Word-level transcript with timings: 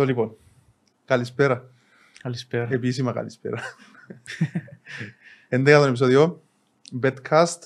Το 0.00 0.06
λοιπόν. 0.06 0.36
Καλησπέρα. 1.04 1.70
Καλησπέρα. 2.22 2.68
Επίσημα 2.70 3.12
καλησπέρα. 3.12 3.60
11 5.48 5.64
το 5.64 5.70
επεισόδιο. 5.70 6.42
Betcast. 7.02 7.58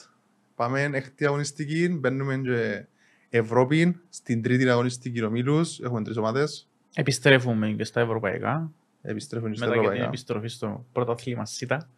Πάμε 0.55 0.83
έκτη 0.83 1.27
αγωνιστική. 1.27 1.89
Μπαίνουμε 1.89 2.37
και 2.37 2.87
Ευρώπη 3.29 4.01
στην 4.09 4.43
τρίτη 4.43 4.69
αγωνιστική 4.69 5.23
ομίλους. 5.23 5.81
Έχουμε 5.81 6.03
τρεις 6.03 6.17
ομάδες. 6.17 6.69
Επιστρέφουμε 6.95 7.69
και 7.69 7.85
στα 7.85 8.01
ευρωπαϊκά. 8.01 8.71
Επιστρέφουν 9.03 9.51
και 9.51 9.57
στα 9.57 9.67
Μετά 9.67 9.77
και 9.77 9.83
την 9.83 9.91
ευρωπαϊκά. 9.93 10.09
επιστροφή 10.09 10.49
στο 10.49 10.87
πρωταθλήμα 10.93 11.45
ΣΥΤΑ. 11.47 11.89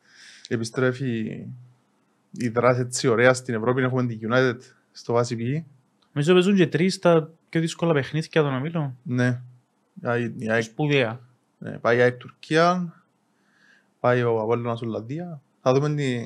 Επιστρέφει 0.49 1.47
η 2.31 2.49
δράση 2.49 2.81
έτσι 2.81 3.09
ωραία 3.09 3.35
στην 3.35 3.55
Ευρώπη. 3.55 3.83
Έχουμε 3.83 4.07
την 4.07 4.31
United 4.31 4.59
στο 4.93 5.15
VCP. 5.15 5.63
Νομίζω 6.13 6.33
παίζουν 6.33 6.57
και 6.57 6.67
τρεις 6.67 6.99
τα 6.99 7.31
πιο 7.49 7.61
δύσκολα 7.61 7.93
παιχνίδια 7.93 8.43
των 8.43 8.55
ομίλων. 8.55 8.97
Ναι. 9.03 9.41
Η- 10.03 10.35
η 10.45 10.51
ΑΕΚ 10.51 10.63
Σπουδαία. 10.63 11.21
Ναι, 11.59 11.71
πάει 11.79 11.97
η 11.97 12.01
ΑΕΚ 12.01 12.17
Τουρκία, 12.17 12.95
πάει 14.01 14.23
ο 14.23 14.41
Απόλλωνας 14.41 14.83
Ολλανδία. 14.83 15.41
Θα 15.63 15.73
δούμε 15.75 15.95
τι, 15.95 16.21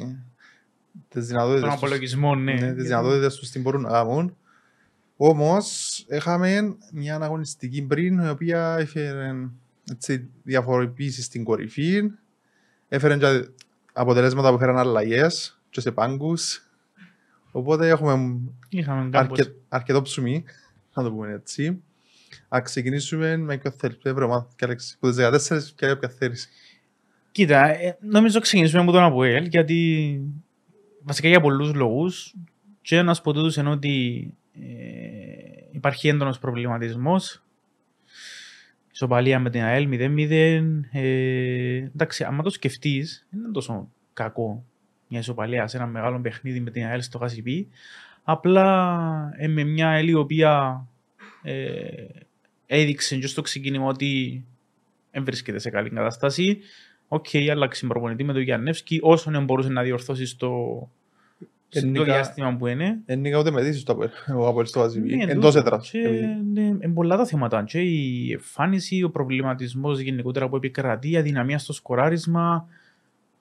τις 1.08 1.26
δυνατότητες 1.26 1.60
Τον 1.60 1.70
τους, 1.70 1.78
απολογισμό, 1.78 2.34
ναι. 2.34 2.52
ναι, 2.52 2.74
τις 2.74 2.84
δυνατότητες 2.84 3.36
τους 3.36 3.50
τι 3.50 3.60
μπορούν 3.60 3.80
να 3.82 3.90
κάνουν. 3.90 4.36
Όμως, 5.16 5.98
είχαμε 6.08 6.76
μια 6.92 7.16
αγωνιστική 7.16 7.82
πριν, 7.82 8.18
η 8.18 8.28
οποία 8.28 8.76
έφερε 8.78 9.32
έτσι, 9.90 10.28
διαφοροποίηση 10.42 11.22
στην 11.22 11.44
κορυφή. 11.44 12.02
Έφερε 12.88 13.16
και 13.16 13.48
αποτελέσματα 13.92 14.48
που 14.48 14.54
έφεραν 14.54 14.78
αλλαγές 14.78 15.60
και 15.70 15.80
σε 15.80 15.92
πάγκους. 15.92 16.64
Οπότε 17.50 17.88
έχουμε 17.88 18.38
Είχαμε 18.68 19.10
κάμπος. 19.10 19.38
αρκε, 19.38 19.52
αρκετό 19.68 20.02
ψωμί, 20.02 20.44
να 20.94 21.02
το 21.02 21.10
πούμε 21.12 21.32
έτσι. 21.32 21.82
Α 22.56 22.60
ξεκινήσουμε 22.62 23.36
με 23.36 23.58
ποιο 23.58 23.70
θέλεις, 23.70 23.96
ποιο 23.96 24.14
βρεμα, 24.14 24.48
και 24.56 24.64
Αλέξη, 24.64 24.98
που 24.98 25.08
τις 25.08 25.16
14 25.16 25.72
και 25.74 25.96
ποια 25.96 26.08
θέλεις. 26.08 26.48
Κοίτα, 27.32 27.66
ε, 27.66 27.96
νομίζω 28.00 28.40
ξεκινήσουμε 28.40 28.82
από 28.82 28.92
τον 28.92 29.02
Αποέλ, 29.02 29.46
γιατί 29.46 30.20
βασικά 31.02 31.28
για 31.28 31.40
πολλούς 31.40 31.74
λόγους 31.74 32.34
και 32.82 32.96
ένας 32.96 33.18
από 33.18 33.32
τούτους 33.32 33.56
είναι 33.56 33.70
ότι 33.70 34.26
ε, 34.52 34.60
υπάρχει 35.70 36.08
έντονος 36.08 36.38
προβληματισμός. 36.38 37.42
Ισοπαλία 38.92 39.38
με 39.38 39.50
την 39.50 39.62
ΑΕΛ 39.62 39.88
0-0. 39.90 40.62
Ε, 40.92 41.76
εντάξει, 41.76 42.24
άμα 42.24 42.42
το 42.42 42.50
σκεφτείς, 42.50 43.26
δεν 43.30 43.40
είναι 43.40 43.52
τόσο 43.52 43.88
κακό 44.12 44.64
μια 45.10 45.20
ισοπαλία 45.20 45.66
σε 45.66 45.76
ένα 45.76 45.86
μεγάλο 45.86 46.20
παιχνίδι 46.20 46.60
με 46.60 46.70
την 46.70 46.84
ΑΕΛ 46.84 47.02
στο 47.02 47.18
ΚΑΣΙΠΗ. 47.18 47.68
Απλά 48.22 49.32
ε, 49.36 49.48
με 49.48 49.64
μια 49.64 49.88
ΑΕΛ 49.88 50.08
η 50.08 50.14
οποία 50.14 50.86
ε, 51.42 52.04
έδειξε 52.72 53.16
και 53.16 53.26
στο 53.26 53.42
ξεκίνημα 53.42 53.86
ότι 53.86 54.44
δεν 55.12 55.24
βρίσκεται 55.24 55.58
σε 55.58 55.70
καλή 55.70 55.90
κατάσταση. 55.90 56.58
Οκ, 57.08 57.26
okay, 57.32 57.48
άλλαξε 57.48 57.86
προπονητή 57.86 58.24
με 58.24 58.32
τον 58.32 58.42
Γιάννευσκι 58.42 58.98
όσο 59.02 59.30
δεν 59.30 59.44
μπορούσε 59.44 59.68
να 59.68 59.82
διορθώσει 59.82 60.26
στο, 60.26 60.88
στο 61.68 61.78
Γενικά- 61.80 62.04
διάστημα 62.04 62.56
που 62.56 62.66
είναι. 62.66 62.98
Δεν 63.06 63.24
είναι 63.24 63.36
ούτε 63.38 63.50
με 63.50 63.62
δύσεις 63.62 63.82
το 63.82 63.92
Αποέλ, 63.92 64.08
ο 64.38 64.46
Αποέλ 64.46 64.66
στο 64.66 64.80
Βαζιβί, 64.80 65.16
Ναι, 65.16 65.32
εντός 65.32 65.54
τούτο. 65.54 65.58
έδρας. 65.58 65.90
Και, 65.90 65.98
ναι, 66.52 66.60
είναι 66.60 66.88
πολλά 66.94 67.16
τα 67.16 67.26
θέματα. 67.26 67.64
Και 67.64 67.80
η 67.80 68.32
εμφάνιση, 68.32 69.02
ο 69.02 69.10
προβληματισμός 69.10 69.98
γενικότερα 70.00 70.48
που 70.48 70.56
επικρατεί, 70.56 71.10
η 71.10 71.16
αδυναμία 71.16 71.58
στο 71.58 71.72
σκοράρισμα. 71.72 72.68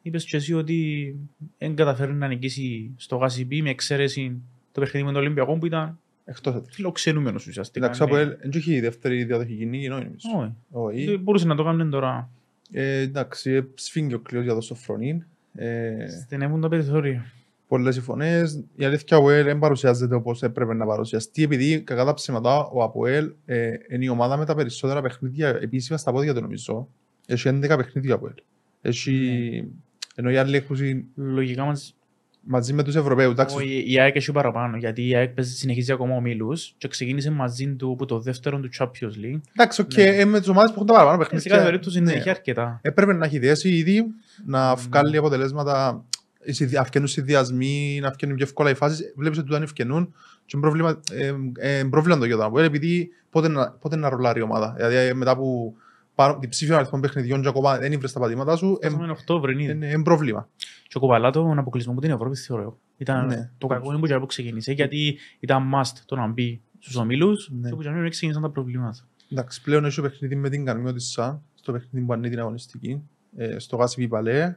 Είπες 0.01 0.25
και 0.25 0.37
εσύ 0.37 0.53
ότι 0.53 1.15
δεν 1.57 1.75
καταφέρει 1.75 2.13
να 2.13 2.27
νικήσει 2.27 2.91
στο 2.97 3.15
γάσιμπι 3.15 3.61
με 3.61 3.69
εξαίρεση 3.69 4.41
το 4.71 4.79
παιχνίδι 4.79 5.05
με 5.05 5.11
τον 5.11 5.21
Ολυμπιακό 5.21 5.57
που 5.57 5.65
ήταν 5.65 5.99
Εκτός 6.29 6.55
έδρας. 6.55 6.75
φιλοξενούμενος 6.75 7.47
ουσιαστικά. 7.47 7.85
Εντάξει, 7.85 8.03
ο 8.03 8.05
ναι. 8.05 8.11
Αποέλ 8.11 8.37
δεν 8.41 8.51
έχει 8.53 8.79
δεύτερη 8.79 9.23
διαδοχική 9.23 9.65
νίκη, 9.65 9.87
νομίζω. 9.87 10.13
Όχι. 10.37 10.53
Όχι. 10.71 11.05
Δεν 11.05 11.19
μπορούσε 11.19 11.47
να 11.47 11.55
το 11.55 11.63
κάνουν 11.63 11.89
τώρα. 11.89 12.29
Ε, 12.71 12.99
Εντάξει, 12.99 13.51
ε, 13.51 13.61
σφίγγει 13.73 14.13
ο 14.13 14.19
κλειός 14.19 14.43
για 14.43 14.53
το 14.53 14.61
Σοφρονίν. 14.61 15.23
Ε, 15.55 16.07
Στενεύουν 16.25 16.61
τα 16.61 16.69
περιθώρια. 16.69 17.25
πολλές 17.67 17.95
οι 17.95 18.01
φωνές. 18.01 18.63
Η 18.75 18.85
αλήθεια 18.85 19.17
ο 19.17 19.19
Αποέλ 19.19 19.43
δεν 19.43 19.59
παρουσιάζεται 19.59 20.15
όπως 20.15 20.43
έπρεπε 20.43 20.73
να 20.73 20.85
παρουσιαστεί 20.85 21.43
επειδή 21.43 21.81
κακά 21.81 22.05
τα 22.05 22.13
ψέματα 22.13 22.65
ο 22.65 22.83
Αποέλ 22.83 23.31
ε, 23.45 23.73
είναι 23.89 24.05
η 24.05 24.09
ομάδα 24.09 24.37
με 24.37 24.45
τα 24.45 24.55
περισσότερα 24.55 25.01
παιχνίδια 25.01 25.47
επίσημα 25.47 25.97
στα 25.97 26.11
πόδια 26.11 26.33
του 26.33 26.41
νομίζω. 26.41 26.87
Έχει 27.27 27.49
11 27.49 27.73
παιχνίδια 27.77 28.13
ο 28.13 28.15
Αποέλ. 28.15 28.33
Έχει... 28.81 29.67
Ενώ 30.15 30.29
οι 30.29 30.37
άλλοι 30.37 30.55
έχουν 30.55 30.77
Λογικά 31.15 31.63
μας 31.63 31.95
μαζί 32.43 32.73
με 32.73 32.83
τους 32.83 32.95
Ευρωπαίους. 32.95 33.31
εντάξει. 33.31 33.55
Όχι, 33.55 33.83
η 33.87 33.99
ΑΕΚ 33.99 34.15
έχει 34.15 34.31
παραπάνω, 34.31 34.77
γιατί 34.77 35.07
η 35.07 35.15
ΑΕΚ 35.15 35.29
παίζει- 35.29 35.55
συνεχίζει 35.57 35.91
ακόμα 35.91 36.15
ομίλους 36.15 36.73
και 36.77 36.87
ξεκίνησε 36.87 37.29
μαζί 37.31 37.67
του 37.67 37.91
από 37.91 38.05
το 38.05 38.19
δεύτερο 38.19 38.59
του 38.59 38.69
Champions 38.79 39.25
League. 39.25 39.39
Εντάξει, 39.55 39.81
οκ, 39.81 39.93
Ναι. 39.95 40.03
ε, 40.03 40.25
με 40.25 40.39
τις 40.39 40.47
ομάδες 40.47 40.69
που 40.69 40.75
έχουν 40.75 40.87
τα 40.87 40.93
παραπάνω 40.93 41.21
Ε, 41.21 41.23
Σε 41.23 41.29
παιχνίδια. 41.29 41.51
κάθε 41.51 41.65
περίπτωση 41.65 41.99
ναι. 42.01 42.11
έχει 42.11 42.29
αρκετά. 42.29 42.79
Έπρεπε 42.81 43.13
να 43.13 43.25
έχει 43.25 43.39
δέσει 43.39 43.69
ήδη 43.69 44.05
να 44.45 44.69
Ναι. 44.69 44.81
βγάλει 44.89 45.17
αποτελέσματα 45.17 46.03
οι 46.43 46.51
συνδυ- 46.53 46.77
αυκαινούν 46.77 47.07
συνδυασμοί, 47.07 47.99
να 48.01 48.07
αυκαινούν 48.07 48.35
πιο 48.35 48.45
εύκολα 48.45 48.69
οι 48.69 48.73
φάσεις. 48.73 49.13
Βλέπεις 49.15 49.37
ότι 49.39 49.47
δεν 49.51 49.61
ευκαινούν 49.63 50.13
και 50.45 50.51
είναι 50.57 50.61
πρόβλημα, 50.61 50.99
ε, 51.11 51.33
ε, 51.79 51.83
πρόβλημα 51.83 52.17
το 52.17 52.25
για 52.25 52.35
τον 52.35 52.45
Αποέλ, 52.45 52.65
επειδή 52.65 53.09
πότε 53.29 53.47
να, 53.47 53.71
πότε 53.71 53.95
να 53.95 54.09
ρολάρει 54.09 54.39
η 54.39 54.43
ομάδα. 54.43 54.73
Δηλαδή 54.77 54.95
ε, 54.95 55.13
μετά 55.13 55.35
που 55.37 55.75
πάνω, 56.19 56.37
την 56.39 56.49
ψήφιο 56.49 56.75
αριθμό 56.75 56.99
παιχνιδιών 56.99 57.41
και 57.41 57.47
ακόμα 57.47 57.77
δεν 57.77 57.91
ήβρες 57.91 58.11
τα 58.13 58.19
πατήματά 58.19 58.55
σου, 58.55 58.77
ε, 58.81 58.87
Φτάσαμε 58.89 59.11
Οκτώβρη 59.11 59.53
ήδη. 59.63 59.71
είναι 59.71 59.87
είναι 59.87 60.03
πρόβλημα. 60.03 60.49
Και 60.87 60.97
ο 60.97 60.99
Κουβαλά 60.99 61.31
τον 61.31 61.57
αποκλεισμό 61.59 61.91
από 61.91 62.01
την 62.01 62.11
Ευρώπη 62.11 62.35
θεωρώ. 62.35 62.77
Ήταν 62.97 63.25
Ναι. 63.25 63.51
το 63.57 63.67
κακό 63.67 63.89
είναι 63.91 63.99
που 63.99 64.07
και 64.07 64.17
που 64.19 64.25
ξεκίνησε, 64.25 64.71
γιατί 64.71 65.17
ήταν 65.39 65.71
must 65.75 65.91
το 66.05 66.15
να 66.15 66.27
μπει 66.27 66.61
στους 66.79 66.95
ομίλους 66.95 67.49
Ναι. 67.51 67.69
και 67.69 67.75
που 67.75 67.81
και 67.81 67.89
να 67.89 68.09
ξεκίνησαν 68.09 68.41
τα 68.41 68.49
προβλήματα. 68.49 68.97
Εντάξει, 69.31 69.61
πλέον 69.61 69.85
έχει 69.85 69.95
το 69.95 70.01
παιχνίδι 70.01 70.35
με 70.35 70.49
την 70.49 70.65
Καρμιώτισσα, 70.65 71.41
στο 71.55 71.71
παιχνίδι 71.71 72.05
που 72.05 72.13
ανήκει 72.13 72.29
την 72.29 72.39
αγωνιστική, 72.39 73.01
ε, 73.35 73.59
στο 73.59 73.75
Γάσι 73.75 74.07
Παλέ. 74.07 74.55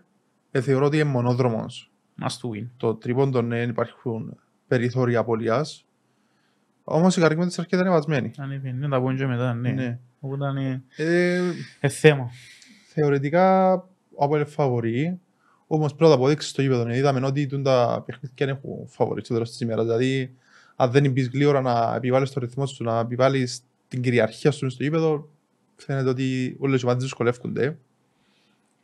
Ε, 0.51 0.61
θεωρώ 0.61 0.87
ότι 0.87 0.97
είναι 0.97 1.05
μονόδρομος 1.11 1.91
Must 2.23 2.51
win. 2.57 2.67
το 2.77 2.95
τρίποντο 2.95 3.43
ναι, 3.43 3.63
υπάρχουν 3.63 4.37
περιθώρια 4.69 5.19
απολίας. 5.19 5.87
Όμως 6.85 7.17
η 7.17 7.21
Καρμιώτισσα 7.21 7.61
έρχεται 7.63 7.83
ανεβασμένη. 7.83 8.31
Αν 8.37 8.51
είναι, 8.51 8.73
να 8.73 8.89
τα 8.89 9.01
πω 9.01 9.13
και 9.13 9.27
μετά, 9.27 9.55
ναι. 9.55 9.71
Ναι. 9.71 9.99
Οπότε 10.25 10.61
είναι 10.61 10.83
Ε, 10.97 11.41
ε, 11.81 11.89
θέμα. 11.89 12.31
θεωρητικά 12.89 13.73
ο 14.15 14.25
Απόελ 14.25 14.47
φαβορεί, 14.47 15.21
όμως 15.67 15.95
πρέπει 15.95 16.03
να 16.11 16.17
το 16.17 16.23
αποδείξει 16.23 16.49
στο 16.49 16.63
γήπεδο. 16.63 16.85
Ναι. 16.85 16.97
Είδαμε 16.97 17.27
ότι 17.27 17.47
τούν 17.47 17.63
τα 17.63 18.03
παιχνίδια 18.07 18.47
δεν 18.47 18.49
έχουν 18.49 18.89
φαβορεί 18.89 19.25
στο 19.25 19.33
τέλος 19.35 19.51
της 19.51 19.61
ημέρας. 19.61 19.85
Δηλαδή, 19.85 20.35
αν 20.77 20.91
δεν 20.91 21.11
μπεις 21.11 21.29
γλύωρα 21.29 21.61
να 21.61 21.95
επιβάλλεις 21.97 22.31
το 22.31 22.41
ρυθμό 22.41 22.67
σου, 22.67 22.85
να 22.85 22.99
επιβάλλεις 22.99 23.63
την 23.89 24.03
κυριαρχία 24.03 24.51
σου 24.51 24.71
στο 24.71 24.83
γήπεδο, 24.83 25.29
φαίνεται 25.77 26.09
ότι 26.09 26.57
όλες 26.59 26.81
οι 26.81 26.85
ομάδες 26.85 27.03
δυσκολεύονται. 27.03 27.77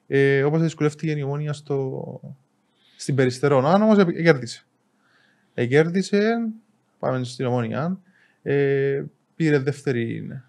Ε, 0.06 0.42
όπως 0.42 0.60
δυσκολεύτηκε 0.60 1.12
η 1.12 1.22
ομόνια 1.22 1.52
στο... 1.52 2.20
στην 2.96 3.14
Περιστερώνα, 3.14 3.74
όμως 3.74 3.98
ε, 3.98 4.22
κέρδισε. 4.22 4.64
Ε, 5.54 5.66
κέρδισε, 5.66 6.48
πάμε 6.98 7.24
στην 7.24 7.46
ομόνια, 7.46 7.98
ε, 8.42 9.04
πήρε 9.36 9.58
δεύτερη 9.58 10.42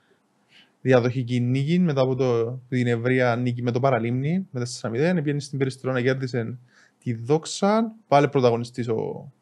διαδοχική 0.89 1.39
νίκη 1.39 1.79
μετά 1.79 2.01
από 2.01 2.15
το, 2.15 2.59
την 2.69 2.87
ευρεία 2.87 3.35
νίκη 3.35 3.61
με 3.61 3.71
το 3.71 3.79
Παραλίμνη 3.79 4.47
με 4.51 4.67
4-0. 4.81 4.91
Πήγαινε 4.91 5.39
στην 5.39 5.57
Περιστερώνα, 5.57 6.01
κέρδισε 6.01 6.57
τη 7.03 7.13
Δόξα. 7.13 7.95
Πάλι 8.07 8.27
πρωταγωνιστής 8.27 8.87
ο, 8.87 8.95
ο 8.95 9.33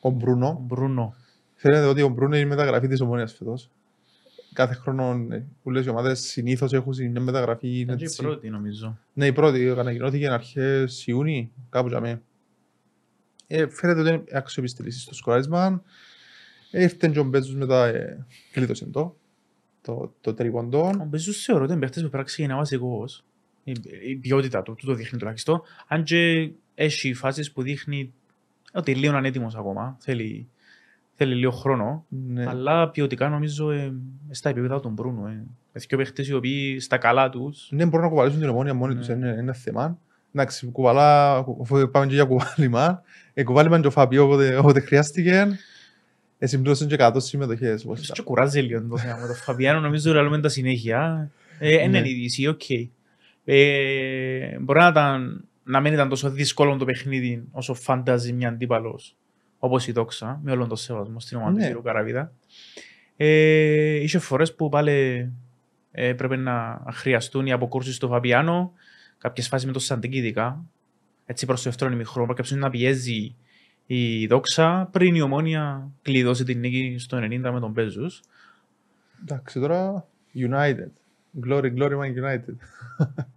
Ο 0.00 0.10
Μπρούνο. 0.10 0.64
Μπρούνο. 0.66 1.14
Φαίνεται 1.54 1.86
ότι 1.86 2.02
ο 2.02 2.08
Μπρούνο 2.08 2.36
είναι 2.36 2.44
η 2.44 2.48
μεταγραφή 2.48 2.88
της 2.88 3.00
ομόνιας 3.00 3.34
φέτος. 3.34 3.70
Κάθε 4.52 4.74
χρόνο 4.74 5.26
ε, 5.30 5.44
που 5.62 5.70
λες 5.70 5.86
οι 5.86 5.88
ομάδες 5.88 6.20
συνήθως 6.20 6.72
έχουν 6.72 7.10
μια 7.10 7.20
μεταγραφή. 7.20 7.78
Ήταν 7.78 7.96
και 7.96 8.02
η 8.02 8.06
έτσι. 8.06 8.22
πρώτη 8.22 8.50
νομίζω. 8.50 8.98
Ναι, 9.12 9.26
η 9.26 9.32
πρώτη 9.32 9.68
ανακοινώθηκε 9.68 10.28
αρχές 10.28 11.06
Ιούνιου, 11.06 11.50
κάπου 11.70 11.88
για 11.88 12.00
μέ. 12.00 12.22
Ε, 13.46 13.68
φαίνεται 13.68 14.00
ότι 14.00 14.08
είναι 14.08 14.24
αξιοπιστή 14.32 14.82
λύση 14.82 15.00
στο 15.00 15.14
σκοράρισμα. 15.14 15.82
Ε, 16.70 16.82
Ήρθε 16.82 17.08
και 17.08 17.18
ο 17.18 17.24
Μπέζους 17.24 17.54
μετά, 17.54 17.86
ε, 17.86 18.26
κλείδωσε 18.52 18.86
το, 18.86 19.16
το, 19.88 20.12
το 20.20 20.34
τρίποντο. 20.34 20.86
Ο 21.00 21.04
Μπεζούς 21.04 21.44
θεωρώ 21.44 21.62
ότι 21.62 21.72
είναι 21.72 21.80
παίχτης 21.80 22.02
που 22.02 22.08
πράξη 22.08 22.42
είναι 22.42 22.54
βασικός. 22.54 23.24
Η, 23.64 23.72
η 24.06 24.16
ποιότητα 24.16 24.62
του, 24.62 24.74
του 24.74 24.86
το 24.86 24.94
δείχνει 24.94 25.18
τουλάχιστον. 25.18 25.62
Αν 25.86 26.02
και 26.02 26.50
έχει 26.74 27.14
φάσεις 27.14 27.52
που 27.52 27.62
δείχνει 27.62 28.12
ότι 28.72 28.94
λίγο 28.94 29.16
είναι 29.16 29.28
έτοιμος 29.28 29.56
ακόμα. 29.56 29.96
Θέλει, 30.00 30.48
θέλει 31.14 31.34
λίγο 31.34 31.50
χρόνο. 31.50 32.04
Ναι. 32.08 32.46
Αλλά 32.46 32.88
ποιοτικά 32.88 33.28
νομίζω 33.28 33.70
ε, 33.70 33.92
στα 34.30 34.48
επίπεδα 34.48 34.80
του 34.80 34.88
Μπρούνου. 34.88 35.26
Ε. 35.26 35.44
Με 35.72 35.80
δύο 35.88 35.98
παίχτες 35.98 36.28
οι 36.28 36.34
οποίοι 36.34 36.80
στα 36.80 36.98
καλά 36.98 37.28
τους 37.28 37.68
Ναι, 37.70 37.84
μπορούν 37.84 38.04
να 38.04 38.08
κουβαλήσουν 38.10 38.40
την 38.40 38.48
ομόνια 38.48 38.74
μόνοι 38.74 38.94
Ναι. 38.94 39.00
τους, 39.00 39.08
είναι 39.08 39.34
ένα 39.38 39.52
θέμα. 39.52 39.98
Εντάξει, 40.32 40.66
κουβαλά, 40.66 41.36
αφού 41.36 41.90
πάμε 41.90 42.06
και 42.06 42.14
για 42.14 42.24
κουβάλημα. 42.24 43.02
Ε, 43.34 43.42
κουβάλημα 43.42 43.80
και 43.80 43.86
ο 43.86 43.90
Φαβιάνο 43.90 44.24
όποτε, 44.24 44.56
όποτε 44.56 44.80
χρειάστηκε. 44.80 45.58
Ε, 46.38 46.46
συμπλήρωσαν 46.46 46.88
και 46.88 46.96
100 46.98 47.12
συμμετοχές. 47.16 47.84
όπως 47.84 47.94
Ίσως 47.96 48.04
ήταν. 48.08 48.16
και 48.16 48.22
κουράζει 48.22 48.60
λίγο 48.60 48.82
το 48.88 48.98
θέμα. 48.98 49.16
Με 49.20 49.26
τον 49.26 49.36
Φαβιάνο 49.36 49.80
νομίζω 49.80 50.10
ότι 50.12 50.20
λέμε 50.22 50.40
τα 50.40 50.48
συνέχεια. 50.48 51.30
Ε, 51.58 51.76
Ναι. 51.76 51.82
είναι 51.98 52.08
είδηση, 52.08 52.46
οκ. 52.46 52.60
Ε, 53.44 54.58
μπορεί 54.60 54.78
να, 54.78 54.86
ήταν, 54.88 55.44
να 55.64 55.80
μην 55.80 55.92
ήταν 55.92 56.08
τόσο 56.08 56.30
δύσκολο 56.30 56.76
το 56.76 56.84
παιχνίδι 56.84 57.42
όσο 57.50 57.74
φαντάζει 57.74 58.32
μια 58.32 58.48
αντίπαλος 58.48 59.16
όπως 59.58 59.86
η 59.86 59.92
Δόξα, 59.92 60.40
με 60.42 60.50
όλον 60.52 60.68
τον 60.68 60.76
σεβασμό 60.76 61.20
στην 61.20 61.36
ομάδα 61.36 61.52
Ναι. 61.52 61.70
του 61.70 61.80
κ. 61.80 61.84
Σαραβίδα. 61.84 62.32
Ε, 63.16 63.94
είχε 63.94 64.18
φορές 64.18 64.54
που 64.54 64.68
πάλι 64.68 65.30
Ε, 65.92 66.12
πρέπει 66.12 66.36
να 66.36 66.82
χρειαστούν 66.92 67.46
οι 67.46 67.52
αποκούρσεις 67.52 67.94
στο 67.96 68.08
Φαπιάνο, 68.08 68.72
κάποιες 69.18 69.48
φάσεις 69.48 69.66
με 69.66 69.72
το 69.72 69.78
Σαντίκ 69.78 70.14
ειδικά. 70.14 70.64
Έτσι 71.26 71.46
προς 71.46 71.62
το 71.62 71.68
δεύτερο 71.70 71.92
ημιχρόνο, 71.92 72.34
κάποιος 72.34 72.50
να 72.60 72.70
πιέζει 72.70 73.34
η 73.90 74.26
δόξα 74.26 74.88
πριν 74.92 75.14
η 75.14 75.20
ομόνια 75.20 75.90
κλειδώσει 76.02 76.44
την 76.44 76.58
νίκη 76.58 76.96
στο 76.98 77.18
90 77.18 77.50
με 77.52 77.60
τον 77.60 77.72
Πέζους. 77.72 78.20
Εντάξει, 79.22 79.60
τώρα 79.60 80.06
United. 80.34 80.88
Glory, 81.46 81.74
glory, 81.78 81.92
man 81.98 82.12
United. 82.24 82.54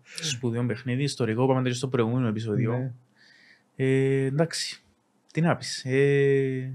Σπουδαίο 0.03 0.65
παιχνίδι, 0.65 1.03
ιστορικό, 1.03 1.43
είπαμε 1.43 1.69
το 1.69 1.73
στο 1.75 1.87
προηγούμενο 1.87 2.27
επεισόδιο. 2.27 2.77
Ναι. 2.77 2.91
Ε, 3.75 4.25
εντάξει, 4.25 4.81
τι 5.33 5.41
να 5.41 5.55
πεις. 5.55 5.85
Ε, 5.85 6.71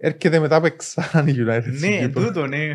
Έρχεται 0.00 0.38
μετά 0.38 0.56
από 0.56 0.68
ξανά 0.76 1.24
η 1.28 1.34
United. 1.36 1.62
στην 1.76 1.90
ναι, 1.90 1.96
εν 1.96 2.06
Κύπρο. 2.06 2.26
τούτο, 2.26 2.46
ναι. 2.46 2.74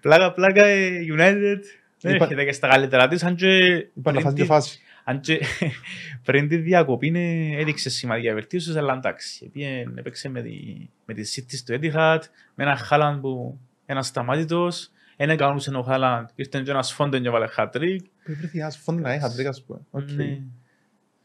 πλάκα, 0.00 0.32
πλάκα, 0.32 0.64
ε, 0.66 0.90
United. 1.16 1.58
Δεν 2.00 2.14
Είπα- 2.14 2.24
έρχεται 2.24 2.44
και 2.44 2.52
στα 2.52 2.68
καλύτερα 2.68 3.08
της, 3.08 3.22
αν 3.24 3.34
και 3.34 3.46
Είπα 3.56 3.90
να 3.94 4.10
πριν 4.10 4.20
φάσει 4.22 4.34
τη- 4.34 4.40
και 4.40 4.46
φάση. 4.46 4.78
Αν 5.08 5.20
και 5.20 5.40
πριν 6.24 6.48
τη 6.48 6.56
διακοπή 6.56 7.10
ναι, 7.10 7.50
έδειξε 7.56 7.90
σημαντικά 7.90 8.34
βελτίωσης, 8.34 8.76
αλλά 8.76 8.94
εντάξει. 8.94 9.44
Επίεν, 9.46 9.98
έπαιξε 9.98 10.28
με 10.28 10.42
τη, 10.42 10.56
με 11.04 11.14
τη 11.14 11.22
City 11.34 11.54
στο 11.56 11.74
Etihad, 11.80 12.20
με 12.54 12.64
ένα 12.64 12.76
Χάλαντ 12.76 13.20
που 13.20 13.58
ένα 13.86 14.02
σταμάτητος, 14.02 14.90
ένα 15.16 15.36
κανούσε 15.36 15.76
ο 15.76 15.82
Χάλαντ, 15.82 16.28
ήρθε 16.34 16.60
και 16.64 16.70
ένας 16.70 16.92
φόντον 16.92 17.22
και 17.22 17.30
βάλε 17.30 17.46
hat-trick. 17.56 17.98
Πρέπει 18.24 18.58
να 18.58 18.70
φόντου 18.70 19.00
να 19.00 19.14
είχα 19.14 19.32
τρίκα, 19.32 19.48
ας 19.48 19.62
πούμε. 19.62 19.80
Οκ. 19.90 20.10
Ναι. 20.10 20.38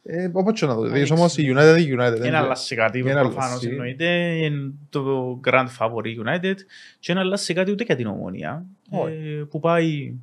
Ε, 0.06 0.30
Όπως 0.34 0.60
και 0.60 0.66
να 0.66 0.76
το 0.76 0.82
δεις, 0.82 0.92
Ανοίξει. 0.92 1.14
όμως 1.14 1.38
η 1.38 1.54
United 1.56 1.78
είναι 1.88 2.08
United. 2.08 2.22
Ένα 2.22 2.38
αλλάζει 2.38 2.76
κάτι 2.76 3.00
Ένα 3.00 3.20
προφανώς 3.20 3.50
αλλάζει. 3.50 3.68
εννοείται, 3.70 4.06
είναι 4.36 4.72
το 4.90 5.40
grand 5.48 5.68
favorite 5.80 6.26
United 6.26 6.56
και 7.00 7.12
ένα 7.12 7.22
αλλάζει 7.22 7.54
κάτι 7.54 7.72
ούτε 7.72 7.84
για 7.84 7.96
την 7.96 8.08
ομόνια 8.08 8.66
Όχι. 8.90 9.14
ε, 9.14 9.44
που 9.50 9.60
πάει 9.60 10.14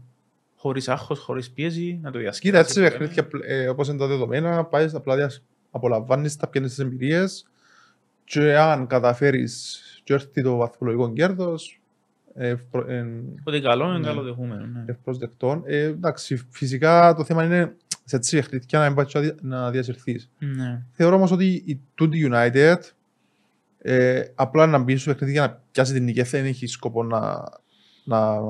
χωρίς 0.60 0.88
άγχος, 0.88 1.18
χωρίς 1.18 1.50
πίεση 1.50 1.98
να 2.02 2.10
το 2.10 2.18
Κοίτα, 2.18 2.20
διασκεδάσει. 2.20 2.80
έτσι 2.80 2.98
παιχνίδια 2.98 3.28
ε, 3.46 3.68
όπως 3.68 3.88
είναι 3.88 3.98
τα 3.98 4.06
δεδομένα, 4.06 4.64
πάει 4.64 4.88
απλά 4.92 5.16
διας- 5.16 5.42
απολαμβάνεις 5.70 6.36
τα 6.36 6.46
πιένες 6.48 6.70
τις 6.70 6.78
εμπειρίες 6.78 7.46
και 8.24 8.56
αν 8.56 8.86
καταφέρεις 8.86 9.80
και 10.04 10.12
έρθει 10.12 10.42
το 10.42 10.56
βαθμολογικό 10.56 11.12
κέρδος, 11.12 11.80
ε, 12.34 12.48
ευπρο- 12.48 12.88
εν- 12.88 13.40
Ότι 13.44 13.60
καλό 13.60 13.84
είναι 13.88 13.98
Ναι. 13.98 14.04
καλό 14.06 14.22
δεχούμενο. 14.22 14.66
ναι. 14.66 14.84
ευπροσδεκτόν. 14.86 15.62
Ε, 15.66 15.82
εντάξει, 15.82 16.46
φυσικά 16.50 17.14
το 17.14 17.24
θέμα 17.24 17.44
είναι 17.44 17.74
σε 18.04 18.16
έτσι 18.16 18.36
παιχνίδια 18.36 18.78
να 18.78 18.86
μην 18.86 18.94
πάει 18.94 19.06
να 19.14 19.20
δια- 19.20 19.34
να 19.40 19.70
διασυρθείς. 19.70 20.30
Ναι. 20.38 20.82
Θεωρώ 20.92 21.16
όμως 21.16 21.30
ότι 21.30 21.62
η 21.66 21.80
τούτη 21.94 22.28
United 22.32 22.76
ε, 23.82 24.22
απλά 24.34 24.66
να 24.66 24.78
μπει 24.78 24.96
στο 24.96 25.10
παιχνίδι 25.10 25.32
για 25.32 25.40
να 25.40 25.60
πιάσει 25.72 25.92
την 25.92 26.04
νίκη 26.04 26.22
δεν 26.22 26.44
έχει 26.44 26.66
σκοπό 26.66 27.02
να, 27.02 27.42
να, 28.04 28.40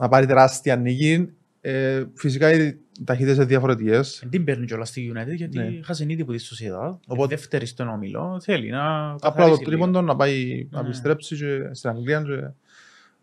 να 0.00 0.08
πάρει 0.08 0.26
τεράστια 0.26 0.76
νίκη. 0.76 1.28
Ε, 1.60 2.04
φυσικά 2.14 2.52
οι 2.52 2.76
ταχύτητες 3.04 3.36
είναι 3.36 3.44
διαφορετικές. 3.44 4.18
Δεν 4.22 4.30
την 4.30 4.44
παίρνει 4.44 4.66
κιόλας 4.66 4.88
στη 4.88 5.12
United 5.14 5.34
γιατί 5.36 5.58
Ναι. 5.58 5.70
χάσε 5.84 6.04
ήδη 6.08 6.22
από 6.22 6.32
τη 6.32 6.44
Sociedad. 6.50 6.96
Οπότε- 7.06 7.34
Δεύτερη 7.34 7.66
στον 7.66 7.88
όμιλο. 7.88 8.40
Θέλει 8.42 8.70
να 8.70 9.10
Απλά 9.10 9.18
το 9.18 9.28
καθαρίσει 9.30 9.58
λίγο. 9.58 9.70
τρίποντο 9.70 10.00
να 10.02 10.16
πάει 10.16 10.66
να 10.70 10.80
Ναι. 10.82 10.86
επιστρέψει 10.88 11.36
και 11.36 11.68
στην 11.72 11.90
Αγγλία 11.90 12.22
και 12.22 12.50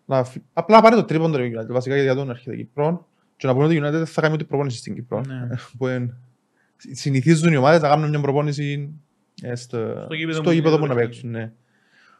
να 0.05 0.23
φυ- 0.23 0.43
απλά 0.53 0.75
να 0.75 0.81
πάρει 0.81 0.95
το 0.95 1.03
τρίποντο 1.03 1.43
η 1.43 1.53
United 1.55 1.71
βασικά 1.71 1.95
γιατί 1.97 2.17
τον 2.17 2.29
έρχεται 2.29 2.55
Κύπρο 2.55 3.07
και 3.37 3.47
να 3.47 3.53
πούμε 3.53 3.65
ότι 3.65 3.75
η 3.75 3.79
United 3.83 3.91
δεν 3.91 4.05
θα 4.05 4.21
κάνει 4.21 4.33
ούτε 4.33 4.43
προπόνηση 4.43 4.77
στην 4.77 4.93
Κύπρο. 4.93 5.21
Ναι. 5.27 5.47
Που 5.77 5.87
εν- 5.87 6.13
συνηθίζουν 6.91 7.53
οι 7.53 7.57
ομάδες 7.57 7.81
να 7.81 7.87
κάνουν 7.89 8.09
μια 8.09 8.19
προπόνηση 8.21 8.89
ε, 9.41 9.55
στο, 9.55 10.01
Στο 10.05 10.13
γήπεδο 10.13 10.33
στο 10.33 10.43
που 10.43 10.51
γήπεδο 10.51 10.75
είναι 10.75 10.85
που 10.85 10.87
το 10.87 10.93
να 10.93 10.99
παιχνίδι. 10.99 11.05
παίξουν. 11.09 11.29
Ναι. 11.29 11.51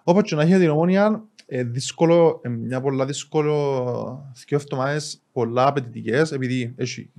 Όπως 0.10 0.24
και 0.24 0.36
να 0.36 0.42
έχει 0.42 0.58
την 0.58 0.70
Ομόνοια, 0.70 1.24
ε, 1.46 1.64
δύσκολο, 1.64 2.40
ε, 2.44 2.50
μια 2.50 2.82
πολλά 2.82 3.06
δύσκολο 3.06 4.34
δύο 4.48 4.58
εβδομάδες 4.58 5.22
πολλά 5.32 5.68
απαιτητικές 5.68 6.32
επειδή 6.32 6.74
έχει 6.76 7.10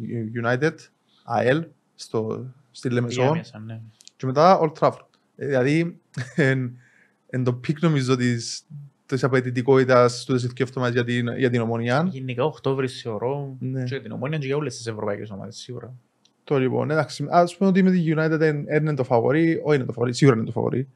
United, 0.42 0.72
ΑΕΛ 1.24 1.66
στο, 1.94 2.46
στη 2.70 2.88
Πήγα 2.88 3.00
Λεμεσό 3.00 3.34
μέσα, 3.34 3.58
ναι. 3.58 3.80
και 4.16 4.26
μετά 4.26 4.60
Old 4.62 4.72
Trafford. 4.78 5.06
Ε, 5.36 5.46
Δηλαδή, 5.46 6.00
εν, 6.34 6.78
εν 7.26 7.44
το 7.44 7.52
peak 7.52 7.82
νομίζω 7.82 8.16
της, 8.16 8.66
της 9.06 9.24
απαιτητικότητας 9.24 10.24
του 10.24 10.38
δύο 10.38 10.50
εβδομάδες 10.58 10.94
για 10.94 11.04
την, 11.04 11.36
για 11.36 11.50
την 11.50 11.60
Ομόνοια. 11.60 12.08
Γενικά 12.10 12.44
Οκτώβρη 12.44 12.88
θεωρώ 12.88 13.56
Ναι. 13.58 13.82
και 13.82 13.94
για 13.94 14.02
την 14.02 14.12
Ομόνοια 14.12 14.38
και 14.38 14.46
για 14.46 14.56
όλες 14.56 14.76
τις 14.76 14.86
ευρωπαϊκές 14.86 15.30
ομάδες 15.30 15.56
σίγουρα. 15.56 15.94
Το 16.44 16.58
λοιπόν, 16.58 16.90
εντάξει, 16.90 17.26
ας 17.30 17.56
πούμε 17.56 17.70
ότι 17.70 17.82
με 17.82 17.90
τη 17.90 18.04
United 18.06 18.36
δεν 18.38 18.66
είναι 18.68 18.94
το 18.94 19.04
φαβορή, 19.04 19.60
όχι 19.64 19.76
είναι 19.76 19.84
το 19.84 19.92
φαβορή, 19.92 20.14
σίγουρα 20.14 20.36
είναι 20.36 20.46
το 20.46 20.52
φαβορή. 20.52 20.88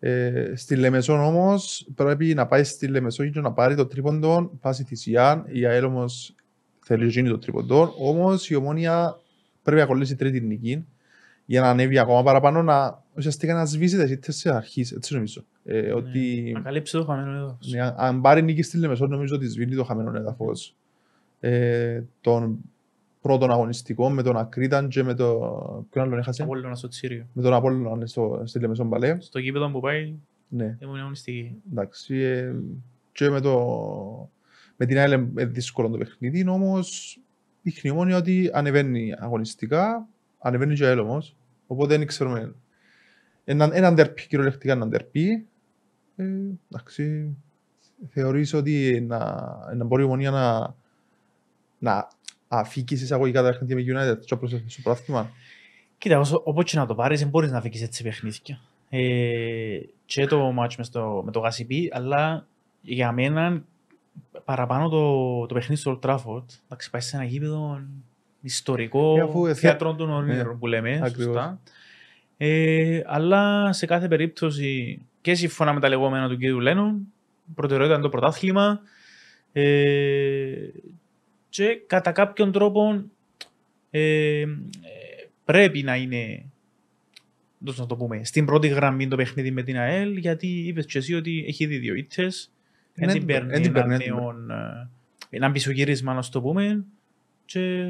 Ε, 0.00 0.52
στη 0.56 0.76
Λεμεσό 0.76 1.26
όμως 1.26 1.88
πρέπει 1.94 2.34
να 2.34 2.46
πάει 2.46 2.64
στη 2.64 2.86
Λεμεσό 2.86 3.26
και 3.26 3.40
να 3.40 3.52
πάρει 3.52 3.74
το 3.74 3.86
τρίποντο 3.86 4.50
πάση 4.60 4.84
θυσία. 4.84 5.44
Η 5.48 5.66
ΑΕΛ 5.66 5.84
όμως 5.84 6.34
θέλει 6.84 7.04
να 7.04 7.10
γίνει 7.10 7.28
το 7.28 7.38
τρίποντο. 7.38 7.94
Όμως 7.98 8.50
η 8.50 8.54
Ομόνια 8.54 9.20
πρέπει 9.62 9.80
να 9.80 9.86
κολλήσει 9.86 10.16
τρίτη 10.16 10.40
νική 10.40 10.86
για 11.44 11.60
να 11.60 11.68
ανέβει 11.70 11.98
ακόμα 11.98 12.22
παραπάνω 12.22 12.62
να 12.62 13.02
ουσιαστικά 13.16 13.54
να 13.54 13.64
σβήσει 13.64 13.96
τις 13.96 14.10
ήττες 14.10 14.36
σε 14.36 14.54
αρχής, 14.54 14.92
έτσι 14.92 15.14
νομίζω. 15.14 15.44
Ε, 15.64 15.92
ότι 15.92 16.42
Ναι. 16.44 16.50
Να 16.52 16.60
καλύψει 16.60 16.92
το 16.92 17.04
χαμένο 17.04 17.36
έδαφος. 17.36 17.70
ναι, 17.72 17.92
αν 17.96 18.20
πάρει 18.20 18.42
νίκη 18.42 18.62
στη 18.62 18.78
Λεμεσό 18.78 19.06
νομίζω 19.06 19.34
ότι 19.36 19.46
σβήνει 19.46 19.74
το 19.74 19.84
χαμένο 19.84 20.16
έδαφος 20.16 20.74
ε, 21.40 22.02
των 22.20 22.58
πρώτων 23.20 23.50
αγωνιστικών 23.50 24.12
με 24.12 24.22
τον 24.22 24.36
Ακρίταν 24.36 24.88
και 24.88 25.02
με 25.02 25.14
το... 25.14 25.86
Ποιον 25.90 26.04
άλλον 26.04 26.18
έχασε; 26.18 26.42
Από 26.42 26.52
όλο 26.52 26.74
στο 26.74 26.88
Τσίριο. 26.88 27.26
Με 27.32 27.42
τον 27.42 27.52
Απόλλωνα 27.52 28.06
στο, 28.06 28.42
στη 28.44 28.60
Λεμεσό 28.60 28.84
Μπαλέ. 28.84 29.20
Στο 29.20 29.38
γήπεδο 29.38 29.70
που 29.70 29.80
πάει 29.80 30.14
Ναι, 30.48 30.76
ήμουν 30.82 30.98
αγωνιστική. 30.98 31.54
εντάξει. 31.70 32.16
Ε, 32.16 32.54
και 33.12 33.30
με, 33.30 33.40
το, 33.40 34.30
με 34.76 34.86
την 34.86 34.98
άλλη 34.98 35.14
είναι 35.14 35.44
δύσκολο 35.44 35.88
το 35.88 35.98
παιχνίδι, 35.98 36.48
όμως 36.48 37.18
δείχνει 37.62 37.92
μόνο 37.92 38.16
ότι 38.16 38.50
ανεβαίνει 38.52 39.14
αγωνιστικά, 39.18 40.06
ανεβαίνει 40.38 40.74
και 40.74 40.86
αέλ 40.86 40.98
όμως. 40.98 41.36
Οπότε 41.66 41.96
δεν 41.96 42.06
ξέρουμε. 42.06 42.54
Έναν, 43.44 43.70
έναν 43.72 43.94
τερπί, 43.94 44.26
κυριολεκτικά 44.26 44.72
έναν 44.72 44.90
τερπί. 44.90 45.46
Ε, 46.16 46.24
εντάξει, 46.70 47.36
θεωρείς 48.08 48.52
ότι 48.54 49.04
να, 49.08 49.18
να 49.74 49.84
μπορεί 49.84 50.02
η 50.02 50.04
Ομονία 50.04 50.30
να, 50.30 50.74
να 51.78 52.08
αφήκεις 52.48 52.98
σε 52.98 53.04
εισαγωγικά 53.04 53.42
τα 53.42 53.48
παιχνίδια 53.50 53.76
με 53.76 53.82
United 54.12 54.20
και 54.24 54.34
όπως 54.34 54.50
στο 54.50 54.80
πράθυμα. 54.82 55.30
Κοίτα, 55.98 56.18
όσο- 56.18 56.40
όπως 56.44 56.64
και 56.70 56.76
να 56.78 56.86
το 56.86 56.94
πάρεις, 56.94 57.20
δεν 57.20 57.28
μπορείς 57.28 57.50
να 57.50 57.60
φύγεις 57.60 57.82
έτσι 57.82 58.02
παιχνίδια. 58.02 58.60
Ε, 58.90 59.78
και 60.06 60.26
το 60.26 60.48
match 60.60 60.74
μες, 60.78 60.86
στο, 60.86 61.22
με 61.24 61.30
το 61.32 61.38
Γασιπί, 61.40 61.90
αλλά 61.92 62.46
για 62.82 63.12
μένα 63.12 63.62
παραπάνω 64.44 64.88
το, 64.88 65.46
το 65.46 65.54
παιχνίδι 65.54 65.80
στο 65.80 65.98
Old 66.02 66.08
Trafford. 66.10 66.44
Εντάξει, 66.64 66.90
πάει 66.90 67.00
σε 67.00 67.16
ένα 67.16 67.24
γήπεδο 67.24 67.80
ιστορικό, 68.40 69.16
Ε, 69.16 69.20
αφού, 69.20 69.46
ε, 69.46 69.54
θέατρο 69.54 69.94
των 69.94 70.10
όνειρων 70.10 70.54
ε, 70.54 70.56
που 70.58 70.66
λέμε, 70.66 71.00
ακριβώς. 71.02 71.24
σωστά. 71.24 71.60
Ε, 72.36 73.00
αλλά 73.06 73.72
σε 73.72 73.86
κάθε 73.86 74.08
περίπτωση 74.08 75.00
και 75.20 75.34
σύμφωνα 75.34 75.72
με 75.72 75.80
τα 75.80 75.88
λεγόμενα 75.88 76.28
του 76.28 76.36
κ. 76.38 76.42
Λένον, 76.42 77.00
προτεραιότητα 77.54 77.94
είναι 77.94 78.04
το 78.04 78.08
πρωτάθλημα 78.10 78.80
ε, 79.52 80.68
και 81.58 81.82
κατά 81.86 82.12
κάποιον 82.12 82.52
τρόπο 82.52 83.04
ε, 83.90 84.40
ε, 84.40 84.46
πρέπει 85.44 85.82
να 85.82 85.96
είναι 85.96 86.44
πώς 87.64 87.78
να 87.78 87.86
το 87.86 87.96
πούμε, 87.96 88.24
στην 88.24 88.44
πρώτη 88.44 88.68
γραμμή 88.68 89.08
το 89.08 89.16
παιχνίδι 89.16 89.50
με 89.50 89.62
την 89.62 89.76
ΑΕΛ 89.78 90.16
γιατί 90.16 90.46
είπες 90.46 90.86
και 90.86 90.98
εσύ 90.98 91.14
ότι 91.14 91.44
έχει 91.48 91.64
ήδη 91.64 91.78
δύο 91.78 91.94
ήττες. 91.94 92.52
Δεν 92.94 93.06
Ναι, 93.06 93.12
την 93.12 93.26
παίρνει 93.26 93.50
δεν 93.50 93.62
την 93.62 93.70
ένα 93.70 93.80
παίρνει, 93.80 93.96
δεν 93.96 93.98
την 94.06 94.14
νέο 94.14 94.56
ε, 94.56 94.88
ένα 95.30 95.52
πισωγύρισμα 95.52 96.14
να 96.14 96.22
το 96.30 96.40
πούμε. 96.40 96.84
Και 97.44 97.84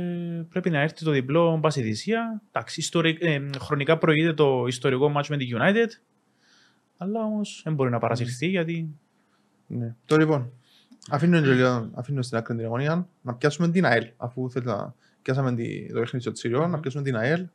πρέπει 0.48 0.70
να 0.70 0.80
έρθει 0.80 1.04
το 1.04 1.10
διπλό 1.10 1.58
πάση 1.62 1.82
θυσία. 1.82 2.42
Εντάξει, 2.52 2.80
ιστορικ- 2.80 3.24
ε, 3.24 3.46
χρονικά 3.58 3.98
προηγείται 3.98 4.32
το 4.32 4.64
ιστορικό 4.66 5.12
match 5.16 5.26
με 5.28 5.36
την 5.36 5.56
United. 5.58 5.88
Αλλά 6.96 7.22
όμως 7.22 7.60
δεν 7.64 7.74
μπορεί 7.74 7.90
να 7.90 7.98
παρασυρθεί 7.98 8.46
γιατί 8.46 8.88
Ναι. 9.66 9.94
Το 10.06 10.16
λοιπόν, 10.16 10.52
αφήνω, 11.08 11.40
και 11.40 11.46
λίγο- 11.46 11.90
αφήνω 11.94 12.22
στην 12.22 12.36
άκρη 12.38 12.56
την 12.56 12.66
Ομονία 12.66 13.08
να 13.22 13.34
πιάσουμε 13.34 13.68
την 13.70 13.84
ΑΕΛ, 13.86 14.06
αφού 14.16 14.50
θέλετε 14.50 14.70
να 14.70 14.94
πιάσαμε 15.22 15.54
τη- 15.54 15.86
το 15.92 15.98
παιχνίδι 16.00 16.20
στο 16.24 16.32
Τσίριο, 16.32 16.60
να 16.60 16.66
Μμμ. 16.68 16.80
πιάσουμε 16.80 17.02
την 17.02 17.16
ΑΕΛ, 17.16 17.46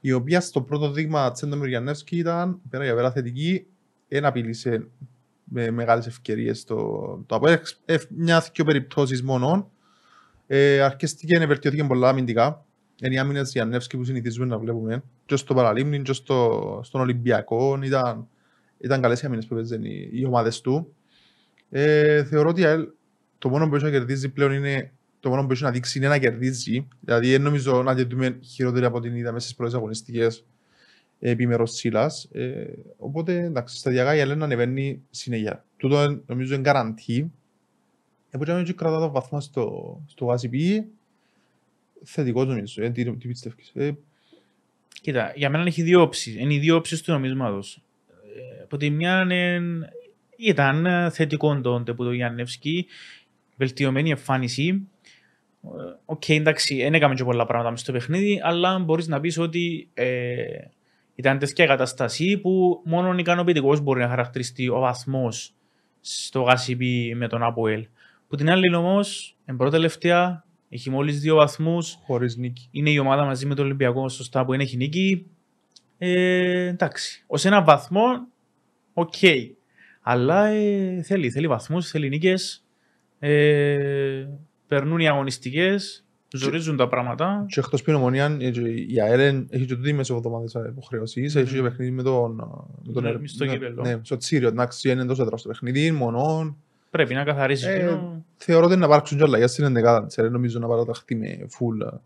η 0.00 0.12
οποία 0.12 0.40
στο 0.40 0.62
πρώτο 0.62 0.90
δείγμα 0.90 1.30
Τσέντο 1.32 1.56
Μυριανεύσκη 1.56 2.16
ήταν 2.16 2.60
πέρα 2.70 2.84
για 2.84 2.94
πέρα 2.94 3.10
θετική, 3.12 3.66
δεν 4.08 4.24
απειλήσε 4.24 4.86
με 5.44 5.70
μεγάλες 5.70 6.06
ευκαιρίες 6.06 6.64
το, 6.64 6.76
το 7.26 7.34
ΑΠΟΕΛ, 7.34 7.58
ε, 7.84 7.96
μια-δυο 8.08 8.64
περιπτώσεις 8.64 9.22
μόνο, 9.22 9.70
ε, 10.46 10.80
αρκεστήκε 10.80 11.38
να 11.38 11.46
βελτιώθηκε 11.46 11.84
πολλά 11.84 12.08
αμυντικά, 12.08 12.64
είναι 13.02 13.14
οι 13.14 13.18
άμυνες 13.18 13.50
Γιαννεύσκη 13.52 13.96
που 13.96 14.04
συνηθίζουμε 14.04 14.46
να 14.46 14.58
βλέπουμε, 14.58 15.02
και 15.26 15.36
στο 15.36 15.54
Παραλίμνη 15.54 16.02
και 16.02 16.12
στο, 16.12 16.80
στον 16.84 17.00
Ολυμπιακό, 17.00 17.78
ήταν, 17.82 18.28
ήταν 18.78 19.00
καλές 19.00 19.22
οι 19.22 19.26
άμυνες 19.26 19.46
που 19.46 19.54
παίζουν 19.54 19.84
οι, 19.84 20.08
οι 20.12 20.24
ομάδες 20.24 20.60
του. 20.60 20.94
Ε, 21.70 22.24
θεωρώ 22.24 22.48
ότι 22.48 22.60
η 22.60 22.64
ΑΕΛ 22.64 22.88
το 23.38 23.48
μόνο 23.48 23.68
που 23.68 23.74
έχει 23.74 23.84
να 23.84 23.90
κερδίζει 23.90 24.28
πλέον 24.28 24.52
είναι 24.52 24.92
το 25.20 25.28
μόνο 25.28 25.46
που 25.46 25.52
έχει 25.52 25.62
να 25.62 25.70
δείξει 25.70 25.98
είναι 25.98 26.08
να 26.08 26.18
κερδίζει. 26.18 26.88
Δηλαδή 27.00 27.30
δεν 27.30 27.42
νομίζω 27.42 27.82
να 27.82 27.94
τη 27.94 28.04
δούμε 28.04 28.38
χειρότερη 28.42 28.84
από 28.84 29.00
την 29.00 29.16
είδαμε 29.16 29.40
στις 29.40 29.54
πρώτες 29.54 29.74
αγωνιστικές 29.74 30.44
επίμερος 31.20 31.70
Σίλας. 31.70 32.28
Ε, 32.32 32.64
οπότε 32.96 33.44
εντάξει, 33.44 33.76
σταδιακά 33.76 34.14
η 34.14 34.18
ΑΕΛ 34.18 34.38
να 34.38 34.44
ανεβαίνει 34.44 35.02
συνέχεια. 35.10 35.64
Τούτο 35.76 36.20
νομίζω 36.26 36.54
είναι 36.54 36.62
καραντή 36.62 37.30
Επούτσα 38.30 38.62
και 38.62 38.72
κρατά 38.72 38.98
το 38.98 39.10
βαθμό 39.10 39.40
στο, 39.40 39.96
στο 40.06 40.26
ACP, 40.26 40.84
θετικός 42.04 42.46
νομίζω. 42.46 42.84
Ε, 42.84 42.90
τι, 42.90 43.16
τι 43.16 43.28
πιστεύεις. 43.28 43.70
Ε, 43.74 43.96
Κοίτα, 45.02 45.32
για 45.36 45.50
μένα 45.50 45.64
έχει 45.66 45.82
δύο 45.82 46.02
όψεις. 46.02 46.34
Είναι 46.34 46.54
οι 46.54 46.58
δύο 46.58 46.76
όψεις 46.76 47.02
του 47.02 47.12
νομίσματος. 47.12 47.82
Ε, 48.58 48.62
Από 48.62 48.76
τη 48.76 48.90
μια 48.90 49.20
είναι, 49.22 49.60
ήταν 50.40 50.86
θετικό 51.10 51.60
τότε 51.60 51.94
που 51.94 52.04
το 52.04 52.12
Γιάννευσκι, 52.12 52.86
βελτιωμένη 53.56 54.10
εμφάνιση. 54.10 54.88
Ε, 55.64 55.68
Οκ, 56.04 56.28
εντάξει, 56.28 56.76
δεν 56.76 56.94
έκαμε 56.94 57.14
και 57.14 57.24
πολλά 57.24 57.46
πράγματα 57.46 57.70
μες 57.70 57.80
στο 57.80 57.92
παιχνίδι, 57.92 58.40
αλλά 58.42 58.78
μπορείς 58.78 59.08
να 59.08 59.20
πεις 59.20 59.38
ότι 59.38 59.88
ε, 59.94 60.44
ήταν 61.14 61.38
τέτοια 61.38 61.66
κατάσταση 61.66 62.38
που 62.38 62.82
μόνο 62.84 63.14
ικανοποιητικός 63.18 63.80
μπορεί 63.80 64.00
να 64.00 64.08
χαρακτηριστεί 64.08 64.68
ο 64.68 64.78
βαθμός 64.78 65.54
στο 66.00 66.42
ΓΣΠ 66.42 67.14
με 67.16 67.28
τον 67.28 67.42
Αποέλ. 67.42 67.86
Πού 68.28 68.36
την 68.36 68.50
άλλη 68.50 68.74
όμως, 68.74 69.36
εν 69.44 69.56
πρώτη 69.56 69.72
τελευταία, 69.72 70.44
έχει 70.68 70.90
μόλις 70.90 71.20
δύο 71.20 71.34
βαθμούς, 71.34 71.98
χωρίς 72.02 72.36
νίκη. 72.36 72.68
είναι 72.70 72.90
η 72.90 72.98
ομάδα 72.98 73.24
μαζί 73.24 73.46
με 73.46 73.54
τον 73.54 73.64
Ολυμπιακό 73.64 74.08
σωστά 74.08 74.44
που 74.44 74.52
είναι 74.52 74.62
έχει 74.62 74.76
νίκη. 74.76 75.26
Ε, 75.98 76.66
εντάξει, 76.66 77.24
ως 77.26 77.44
ένα 77.44 77.62
βαθμό, 77.62 78.26
οκ. 78.92 79.14
Αλλά 80.02 80.46
ε, 80.46 81.02
θέλει, 81.02 81.30
θέλει 81.30 81.46
βαθμούς, 81.46 81.90
θέλει 81.90 82.08
νίκες. 82.08 82.64
Ε, 83.18 84.26
περνούν 84.68 84.98
οι 85.00 85.08
αγωνιστικές, 85.08 86.04
ζορίζουν 86.32 86.76
τα 86.76 86.88
πράγματα. 86.88 87.44
Και 87.48 87.60
εκτός 87.60 87.82
που 87.82 87.90
η 87.90 87.94
Ομονία, 87.94 88.36
ε, 88.40 88.50
και 88.50 88.60
η 88.60 89.00
ΑΕΛ 89.00 89.44
έχει 89.50 89.64
και 89.66 89.74
τούτη 89.74 89.92
μεσοβδομάδες 89.92 90.56
υποχρεώσεις, 90.68 91.34
έχει 91.36 91.50
και 91.52 91.56
Μμμ. 91.60 91.64
παιχνίδι 91.64 91.90
με 91.90 92.02
τον... 92.02 92.34
με 92.86 92.92
τον 92.92 93.02
Ναι, 93.02 93.08
Ερ- 93.08 93.28
στο 93.28 93.44
ναι, 93.44 93.52
κύπελλο. 93.52 93.82
Ναι, 93.82 93.98
στο 94.02 94.16
Τσίριο, 94.16 94.48
εντάξει, 94.48 94.90
είναι 94.90 95.02
εντός 95.02 95.18
έδρας 95.18 95.42
το 95.42 95.48
παιχνίδι, 95.48 95.90
μονόν. 95.90 96.56
Πρέπει 96.90 97.14
να 97.14 97.24
καθαρίσεις 97.24 97.66
Ε, 97.66 97.72
εκείνο. 97.72 98.24
Θεωρώ 98.36 98.66
ότι 98.66 98.76
να 98.76 98.86
υπάρξουν 98.86 99.18
και 99.18 99.24
αλλαγές 99.24 99.50
στην 99.50 99.64
ενδεκάδα 99.64 100.06
της, 100.06 100.18
ε, 100.18 100.22
νομίζω 100.28 100.58
να 100.58 100.66
παραταχθεί 100.68 101.14
με 101.14 101.38
full 101.58 101.98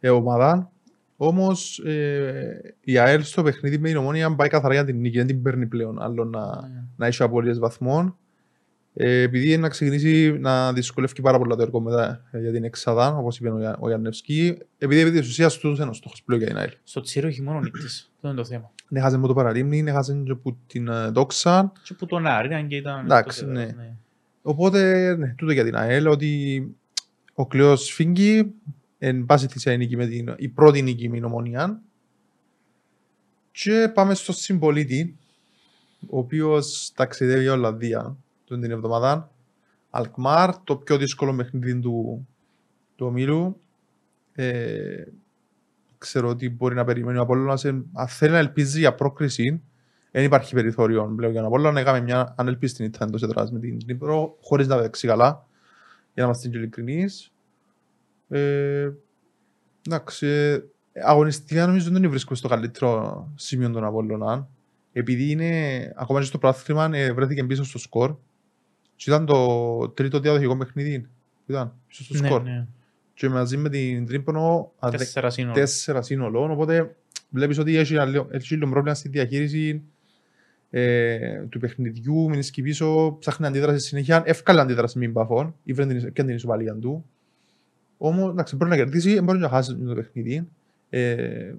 ε, 0.00 0.08
ομάδα. 0.10 0.70
Όμως 1.16 1.78
ε, 1.78 2.74
η 2.80 2.98
ΑΕΛ 2.98 3.22
στο 3.22 3.42
παιχνίδι 3.42 3.78
με 3.78 3.88
την 3.88 3.96
Ομόνια 3.96 4.34
πάει 4.34 4.48
καθαρά 4.48 4.74
για 4.74 4.84
την 4.84 5.00
νίκη, 5.00 5.16
δεν 5.16 5.26
την 5.26 5.42
παίρνει 5.42 5.66
πλέον 5.66 6.02
άλλο 6.02 6.24
να, 6.24 6.40
Ναι. 6.68 6.84
να 6.96 7.06
έχει 7.06 7.22
απολύες 7.22 7.58
βαθμών. 7.58 8.16
Ε, 8.98 9.20
επειδή 9.20 9.48
είναι 9.52 9.56
να 9.62 9.68
ξεκινήσει 9.68 10.36
να 10.40 10.72
δυσκολεύει 10.72 11.20
πάρα 11.22 11.38
πολλά 11.38 11.56
το 11.56 11.62
έργο 11.62 11.80
μετά 11.80 12.24
ε, 12.30 12.40
για 12.40 12.52
την 12.52 12.64
εξάδα, 12.64 13.16
όπως 13.16 13.38
είπε 13.38 13.50
ο, 13.50 13.58
Για- 13.58 13.76
ο 13.80 13.88
Γιάννευσκι, 13.88 14.58
επειδή 14.78 15.00
επί 15.00 15.10
της 15.10 15.28
ουσίας 15.28 15.58
τούτος 15.58 15.78
είναι 15.78 15.88
ο 15.88 15.92
στόχος 15.92 16.22
πλέον 16.22 16.40
για 16.40 16.50
την 16.50 16.58
ΑΕΛ. 16.60 16.70
Στο 16.84 17.00
Τσίρο 17.00 17.26
έχει 17.26 17.42
μόνο 17.42 17.60
νύκτες. 17.60 18.10
Αυτό 18.14 18.28
είναι 18.28 18.36
το 18.36 18.44
θέμα. 18.44 18.70
Ναι, 18.88 19.00
χάζε 19.00 19.16
με 19.18 19.26
το 19.26 19.34
παραλίμνη, 19.34 19.82
ναι, 19.82 19.90
χάζε 19.90 20.20
και 20.24 20.30
από 20.30 20.56
την 20.66 20.88
ε, 20.88 21.08
Δόξα. 21.08 21.72
Και 21.82 21.94
που 21.94 22.06
τον 22.06 22.26
Άρη, 22.26 22.54
αν 22.54 22.66
και 22.68 22.76
ήταν... 22.76 23.04
Εντάξει, 23.04 23.40
εκτός 23.40 23.54
ναι. 23.56 23.62
έδρας, 23.62 23.86
Οπότε, 24.42 25.14
ναι, 25.16 25.34
τούτο 25.36 25.52
για 25.52 25.64
την 25.64 25.76
ΑΕΛ, 25.76 26.06
ότι 26.06 26.62
ο 27.34 27.46
Κλέος 27.46 27.90
φύγει, 27.92 28.52
εν 29.08 29.26
πάση 29.26 29.46
της 29.46 29.64
η 29.64 29.76
νίκη 29.76 29.96
με 29.96 30.06
την, 30.06 30.34
η 30.36 30.48
πρώτη 30.48 30.82
νίκη 30.82 31.08
με 31.08 31.14
την 31.14 31.24
Ομονία. 31.24 31.80
Και 33.52 33.90
πάμε 33.94 34.14
στο 34.14 34.32
συμπολίτη, 34.32 35.16
ο 36.10 36.18
οποίος 36.18 36.92
ταξιδεύει 36.94 37.42
για 37.42 37.52
Ολλανδία 37.52 38.16
τον 38.44 38.60
την 38.60 38.70
εβδομάδα. 38.70 39.30
Αλκμάρ, 39.90 40.58
το 40.58 40.76
πιο 40.76 40.96
δύσκολο 40.96 41.34
παιχνίδι 41.34 41.80
του, 41.80 42.26
του 42.96 43.06
ομίλου. 43.06 43.60
Ε, 44.32 45.04
ξέρω 45.98 46.28
ότι 46.28 46.50
μπορεί 46.50 46.74
να 46.74 46.84
περιμένει 46.84 47.18
ο 47.18 47.22
Απόλλωνας. 47.22 47.64
ε, 47.64 47.84
Αν 47.92 48.08
θέλει 48.08 48.32
να 48.32 48.38
ελπίζει 48.38 48.78
για 48.78 48.94
πρόκριση, 48.94 49.62
δεν 50.10 50.24
υπάρχει 50.24 50.54
περιθώριο 50.54 51.12
πλέον 51.16 51.32
για 51.32 51.40
τον 51.40 51.50
Απόλλωνα. 51.50 51.80
Έκαμε 51.80 52.00
μια 52.00 52.34
ανελπίστη 52.36 52.84
ήττα 52.84 53.04
εντός 53.04 53.22
έδρας 53.22 53.52
με 53.52 53.58
την 53.58 53.78
Νύπρο, 53.86 54.36
χωρίς 54.40 54.66
να 54.66 54.76
παίξει 54.76 55.06
καλά, 55.06 55.46
για 56.14 56.22
να 56.22 56.24
είμαστε 56.24 56.48
και 56.48 56.56
ειλικρινείς. 56.56 57.30
Ε, 58.28 58.90
εντάξει, 59.86 60.26
ε, 60.26 60.60
αγωνιστικά 61.04 61.66
νομίζω 61.66 61.90
δεν 61.90 62.10
βρίσκουμε 62.10 62.36
στο 62.36 62.48
καλύτερο 62.48 63.28
σημείο 63.34 63.70
των 63.70 63.84
Απόλλωνα. 63.84 64.48
Επειδή 64.92 65.30
είναι, 65.30 65.50
ακόμα 65.96 66.18
και 66.20 66.24
στο 66.26 66.38
πράθλημα, 66.38 66.90
ε, 66.92 67.12
βρέθηκε 67.12 67.44
πίσω 67.44 67.64
στο 67.64 67.78
σκορ. 67.78 68.16
Και 68.96 69.10
ήταν 69.10 69.26
το 69.26 69.88
τρίτο 69.88 70.20
διαδοχικό 70.20 70.56
παιχνίδι. 70.56 71.08
Ήταν 71.46 71.72
πίσω 71.88 72.04
στο 72.04 72.14
Ναι, 72.20 72.26
σκορ. 72.28 72.42
ναι. 72.42 72.66
Και 73.14 73.28
μαζί 73.28 73.56
με 73.56 73.68
την 73.68 74.06
Τρίπονο, 74.06 74.72
αν 74.78 74.90
δεν- 74.90 74.98
Τέσσερα 74.98 75.30
σύνολα. 75.30 75.54
τέσσερα 75.54 76.02
σύνολο, 76.02 76.42
οπότε 76.52 76.96
βλέπεις 77.30 77.58
ότι 77.58 77.76
έχει 77.76 77.94
ένα 77.94 78.04
λίγο- 78.04 78.28
έχει 78.30 78.54
λίγο 78.54 78.70
πρόβλημα 78.70 78.94
στη 78.96 79.08
διαχείριση 79.08 79.82
ε, 80.70 81.38
του 81.48 81.58
παιχνιδιού, 81.58 82.28
μείνει 82.30 82.46
πίσω, 82.62 83.16
ψάχνει 83.20 83.46
αντίδραση 83.46 83.86
συνέχεια, 83.86 84.22
εύκολα 84.26 84.62
αντίδραση 84.62 84.98
με 84.98 85.06
μπαφών, 85.08 85.54
ή 85.64 85.72
βρει 85.72 85.86
την, 85.86 86.12
και 86.12 86.24
την 86.24 86.34
ισοπαλία 86.34 86.74
του. 86.74 87.04
Όμως, 87.98 88.30
εντάξει, 88.30 88.56
μπορεί 88.56 88.70
να 88.70 88.76
κερδίσει, 88.76 89.14
δεν 89.14 89.24
μπορεί 89.24 89.38
να 89.38 89.48
χάσει 89.48 89.76
το 89.76 89.94
παιχνίδι. 89.94 90.48
Ε, 90.88 91.54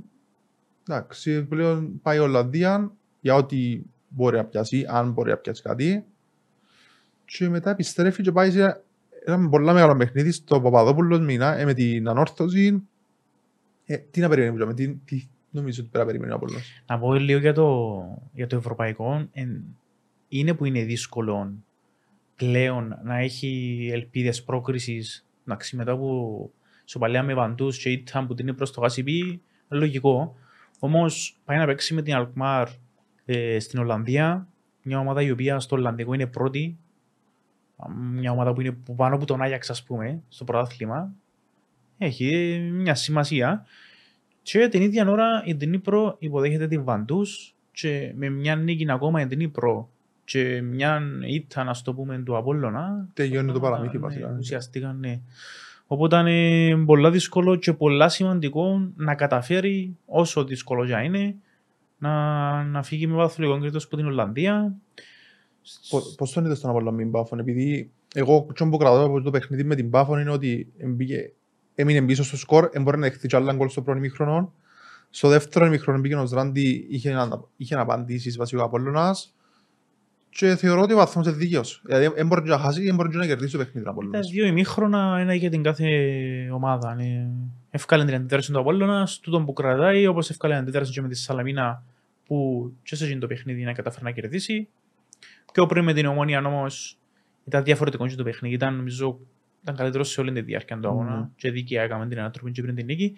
εντάξει, 0.87 1.43
πλέον 1.43 2.01
πάει 2.01 2.17
η 2.17 2.19
Ολλανδία 2.19 2.91
για 3.21 3.35
ό,τι 3.35 3.81
μπορεί 4.07 4.37
να 4.37 4.45
πιάσει, 4.45 4.85
αν 4.89 5.11
μπορεί 5.11 5.29
να 5.29 5.37
πιάσει 5.37 5.61
κάτι. 5.61 6.05
Και 7.25 7.49
μετά 7.49 7.69
επιστρέφει 7.69 8.21
και 8.21 8.31
πάει 8.31 8.51
σε 8.51 8.81
ένα 9.25 9.49
πολύ 9.49 9.65
μεγάλο 9.65 9.95
παιχνίδι 9.95 10.31
στο 10.31 10.61
Παπαδόπουλος 10.61 11.19
μήνα, 11.19 11.57
ε, 11.57 11.65
με 11.65 11.73
την 11.73 12.07
ανόρθωση. 12.07 12.83
Ε, 13.85 13.97
τι 13.97 14.19
να 14.19 14.29
περιμένουμε, 14.29 14.65
με 14.65 14.73
τι, 14.73 14.93
τι 14.95 15.27
νομίζω 15.49 15.81
ότι 15.81 15.89
πρέπει 15.91 16.05
να 16.05 16.11
περιμένει 16.11 16.31
ο 16.31 16.35
Απόλλωνας. 16.35 16.83
Να 16.87 16.99
πω 16.99 17.13
λίγο 17.13 17.39
για 17.39 17.53
το, 17.53 17.97
για 18.33 18.47
το 18.47 18.55
ευρωπαϊκό. 18.55 19.27
Εν- 19.31 19.63
είναι 20.27 20.53
που 20.53 20.65
είναι 20.65 20.83
δύσκολο 20.83 21.53
πλέον 22.35 22.99
να 23.03 23.17
έχει 23.17 23.89
ελπίδες 23.93 24.43
πρόκρισης 24.43 25.26
εντάξει, 25.47 25.75
μετά 25.75 25.91
από 25.91 26.51
σοπαλία 26.85 27.23
με 27.23 27.33
βαντούς 27.33 27.77
και 27.77 27.89
ήταν 27.89 28.27
που 28.27 28.33
την 28.33 28.47
είναι 28.47 28.55
προς 28.55 28.71
το 28.71 28.81
γάσιπι, 28.81 29.41
λογικό. 29.69 30.35
Όμως 30.79 31.39
πάει 31.45 31.57
να 31.57 31.65
παίξει 31.65 31.93
με 31.93 32.01
την 32.01 32.15
Αλκμάρ 32.15 32.67
ε, 33.25 33.59
στην 33.59 33.79
Ολλανδία, 33.79 34.47
μια 34.81 34.99
ομάδα 34.99 35.21
η 35.21 35.31
οποία 35.31 35.59
στο 35.59 35.75
Ολλανδικό 35.75 36.13
είναι 36.13 36.27
πρώτη, 36.27 36.77
μια 38.11 38.31
ομάδα 38.31 38.53
που 38.53 38.61
είναι 38.61 38.71
που 38.71 38.95
πάνω 38.95 39.15
από 39.15 39.25
τον 39.25 39.41
Άγιαξ 39.41 39.69
ας 39.69 39.83
πούμε, 39.83 40.21
στο 40.27 40.43
πρωτάθλημα. 40.43 41.13
Έχει 41.97 42.27
ε, 42.33 42.57
μια 42.71 42.95
σημασία. 42.95 43.65
Και 44.41 44.67
την 44.67 44.81
ίδια 44.81 45.09
ώρα 45.09 45.43
η 45.45 45.57
Dnipro 45.61 46.13
υποδέχεται 46.19 46.67
την 46.67 46.83
Βαντούς 46.83 47.55
και 47.71 48.13
με 48.15 48.29
μια 48.29 48.55
νίκη 48.55 48.91
ακόμα 48.91 49.21
η 49.21 49.27
Dnipro 49.29 49.85
και 50.27 50.61
μια 50.61 51.01
ήττα, 51.27 51.63
να 51.63 51.75
το 51.83 51.93
πούμε, 51.93 52.17
του 52.17 52.37
Απόλλωνα. 52.37 53.07
Τελειώνει 53.13 53.51
το 53.51 53.57
Α, 53.57 53.61
παραμύθι 53.61 53.95
ναι, 53.95 54.01
βασικά. 54.03 54.27
ναι. 54.27 54.37
Ουσιαστικά, 54.37 54.93
ναι. 54.93 55.19
Οπότε 55.87 56.17
είναι 56.31 56.85
πολλά 56.85 57.11
δύσκολο 57.11 57.55
και 57.55 57.73
πολλά 57.73 58.09
σημαντικό 58.09 58.91
να 58.95 59.15
καταφέρει, 59.15 59.97
όσο 60.05 60.43
δύσκολο 60.43 60.83
για 60.85 61.01
είναι, 61.03 61.35
να, 61.97 62.63
να 62.63 62.83
φύγει 62.83 63.07
με 63.07 63.15
βαθλικό 63.15 63.59
κρίτος 63.59 63.83
από 63.85 63.95
την 63.95 64.05
Ολλανδία. 64.05 64.73
Πο- 65.89 66.13
Πώς 66.17 66.31
τον 66.31 66.45
είδες 66.45 66.59
τον 66.59 66.69
Απόλλωνα 66.69 66.91
με 66.91 67.01
την 67.01 67.11
Πάφον, 67.11 67.39
επειδή 67.39 67.91
εγώ 68.13 68.47
τσον 68.53 68.69
που 68.69 68.77
κρατώ 68.77 69.03
από 69.03 69.21
το 69.21 69.29
παιχνίδι 69.31 69.63
με 69.63 69.75
την 69.75 69.89
Πάφον 69.89 70.19
είναι 70.19 70.31
ότι 70.31 70.67
εμπήκε- 70.77 71.31
έμεινε 71.75 72.01
πίσω 72.01 72.23
στο 72.23 72.37
σκορ, 72.37 72.69
δεν 72.71 72.81
μπορεί 72.83 72.97
να 72.97 73.07
δεχτεί 73.07 73.27
κι 73.27 73.35
άλλα 73.35 73.53
γκολ 73.53 73.69
στο 73.69 73.81
πρώτο 73.81 73.97
ημίχρονο. 73.99 74.53
Στο 75.09 75.27
δεύτερο 75.27 75.65
ημίχρονο 75.65 76.01
πήγε 76.01 76.15
ο 76.15 76.25
Ζράντι, 76.25 76.87
είχε, 76.89 77.11
να, 77.11 77.29
είχε 77.57 77.75
να 77.75 77.81
απαντήσεις 77.81 78.37
βασικά 78.37 78.61
ο 78.61 78.65
Απόλλωνας 78.65 79.35
και 80.37 80.55
θεωρώ 80.55 80.81
ότι 80.81 80.93
ο 80.93 80.95
βαθμός 80.95 81.25
είναι 81.25 81.35
δίκαιος. 81.35 81.81
Δηλαδή 81.85 82.07
δεν 82.15 82.27
μπορεί 82.27 82.49
να 82.49 82.57
χάσει, 82.57 82.83
δεν 82.83 82.95
μπορεί 82.95 83.15
να 83.15 83.25
κερδίσει 83.25 83.51
το 83.51 83.57
παιχνίδι 83.57 83.79
ο 83.79 83.83
Τα 83.83 83.89
Απόλλωνας. 83.89 84.29
δύο 84.29 84.45
ημίχρονα, 84.45 85.17
ένα 85.19 85.33
για 85.33 85.49
την 85.49 85.63
κάθε 85.63 85.87
ομάδα. 86.53 86.95
Ναι. 86.95 87.27
Εύκαλε 87.69 88.05
την 88.05 88.13
αντίδραση 88.15 88.51
του 88.51 88.59
Απόλλωνας, 88.59 89.19
τούτον 89.19 89.45
που 89.45 89.53
κρατάει, 89.53 90.07
όπως 90.07 90.29
εύκαλε 90.29 90.53
την 90.53 90.61
αντίδραση 90.63 90.91
και 90.91 91.01
με 91.01 91.07
τη 91.07 91.15
Σαλαμίνα 91.15 91.83
που 92.25 92.71
και 92.83 92.95
σε 92.95 93.05
εκείνο 93.05 93.19
το 93.19 93.27
παιχνίδι 93.27 93.63
να 93.63 93.73
καταφέρει 93.73 94.03
να 94.03 94.11
κερδίσει. 94.11 94.67
Και 95.51 95.59
ο 95.59 95.65
πριν 95.65 95.83
με 95.83 95.93
την 95.93 96.05
Ομόνια 96.05 96.41
όμως 96.45 96.97
ήταν 97.45 97.63
διαφορετικό 97.63 98.07
και 98.07 98.15
το 98.15 98.23
παιχνίδι. 98.23 98.55
Ήταν, 98.55 98.75
νομίζω, 98.75 99.19
ήταν 99.61 99.75
καλύτερος 99.75 100.09
σε 100.09 100.21
όλη 100.21 100.31
τη 100.31 100.41
διάρκεια 100.41 100.79
του 100.79 100.87
αγώνα 100.87 101.15
Μμμ. 101.15 101.27
και 101.35 101.51
δίκαια 101.51 101.83
έκαμε 101.83 102.07
την 102.07 102.19
ανατροπή 102.19 102.51
και 102.51 102.61
πριν 102.61 102.75
την 102.75 102.85
νίκη. 102.85 103.13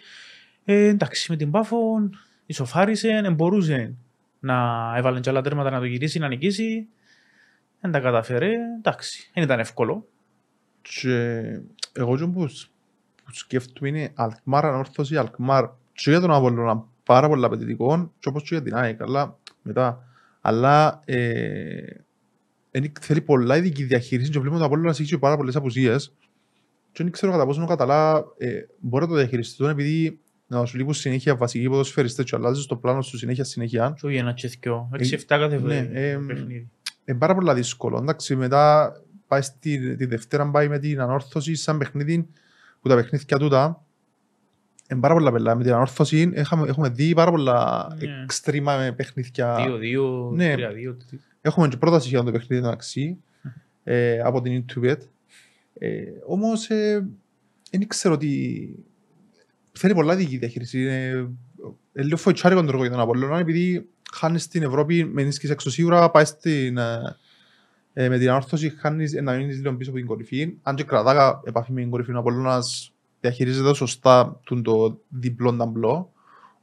Ε, 0.66 0.88
εντάξει, 0.88 1.32
με 1.32 1.38
την 1.38 1.52
Πάφο 1.52 1.78
ισοφάρισε, 2.46 3.20
δεν 3.22 3.34
μπορούσε 3.34 3.96
να 4.40 4.58
έβαλε 4.96 5.20
και 5.20 5.30
άλλα 5.30 5.42
τέρματα 5.42 5.70
να 5.70 5.80
το 5.80 5.86
γυρίσει, 5.86 6.20
να 6.20 6.28
νικήσει. 6.28 6.88
Δεν 7.82 7.92
τα 7.92 8.00
καταφέρε. 8.00 8.50
Εντάξει, 8.78 9.30
δεν 9.34 9.44
ήταν 9.44 9.60
εύκολο. 9.60 10.08
Και 10.82 11.42
εγώ 11.94 12.18
και 12.18 12.26
που, 12.26 12.48
σ- 12.48 12.70
που 13.26 13.34
σκέφτομαι 13.34 13.90
είναι 13.90 14.12
Αλκμάρ 14.16 14.66
ανόρθωση, 14.66 15.18
Αλκμάρ 15.18 15.66
και 15.94 16.10
για 16.10 16.20
τον 16.20 16.32
Απόλλωνα 16.32 16.84
πάρα 17.04 17.28
πολύ 17.28 17.46
απαιτητικός 17.46 18.08
και 18.20 18.30
όπως 18.30 18.42
και 18.44 18.48
για 18.56 18.64
την 18.64 18.76
ΑΕΚ, 18.76 19.02
αλλά 19.02 19.38
μετά. 19.62 20.04
Αλλά 20.42 21.02
ε, 21.06 21.82
εν- 22.72 22.92
θέλει 23.02 23.22
πολλά 23.22 23.58
ειδική 23.58 23.84
διαχείριση 23.84 24.30
και 24.32 24.40
βλέπουμε 24.40 24.56
ότι 24.56 24.64
ο 24.64 24.68
Απόλλωνας 24.74 25.00
έχει 25.00 25.10
και 25.10 25.18
πάρα 25.18 25.38
πολλές 25.38 25.56
απουσίες 25.56 26.14
και 26.92 27.04
δεν 27.04 27.12
ξέρω 27.12 27.32
κατά 27.32 27.46
πόσο 27.46 27.64
ο 27.64 27.66
Καταλά 27.66 28.26
ε, 28.38 28.60
μπορεί 28.80 29.04
να 29.04 29.10
το 29.10 29.16
διαχειριστεί 29.18 29.58
τον 29.58 29.70
επειδή 29.70 30.20
να 30.48 30.66
σου 30.66 30.78
λείπουν 30.78 30.94
συνέχεια 30.94 31.36
βασικοί 31.36 31.70
ποδοσφαιριστές 31.70 32.26
και 32.26 32.36
αλλάζεις 32.36 32.66
το 32.66 32.76
πλάνο 32.76 33.02
σου 33.02 33.18
συνέχεια 33.18 33.44
συνέχεια. 33.44 33.94
Και 34.00 34.06
όχι 34.06 34.16
ένα 34.16 34.34
τσεθκιό. 34.34 34.90
Ε, 34.94 35.06
6-7 35.12 35.20
κάθε 35.28 35.60
ναι, 35.60 35.82
ναι, 35.82 36.00
ε, 36.10 36.18
παιχνίδι. 36.28 36.70
Είναι 37.10 37.18
πάρα 37.18 37.36
πολύ 37.36 37.54
δύσκολο. 37.54 37.98
Εντάξει, 37.98 38.36
μετά 38.36 38.94
πάει 39.28 39.42
στη, 39.42 39.96
τη 39.96 40.06
Δευτέρα 40.06 40.50
πάει 40.50 40.68
με 40.68 40.80
την 40.80 41.01
ανόρθωση 41.01 41.56
σαν 41.56 41.78
παιχνίδι 41.78 42.28
που 42.82 42.89
τα 42.89 42.96
παιχνίδια 42.96 43.38
τούτα 43.38 43.84
είναι 44.92 45.00
πάρα 45.00 45.13
πολλά 45.13 45.32
πελά. 45.32 45.56
Με 45.56 45.63
την 45.63 45.74
ανόρθωση 45.74 46.32
έχουμε, 46.34 46.68
έχουμε 46.68 46.89
δει 46.89 47.13
πάρα 47.13 47.32
πολλά 47.32 47.88
Ναι. 48.00 48.22
εξτρήμα 48.24 48.78
με 48.78 48.92
παιχνίδια. 48.92 49.58
2-2, 49.58 50.32
Ναι. 50.34 50.56
3-2. 50.58 50.96
Έχουμε 51.42 51.68
και 51.68 51.78
πρόταση 51.78 52.08
για 52.08 52.24
το 52.24 52.32
παιχνίδι 52.32 52.62
μεταξύ 52.62 53.18
ε, 53.84 54.20
από 54.20 54.42
την 54.42 54.66
Intubet. 54.66 54.98
Ε, 55.74 56.04
όμως 56.28 56.70
ε, 56.70 57.08
δεν 57.72 57.88
ξέρω 57.88 58.13
ότι 58.13 58.70
θέλει 59.72 59.94
πολλά 59.94 60.16
δική 60.16 60.38
διαχείριση. 60.38 60.82
Είναι, 60.82 61.06
ε, 61.06 61.28
λίγο 61.94 62.18
φοητσάρικο 62.18 62.62
το 62.62 62.68
έργο 62.68 62.82
για 62.82 62.92
τον 62.92 63.00
Απόλλωνα 63.00 63.38
επειδή 63.39 63.89
χάνεις 64.13 64.44
στην 64.44 64.63
Ευρώπη 64.63 65.04
με 65.06 65.22
ενίσχυση 65.22 65.51
έξω 65.51 65.70
σίγουρα 65.70 66.12
πάει 66.12 66.25
στην, 66.25 66.78
ε, 66.78 67.16
ε, 67.94 68.10
με 68.10 68.18
την 68.18 68.30
Ανόρθωση 68.30 68.70
χάνεις 68.70 69.13
ε, 69.13 69.22
να 69.22 69.34
μείνεις 69.34 69.58
λίγο 69.58 69.74
πίσω 69.75 69.89
από 69.89 70.00
την 70.00 70.08
κορυφή. 70.08 70.54
Αν 70.63 70.75
και 70.75 70.84
κρατά 70.84 71.42
επαφή 71.44 71.72
με 71.72 71.82
την 71.82 71.89
κορυφή 71.89 72.12
ο 72.13 72.20
Απόλλωνας 72.20 72.94
διαχειρίζεται 73.20 73.74
σωστά 73.74 74.39
τον 74.44 74.63
το 74.63 75.00
διπλό 75.10 75.56
ταμπλό. 75.56 76.12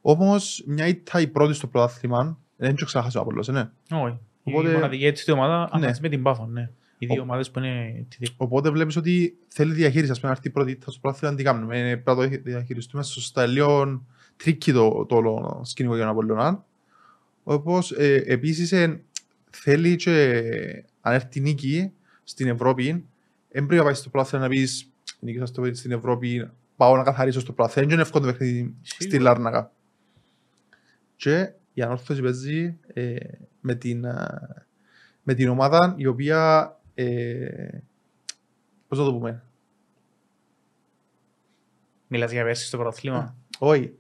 Όμως 0.00 0.62
μια 0.66 0.86
ήττα 0.86 1.20
η 1.20 1.26
πρώτη 1.26 1.52
στο 1.54 1.66
πρωτάθλημα 1.66 2.38
δεν 2.56 2.70
έχει 2.70 2.84
ξαναχάσει 2.84 3.16
ο 3.16 3.20
Απόλλωνας, 3.20 3.48
ναι. 3.48 3.68
Όχι. 3.90 4.18
Οπότε- 4.44 4.70
Η 4.70 4.72
μοναδική 4.72 5.06
έτσι 5.06 5.30
ομάδα, 5.30 5.68
αν 5.72 5.80
Ναι. 5.80 5.86
μαζί 5.86 6.00
με 6.02 6.08
την 6.08 6.22
Πάφο, 6.22 6.46
ναι. 6.46 6.70
Οι 6.98 7.06
δύο 7.06 7.20
Ο- 7.20 7.22
ομάδες 7.22 7.50
που 7.50 7.58
είναι 7.58 8.06
τη- 8.08 8.26
Οπότε 8.36 8.70
βλέπεις 8.70 8.96
ότι 8.96 9.36
θέλει 9.48 9.72
διαχείριση. 9.74 10.10
Α 10.10 10.14
πούμε, 10.14 10.26
να 10.26 10.30
έρθει 10.30 10.48
η 10.48 10.50
πρώτη, 10.50 10.78
θα 10.84 10.90
σου 10.90 11.00
πράθει 11.00 11.34
τι 11.34 11.42
κάνουμε. 11.42 11.78
Ε, 11.90 11.96
Πρέπει 11.96 12.20
να 12.20 12.28
το 12.28 12.36
διαχειριστούμε 12.42 13.02
σωστά. 13.02 13.46
Λίγο 13.46 14.02
tricky 14.36 14.72
το, 14.72 15.06
το 15.06 15.16
όλο 15.16 15.60
σκηνικό 15.64 15.94
για 15.94 16.04
τον 16.04 16.12
Απόλλωνα. 16.12 16.64
Όπως 17.42 17.92
ε, 17.92 18.22
επίσης 18.26 18.72
ε, 18.72 19.04
θέλει 19.50 19.96
και 19.96 20.84
αν 21.00 21.14
έρθει 21.14 21.38
η 21.38 21.42
νίκη 21.42 21.92
στην 22.24 22.48
Ευρώπη, 22.48 23.06
δεν 23.48 23.66
πρέπει 23.66 23.76
να 23.76 23.82
πάει 23.82 23.94
στο 23.94 24.10
πράθυμα 24.10 24.40
να 24.42 24.48
πεις 24.48 24.90
νίκησα 25.20 25.46
στο 25.46 25.74
στην 25.74 25.92
Ευρώπη, 25.92 26.50
πάω 26.76 26.96
να 26.96 27.02
καθαρίσω 27.02 27.40
στο 27.40 27.52
πράθυμα. 27.52 27.84
Δεν 27.84 27.92
είναι 27.92 28.02
εύκολο 28.02 28.24
το 28.26 28.32
παιχνίδι 28.32 28.74
στη 28.82 29.02
Σίγουρα. 29.02 29.22
Λάρνακα. 29.22 29.72
Και 31.16 31.52
η 31.72 31.82
ανόρθωση 31.82 32.22
παίζει 32.22 32.78
ε, 32.86 33.16
με, 33.60 33.74
την, 33.74 34.06
α, 34.06 34.38
με 35.22 35.34
την 35.34 35.48
ομάδα 35.48 35.94
η 35.96 36.06
οποία 36.06 36.70
ε, 36.94 37.78
πώς 38.88 38.98
να 38.98 39.04
το 39.04 39.12
πούμε, 39.12 39.42
Μιλάς 42.08 42.32
για 42.32 42.44
πέρσι 42.44 42.66
στο 42.66 42.76
πρωτάθλημα; 42.76 43.36
όχι, 43.58 43.94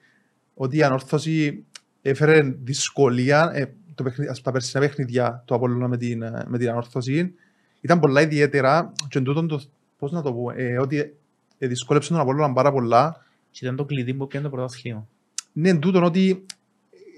ότι 0.58 0.76
η 0.76 0.82
ανόρθωση 0.82 1.64
έφερε 2.02 2.42
δυσκολία, 2.62 3.50
ε, 3.54 3.74
το 3.94 4.02
παιχνίδι, 4.02 4.30
ας, 4.30 4.40
τα 4.40 4.50
περσινά 4.52 4.82
παιχνίδια 4.82 5.42
του 5.46 5.54
Απόλλωνα 5.54 5.88
με 5.88 5.96
την, 5.96 6.22
ε, 6.22 6.44
με 6.46 6.58
την 6.58 6.68
ανόρθωση 6.68 7.34
ήταν 7.80 8.00
πολλά 8.00 8.20
ιδιαίτερα 8.20 8.92
και 9.08 9.18
εν 9.18 9.24
τούτον 9.24 9.48
το, 9.48 9.62
πώς 9.98 10.12
να 10.12 10.22
το 10.22 10.32
πούμε, 10.32 10.54
ε, 10.56 10.78
ότι 10.78 11.16
ε, 11.58 11.66
δυσκόλεψε 11.66 12.08
τον 12.12 12.20
Απόλλωνα 12.20 12.52
πάρα 12.52 12.72
πολλά. 12.72 13.24
Και 13.50 13.64
ήταν 13.64 13.76
το 13.76 13.84
κλειδί 13.84 14.14
που 14.14 14.26
πιάνε 14.26 14.44
το 14.48 14.50
πρωτάθλημα. 14.54 15.06
Ναι, 15.52 15.68
εν 15.68 15.78
τούτον 15.80 16.02
ότι 16.04 16.44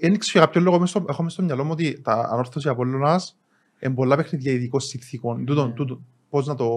δεν 0.01 0.17
ξέρω 0.17 0.31
για 0.37 0.45
κάποιο 0.45 0.61
λόγο, 0.61 0.79
μες 0.79 0.89
στο- 0.89 1.05
έχω 1.09 1.23
μες 1.23 1.33
στο 1.33 1.43
μυαλό 1.43 1.63
μου 1.63 1.69
ότι 1.71 2.01
τα 2.01 2.13
ανόρθωση 2.31 2.69
Απόλλωνας 2.69 3.37
είναι 3.79 3.93
πολλά 3.93 4.15
παιχνίδια 4.15 4.51
ειδικών 4.51 4.79
συνθήκων. 4.79 5.45
Τούτον, 5.45 5.67
Ναι. 5.67 5.73
τούτον, 5.73 6.05
πώς 6.29 6.47
να 6.47 6.55
το, 6.55 6.69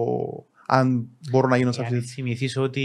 αν 0.75 1.07
μπορώ 1.31 1.47
να 1.47 1.57
γίνω 1.57 1.71
σε 1.71 1.79
Αν 1.79 1.85
αυτή 1.85 1.99
θυμηθείς 1.99 2.57
ότι 2.57 2.81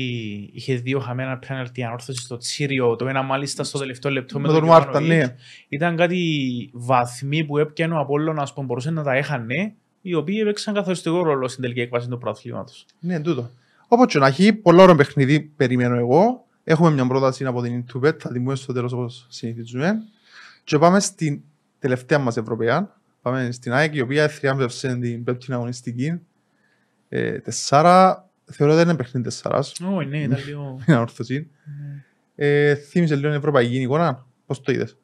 είχες 0.53 0.81
δύο 0.81 0.99
χαμένα 0.99 1.39
πέναλτι 1.39 1.83
ανόρθωσης 1.83 2.23
στο 2.23 2.37
Τσίριο, 2.37 2.97
το 2.97 3.07
ένα 3.09 3.23
μάλιστα 3.23 3.65
στο 3.65 3.79
τελευταίο 3.79 4.13
λεπτό 4.13 4.41
με 4.41 4.49
τον 4.49 4.65
Μάρτα, 4.65 5.01
Γιωβάνοβιτς. 5.01 5.27
ναι. 5.27 5.37
Ήταν 5.69 5.97
κάτι 5.97 6.71
βαθμοί 6.73 7.45
που 7.45 7.59
έπιανε 7.59 7.95
ο 7.95 7.99
Απόλλωνας 7.99 8.53
που 8.53 8.63
μπορούσε 8.63 8.91
να 8.91 9.03
τα 9.03 9.13
έχανε, 9.13 9.75
οι 10.01 10.15
οποίοι 10.15 10.39
έπαιξαν 10.41 10.75
καθοριστικό 10.75 11.23
ρόλο 11.23 11.49
στην 11.49 11.63
τελική 11.63 11.81
έκβαση 11.81 12.09
του 12.09 12.19
πρωταθλήματος. 12.19 12.87
Ναι, 13.01 13.21
τούτο. 13.21 13.51
Όπως 13.89 14.13
και 14.13 14.19
να 14.19 14.27
έχει, 14.27 14.53
πολλά 14.53 14.83
ωραίο 14.83 14.95
παιχνίδι 14.95 15.41
περιμένω 15.41 15.97
εγώ. 15.97 16.47
Έχουμε 16.65 16.91
μια 16.91 17.07
πρόταση 17.07 17.45
από 17.45 17.63
την 17.63 17.85
Intubet, 17.85 18.19
θα 18.19 18.33
την 18.33 18.43
πούμε 18.43 18.55
στο 18.55 18.73
τέλος 18.73 18.93
όπως 18.93 19.27
συνηθίζουμε. 19.29 20.03
Και 20.65 20.79
πάμε 20.79 21.01
στην 21.01 21.41
τελευταία 21.79 22.19
μας 22.19 22.37
Ευρωπαία. 22.37 22.97
Πάμε 23.23 23.51
στην 23.51 23.73
ΑΕΚ, 23.73 23.95
η 23.95 24.01
οποία 24.01 24.29
θριάμβευσε 24.29 24.97
την 24.97 25.25
πέμπτη 25.25 25.53
αγωνιστική. 25.53 26.21
Ε, 27.09 27.39
τεσσάρα, 27.39 28.29
θεωρώ 28.45 28.73
ότι 28.73 28.83
δεν 28.83 28.91
είναι 28.91 29.03
παιχνίδι 29.03 29.29
τεσσάρας, 29.29 29.73
Όχι, 29.95 30.09
ναι, 30.09 30.23
ήταν 30.23 30.43
λίγο... 30.47 30.63
είναι 30.87 30.97
ανόρθωση. 30.97 31.51
Ε, 32.35 32.75
θύμισε 32.75 33.15
λίγο 33.15 33.29
την 33.29 33.37
ευρωπαϊκή 33.37 33.81
εικόνα. 33.81 34.27
Πώς 34.47 34.61
το 34.61 34.73
είδες; 34.73 34.97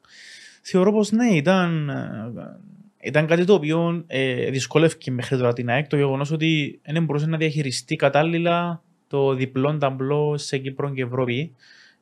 Θεωρώ 0.61 0.91
πως 0.91 1.11
ναι, 1.11 1.27
ήταν, 1.27 1.89
ε, 1.89 3.07
ήταν 3.07 3.27
κάτι 3.27 3.45
το 3.45 3.53
οποίο 3.53 4.03
ε, 4.07 4.49
δυσκόλευκε 4.49 5.11
μέχρι 5.11 5.37
τώρα 5.37 5.53
την 5.53 5.69
ΑΕΚ 5.69 5.87
το 5.87 5.95
γεγονός 5.95 6.31
ότι 6.31 6.79
δεν 6.85 7.03
μπορούσε 7.03 7.25
να 7.25 7.37
διαχειριστεί 7.37 7.95
κατάλληλα 7.95 8.81
το 9.07 9.33
διπλό 9.33 9.77
ταμπλό 9.77 10.37
σε 10.37 10.57
Κύπρο 10.57 10.93
και 10.93 11.01
Ευρώπη. 11.01 11.55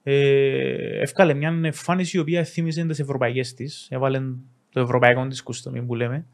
Ε, 0.04 1.02
εύκαλε 1.02 1.34
μια 1.34 1.60
εμφάνιση 1.64 2.18
η 2.18 2.20
οποία 2.20 2.44
θύμιζε 2.44 2.86
τις 2.86 3.00
ευρωπαϊκές 3.00 3.54
της. 3.54 3.88
Έβαλε 3.90 4.22
το 4.70 4.80
ευρωπαϊκό 4.80 5.28
της 5.28 5.44
κουστομί 5.44 5.82
που 5.82 5.96
λέμε. 5.96 6.26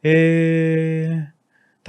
Ε, 0.00 1.34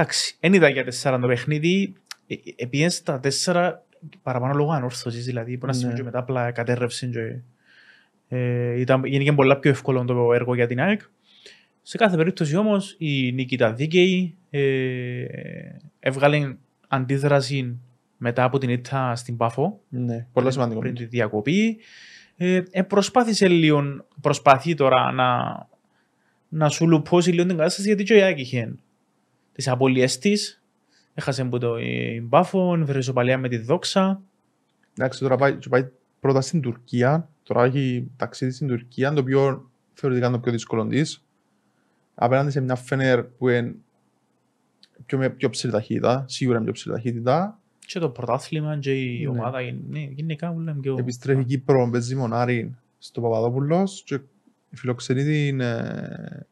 εντάξει, 0.01 0.35
δεν 0.39 0.53
είδα 0.53 0.69
για 0.69 0.83
τέσσερα 0.83 1.19
το 1.19 1.27
παιχνίδι. 1.27 1.93
Ε, 2.27 2.33
ε, 2.33 2.37
Επειδή 2.55 2.89
στα 2.89 3.19
τέσσερα 3.19 3.83
παραπάνω 4.23 4.53
λόγω 4.53 4.71
ανόρθωσης, 4.71 5.25
δηλαδή 5.25 5.57
που 5.57 5.65
να 5.65 5.71
Ναι. 5.71 5.77
σημαίνει 5.77 5.97
και 5.97 6.03
μετά 6.03 6.19
απλά 6.19 6.51
κατέρρευσε 6.51 7.07
και 7.07 7.39
ε, 8.37 8.79
ήταν, 8.79 9.05
γίνηκε 9.05 9.33
πολλά 9.33 9.57
πιο 9.59 9.71
εύκολο 9.71 10.05
το 10.05 10.33
έργο 10.33 10.55
για 10.55 10.67
την 10.67 10.79
ΑΕΚ. 10.81 11.01
Σε 11.81 11.97
κάθε 11.97 12.15
περίπτωση 12.17 12.55
όμως 12.55 12.95
η 12.97 13.31
νίκη 13.31 13.53
ήταν 13.53 13.75
δίκαιη. 13.75 14.35
Ε, 14.49 15.23
έβγαλε 15.99 16.55
αντίδραση 16.87 17.77
μετά 18.17 18.43
από 18.43 18.57
την 18.57 18.69
ήττα 18.69 19.15
στην 19.15 19.37
Πάφο 19.37 19.79
Ναι, 19.89 20.25
πολύ 20.33 20.51
σημαντικό. 20.51 20.79
πριν 20.79 20.95
τη 20.95 21.05
διακοπή. 21.05 21.77
Ε, 22.37 22.61
ε, 22.71 22.81
προσπάθησε 22.81 23.47
λίγο, 23.47 24.05
προσπαθεί 24.21 24.73
τώρα 24.73 25.11
να, 25.11 25.27
να 26.49 26.69
σου 26.69 26.87
λουπώσει 26.87 27.31
λίγο 27.31 27.45
την 27.47 27.57
κατάσταση 27.57 27.87
γιατί 27.87 28.03
και 28.03 28.15
η 28.15 28.21
ΑΕΚ 28.21 28.39
είχε 28.39 28.73
τις 29.59 29.67
απώλειες 29.67 30.17
της. 30.17 30.61
Έχασε 31.13 31.41
από 31.41 31.57
το 31.57 31.75
ε, 31.75 32.23
Πάφο, 32.29 32.77
έφερε 32.81 32.97
ισοπαλία 32.97 33.37
με 33.37 33.49
τη 33.49 33.57
Δόξα. 33.57 34.21
Εντάξει, 34.97 35.19
τώρα 35.19 35.35
πάει, 35.35 35.55
και 35.57 35.69
πάει 35.69 35.89
πρώτα 36.19 36.41
στην 36.41 36.61
Τουρκία. 36.61 37.29
Τώρα 37.43 37.63
έχει 37.63 38.11
ταξίδι 38.17 38.51
στην 38.51 38.67
Τουρκία, 38.67 39.13
το 39.13 39.19
οποίο 39.19 39.69
θεωρητικά 39.93 40.27
είναι 40.27 40.35
το 40.35 40.41
πιο 40.41 40.51
δύσκολο 40.51 40.87
της. 40.87 41.23
Απέναντι 42.15 42.51
σε 42.51 42.61
μια 42.61 42.75
Φενέρ 42.75 43.23
που 43.23 43.49
είναι 43.49 43.75
πιο, 45.05 45.17
με 45.17 45.29
πιο 45.29 45.49
ψηλή 45.49 45.71
ταχύτητα, 45.71 46.25
σίγουρα 46.27 46.55
είναι 46.55 46.65
πιο 46.65 46.73
ψηλή 46.73 46.93
ταχύτητα. 46.93 47.59
Και 47.85 47.99
το 47.99 48.09
πρωτάθλημα 48.09 48.77
και 48.77 48.93
η 48.93 49.21
Ναι. 49.21 49.27
ομάδα 49.27 49.61
είναι 49.61 49.79
ναι, 49.89 49.99
γενικά 49.99 50.49
όλα 50.49 50.77
πιο... 50.81 50.95
Επιστρέφει 50.99 51.43
Κύπρο, 51.43 51.89
παίζει 51.91 52.15
μονάρι 52.15 52.75
στο 52.97 53.21
Παπαδόπουλος 53.21 54.03
και 54.05 54.19
φιλοξενεί 54.71 55.23
την, 55.23 55.59
ε, 55.59 56.47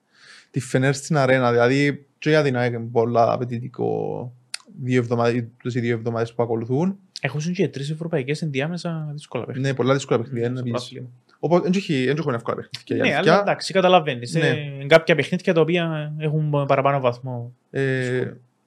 τη 0.59 0.65
Φενέρ 0.65 0.93
στην 0.93 1.17
αρένα. 1.17 1.51
Δηλαδή 1.51 2.05
και 2.19 2.29
για 2.29 2.43
την 2.43 2.57
ΑΕΚ 2.57 2.73
είναι 2.73 2.89
πολλά 2.91 3.31
απαιτητικό 3.31 4.33
δύο 4.81 4.99
εβδομάδες, 4.99 5.43
τις 5.63 5.73
δύο 5.73 5.93
εβδομάδες 5.93 6.33
που 6.33 6.43
ακολουθούν. 6.43 6.97
Έχουν 7.21 7.53
και 7.53 7.67
τρεις 7.67 7.89
ευρωπαϊκές 7.89 8.41
ενδιάμεσα 8.41 9.09
δύσκολα 9.13 9.45
παιχνίδια. 9.45 9.69
Είναι 9.69 9.77
πολλά 9.77 9.93
δύσκολα 9.93 10.19
παιχνίδια. 10.19 10.47
είναι 10.47 10.57
στο 10.57 10.67
επίσης. 10.67 10.87
πρωτάθλημα. 10.89 11.23
Οπότε 11.39 11.63
δεν 11.69 11.71
έχει- 11.75 12.05
δεν 12.05 12.17
έχουν 12.17 12.33
εύκολα 12.33 12.55
παιχνίδια. 12.55 13.05
η 13.05 13.09
Ναι, 13.09 13.15
αλήθεια. 13.15 13.31
αλλά 13.33 13.41
εντάξει, 13.41 13.73
καταλαβαίνεις. 13.73 14.33
Ναι. 14.33 14.47
Ε, 14.47 14.85
κάποια 14.87 15.15
παιχνίδια 15.15 15.53
τα 15.53 15.61
οποία 15.61 16.13
έχουν 16.17 16.49
παραπάνω 16.67 16.99
βαθμό. 16.99 17.53
Ε, 17.71 18.19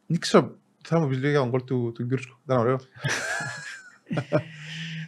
δεν 0.06 0.18
ξέρω, 0.18 0.54
θέλω 0.84 1.00
να 1.00 1.06
μου 1.06 1.12
πεις 1.12 1.18
λίγο 1.18 1.30
για 1.30 1.40
τον 1.40 1.50
κόλ 1.50 1.64
του, 1.64 1.92
του 1.94 2.04
Γκιούρσκου. 2.04 2.36
Ήταν 2.44 2.58
ωραίο. 2.58 2.76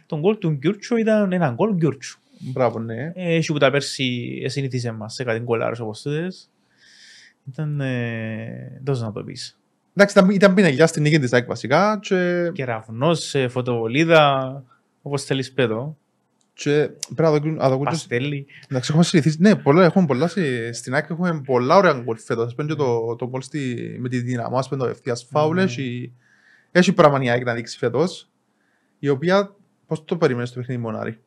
Το 0.05 0.19
γκολ 0.19 0.37
του 0.37 0.49
Γκιούρτσο 0.51 0.97
ήταν 0.97 1.31
ένα 1.31 1.49
γκολ 1.51 1.73
Γκιούρτσου. 1.75 2.19
Μπράβο, 2.39 2.79
ναι. 2.79 3.11
Ε, 3.15 3.35
Έχει 3.35 3.51
που 3.51 3.57
τα 3.57 3.71
πέρσι 3.71 4.41
συνήθισε 4.45 4.91
μας 4.91 5.13
σε 5.13 5.23
κάτι 5.23 5.39
γκολάρες 5.39 5.79
όπως 5.79 6.01
τούτες. 6.01 6.49
Ήταν, 7.51 7.81
ε, 7.81 8.81
δώσε 8.83 9.03
να 9.03 9.11
το 9.11 9.23
πεις. 9.23 9.57
Εντάξει, 9.95 10.19
ήταν, 10.19 10.29
ήταν 10.29 10.53
πίνακια 10.53 10.87
στην 10.87 11.01
νίκη 11.01 11.19
της 11.19 11.33
ΑΕΚ 11.33 11.45
βασικά 11.47 11.99
και, 12.01 12.49
Κεραυνός, 12.53 13.35
ε, 13.35 13.47
φωτοβολίδα, 13.47 14.63
όπως 15.01 15.23
θέλεις 15.23 15.51
πέτω. 15.53 15.97
και 16.55 16.89
πρέπει 17.15 17.21
να 17.21 17.31
δοκούν- 17.31 17.55
να 17.55 17.69
δοκούν 17.69 17.85
και- 17.85 17.91
Παστέλι. 17.91 18.45
Εντάξει, 18.69 18.87
έχουμε 18.89 19.03
συνηθίσει. 19.05 19.37
Ναι, 19.39 19.55
πολλά, 19.55 19.83
έχουμε 19.85 20.05
πολλά 20.05 20.27
στη- 20.27 20.73
στην 20.73 20.93
ΑΕΚ 20.93 21.09
έχουμε 21.09 21.41
πολλά 21.45 21.75
ωραία 21.75 21.93
γκολ 22.03 22.17
φέτος. 22.17 22.45
Ας 22.45 22.55
πούμε 22.55 22.67
και 22.67 22.75
το, 22.75 23.15
το 23.15 23.29
γκολ 23.29 23.41
στη, 23.41 23.75
με 23.99 24.09
τη 24.09 24.19
Δυναμό, 24.19 24.57
ας 24.57 24.69
πούμε 24.69 24.83
το 24.83 24.89
ευθείας 24.89 25.27
φάουλ, 25.31 25.55
Ναι. 25.55 25.61
έχει, 25.61 26.13
έχει 26.71 26.93
πράγμα 26.93 27.23
η 27.23 27.29
ΑΕΚ 27.29 27.43
να 27.43 27.53
δείξει 27.53 27.77
φέτος, 27.77 28.29
η 28.99 29.09
οποία, 29.09 29.55
πώς 29.87 30.05
το 30.05 30.17
περιμένεις 30.17 30.51
το 30.51 30.59
παιχνίδι 30.59 30.81
Μονάρη; 30.81 31.19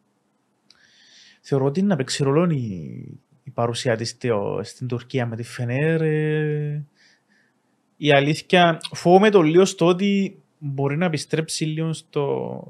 Θεωρώ 1.40 1.64
ότι 1.64 1.81
είναι 1.81 1.88
να 1.88 1.96
παίξει 1.96 2.22
ρόλο 2.22 2.50
η, 2.50 3.20
η 3.47 3.51
παρουσία 3.51 3.97
της 3.97 4.09
στο- 4.09 4.61
στην 4.63 4.87
Τουρκία 4.87 5.27
με 5.27 5.37
τη 5.37 5.43
Φενέρ. 5.43 6.03
ε, 6.03 6.85
η 7.97 8.13
αλήθεια, 8.13 8.81
φοβούμαι 8.93 9.31
το 9.31 9.43
λίγο 9.43 9.65
στο 9.65 9.87
ότι 9.87 10.39
μπορεί 10.59 10.97
να 10.97 11.05
επιστρέψει 11.05 11.65
λίγο 11.65 11.93
στο 11.93 12.63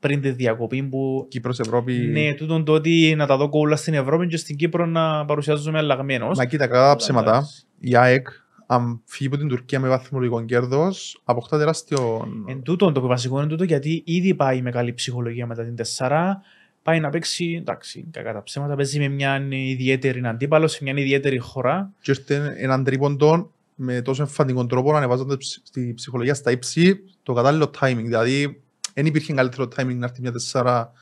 πριν 0.00 0.20
τη 0.20 0.30
διακοπή 0.30 0.82
που 0.82 1.26
Κύπρος, 1.28 1.58
Ευρώπη. 1.60 1.92
ναι, 1.92 2.34
τούτον 2.34 2.64
το 2.64 2.72
ότι 2.72 3.14
να 3.16 3.26
τα 3.26 3.36
δω 3.36 3.48
όλα 3.52 3.76
στην 3.76 3.94
Ευρώπη 3.94 4.26
και 4.26 4.36
στην 4.36 4.56
Κύπρο 4.56 4.86
να 4.86 5.24
παρουσιάζομαι 5.24 5.78
αλλαγμένος. 5.78 6.38
Μα 6.38 6.44
κοίτα, 6.44 6.66
κατά 6.66 6.88
τα 6.88 6.96
ψέματα, 6.96 7.46
η 7.80 7.96
ΑΕΚ 7.96 8.28
αν 8.66 9.00
φύγει 9.04 9.26
από 9.26 9.36
την 9.36 9.48
Τουρκία 9.48 9.80
με 9.80 9.88
βαθμολογικό 9.88 10.44
κέρδος, 10.44 11.20
αποκτά 11.24 11.58
τεράστιο... 11.58 12.28
Εν 12.46 12.62
τούτο, 12.62 12.92
το 12.92 13.00
βασικό 13.00 13.38
είναι 13.38 13.48
τούτο 13.48 13.64
γιατί 13.64 14.02
ήδη 14.06 14.34
πάει 14.34 14.62
με 14.62 14.70
καλή 14.70 14.92
ψυχολογία 14.94 15.46
μετά 15.46 15.64
την 15.64 15.74
4. 15.96 16.40
Πάει 16.88 17.00
να 17.00 17.10
παίξει, 17.10 17.56
εντάξει, 17.60 18.06
κακά 18.10 18.32
τα 18.32 18.42
ψέματα, 18.42 18.74
παίζει 18.76 18.98
με 18.98 19.08
μια 19.08 19.46
ιδιαίτερη 19.50 20.20
αντίπαλο 20.24 20.68
σε 20.68 20.78
μια 20.82 20.92
ιδιαίτερη 20.96 21.38
χώρα. 21.38 21.92
Και 22.00 22.10
ήρθε 22.10 22.54
έναν 22.56 22.84
τρίποντο 22.84 23.52
με 23.74 24.02
τόσο 24.02 24.22
εμφαντικό 24.22 24.66
τρόπο 24.66 24.92
να 24.92 24.98
ανεβάζονται 24.98 25.36
στη 25.40 25.92
ψυχολογία 25.96 26.34
στα 26.34 26.50
ύψη 26.50 27.00
το 27.22 27.32
κατάλληλο 27.32 27.70
timing. 27.80 28.02
Δηλαδή, 28.02 28.62
δεν 28.94 29.06
υπήρχε 29.06 29.32
καλύτερο 29.32 29.68
timing 29.76 29.94
να 29.96 30.06
έρθει 30.06 30.20
μια 30.20 30.32
τεσσάρα 30.32 30.92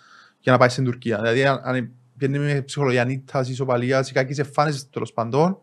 για 0.41 0.53
να 0.53 0.59
πάει 0.59 0.69
στην 0.69 0.85
Τουρκία. 0.85 1.17
Δηλαδή, 1.17 1.45
αν 1.45 1.91
πιένει 2.19 2.39
με 2.39 2.63
ψυχολογία 2.63 3.05
νύχτας, 3.05 3.49
ισοπαλίας 3.49 4.11
ή 4.11 4.13
κακής 4.13 4.39
εμφάνισης 4.39 4.91
τέλος 4.91 5.13
παντών, 5.13 5.59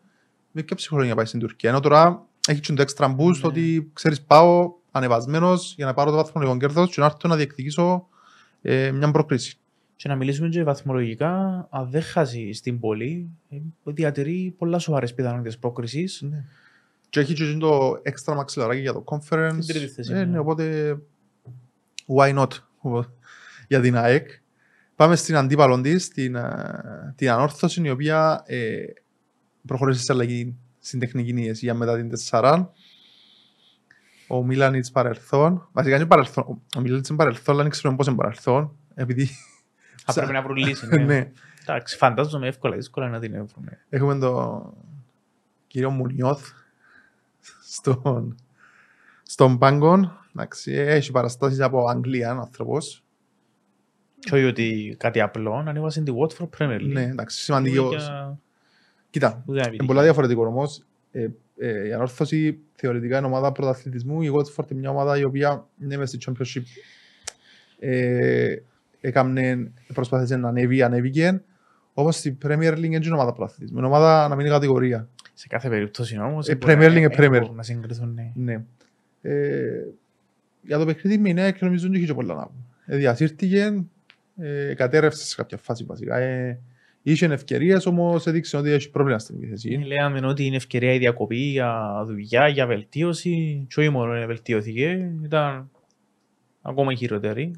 με 0.52 0.64
ποια 0.64 0.76
ψυχολογία 0.76 1.10
να 1.10 1.16
πάει 1.18 1.26
στην 1.26 1.40
Τουρκία. 1.40 1.70
Ενώ 1.70 1.80
τώρα 1.80 2.26
έχει 2.48 2.62
το 2.62 2.84
extra 2.88 3.16
boost 3.16 3.40
Ναι. 3.42 3.48
ότι 3.48 3.90
ξέρεις 3.94 4.22
πάω 4.22 4.72
ανεβασμένος 4.92 5.74
για 5.76 5.86
να 5.86 5.94
πάρω 5.94 6.12
το 6.12 6.16
βαθμολογικό 6.16 6.58
κέρδος 6.58 6.94
και 6.94 7.00
να 7.00 7.06
έρθω 7.06 7.28
να 7.28 7.36
διεκδικήσω 7.36 8.08
ε, 8.62 8.92
μια 8.92 9.12
προκρίση. 9.12 9.58
Και 9.96 10.08
να 10.08 10.16
μιλήσουμε 10.16 10.50
και 10.50 10.64
βαθμολογικά, 10.64 11.68
αν 11.72 11.90
δεν 11.90 12.02
χάσει 12.02 12.54
στην 12.54 12.80
πόλη, 12.80 13.30
ε, 13.50 13.58
διατηρεί 13.84 14.56
πολλά 14.58 14.80
σοβαρές 14.80 15.14
πιθανότητες 15.14 15.58
πρόκρισης. 15.58 16.22
Ναι. 16.22 16.44
Και 17.10 17.20
έχει 17.20 17.34
και 17.34 17.58
το 17.60 17.92
extra 18.06 18.36
μαξιλαράκι 18.36 18.82
για 18.82 18.94
το 18.94 19.04
conference. 19.06 19.58
Στην 19.60 19.76
τρίτη 19.76 19.88
θέση, 19.94 20.12
Ε, 20.14 20.16
ναι. 20.16 20.24
ναι, 20.26 20.38
οπότε 20.38 20.98
why 22.18 22.40
not 22.40 22.48
Οπό- 22.80 23.10
για 23.68 23.82
την 23.82 23.98
ΑΕΚ. 23.98 24.30
Πάμε 24.96 25.16
στην 25.16 25.36
αντίπαλον 25.36 25.82
της, 25.82 26.08
την, 26.08 26.36
ε, 26.36 27.14
την 27.16 27.30
ανόρθωση, 27.30 27.82
η 27.82 27.90
οποία 27.90 28.44
ε, 28.46 28.84
προχωρήσει 29.68 30.04
σε 30.04 30.14
αλλαγή 30.14 30.56
στην 30.80 31.00
τεχνική 31.00 31.30
ηγεσία 31.30 31.74
μετά 31.74 31.96
την 31.96 32.10
4. 32.10 32.70
Ο 34.28 34.44
Μίλανιτς 34.44 34.92
παρελθόν. 34.92 35.70
Βασικά 35.72 35.96
είναι 35.96 36.06
παρελθόν. 36.06 36.62
Ο 36.78 36.80
Μίλανιτς 36.80 37.10
είναι 37.10 37.18
παρελθόν, 37.18 37.54
αλλά 37.54 37.64
δεν 37.64 37.72
ξέρουμε 37.72 37.98
πώς 37.98 38.08
είναι 38.08 38.16
παρελθόν. 38.16 38.76
Επειδή 38.96 39.30
Θα 40.06 40.14
πρέπει 40.14 40.32
να 40.32 40.42
βρουν 40.42 40.56
λύση. 40.56 40.88
Ναι. 40.96 41.04
ναι, 41.04 41.32
Εντάξει, 41.62 41.98
φαντάζομαι 41.98 42.48
εύκολα, 42.48 42.76
δύσκολα 42.76 43.10
να 43.10 43.20
την 43.20 43.32
βρουν. 43.32 43.70
έχουμε 43.90 44.20
τον 44.20 44.74
κύριο 45.68 45.90
Μουνιώθ 45.90 46.50
στον, 47.64 48.36
στον 49.24 49.58
πάγκο. 49.58 50.18
Εντάξει, 50.36 50.72
έχει 50.72 51.12
παραστάσεις 51.12 51.60
από 51.60 51.88
Αγγλία 51.88 52.36
ο 52.36 52.40
άνθρωπος. 52.40 53.04
Και 54.20 54.36
όχι 54.36 54.44
ότι 54.44 54.96
κάτι 55.00 55.22
απλό, 55.22 55.62
να 55.62 55.70
ανέβασε 55.70 56.02
την 56.02 56.16
Watford 56.18 56.50
Premier 56.58 56.80
League. 56.80 56.92
Ναι, 56.92 57.04
εντάξει, 57.04 57.40
σημαντικός. 57.44 57.96
Για- 57.96 58.40
Κοίτα, 59.10 59.42
που 59.46 59.54
δεν 59.54 59.74
είναι 59.74 59.86
πολλά 59.86 60.02
διαφορετικό 60.04 60.46
όμως. 60.46 60.84
Ε, 61.12 61.28
ε, 61.58 61.88
η 61.88 61.94
ανόρθωση 61.94 62.60
θεωρητικά 62.76 63.18
είναι 63.18 63.28
ομάδα 63.28 63.52
πρωταθλητισμού. 63.52 64.22
Η 64.22 64.32
Watford 64.36 64.72
είναι 64.72 64.80
μια 64.80 64.90
ομάδα 64.90 65.18
η 65.18 65.24
οποία 65.24 65.68
είναι 65.82 65.98
μες 65.98 66.10
στη 66.10 66.18
Championship. 66.26 66.62
Ε, 67.80 68.56
έκαμνε, 69.08 69.72
προσπάθησε 69.94 70.36
να 70.36 70.48
ανέβει, 70.48 70.82
ανέβηκε. 70.82 71.42
Όμως 71.94 72.16
στη 72.16 72.38
Premier 72.46 72.74
League 72.74 72.84
είναι 72.84 73.14
ομάδα 73.14 73.34
πρωταθλητισμού. 73.34 73.78
Είναι 73.78 73.88
ομάδα 73.88 74.28
να 74.28 74.36
μείνει 74.36 74.50
κατηγορία. 74.50 75.08
Σε 75.34 75.48
κάθε 75.48 75.70
περίπτωση 75.70 76.20
όμως. 76.20 76.48
Ε, 76.48 76.56
μπορεί 76.56 76.74
Premier 76.74 76.78
να- 76.94 76.94
League, 76.94 77.12
ε, 77.12 77.26
Premier. 77.26 77.30
μπορούν 77.42 77.56
Να 77.56 77.64
συγκριθούν, 77.64 78.14
ναι. 78.14 78.32
Ναι. 78.36 78.64
Ε, 79.22 79.84
για 80.62 80.78
το 80.78 80.86
παιχνίδι 80.86 81.18
με 81.18 81.30
η 81.30 81.34
νέα 81.34 81.52
και 81.52 81.60
νομίζω 81.62 81.88
ότι 81.88 81.98
είχε 81.98 82.06
και 82.06 82.14
πολλά 82.14 82.34
να 82.34 82.42
πούμε. 82.46 82.60
Ε, 82.86 82.98
διασύρθηκε, 82.98 83.84
ε, 84.38 84.74
κατέρευσε 84.74 85.26
σε 85.26 85.36
κάποια 85.36 85.58
φάση 85.58 85.84
βασικά. 85.84 86.18
Ε, 86.18 86.60
είχε 87.02 87.26
ευκαιρίες 87.26 87.86
όμως 87.86 88.28
έδειξε 88.28 88.58
ότι 88.58 88.70
έχει 88.70 88.90
πρόβλημα 88.90 89.20
στην 89.20 89.36
επίθεση. 89.36 89.70
Λέμε 89.70 90.28
ότι 90.28 90.46
είναι 90.46 90.56
ευκαιρία 90.56 90.94
η 90.94 90.98
διακοπή 90.98 91.36
για 91.38 92.04
δουλειά, 92.06 92.48
για 92.48 92.66
βελτίωση. 92.66 93.66
Και 93.70 93.80
όχι 93.80 93.90
μόνο 93.90 94.26
βελτιώθηκε, 94.26 95.12
ήταν 95.24 95.70
ακόμα 96.62 96.94
χειρότερη. 96.94 97.52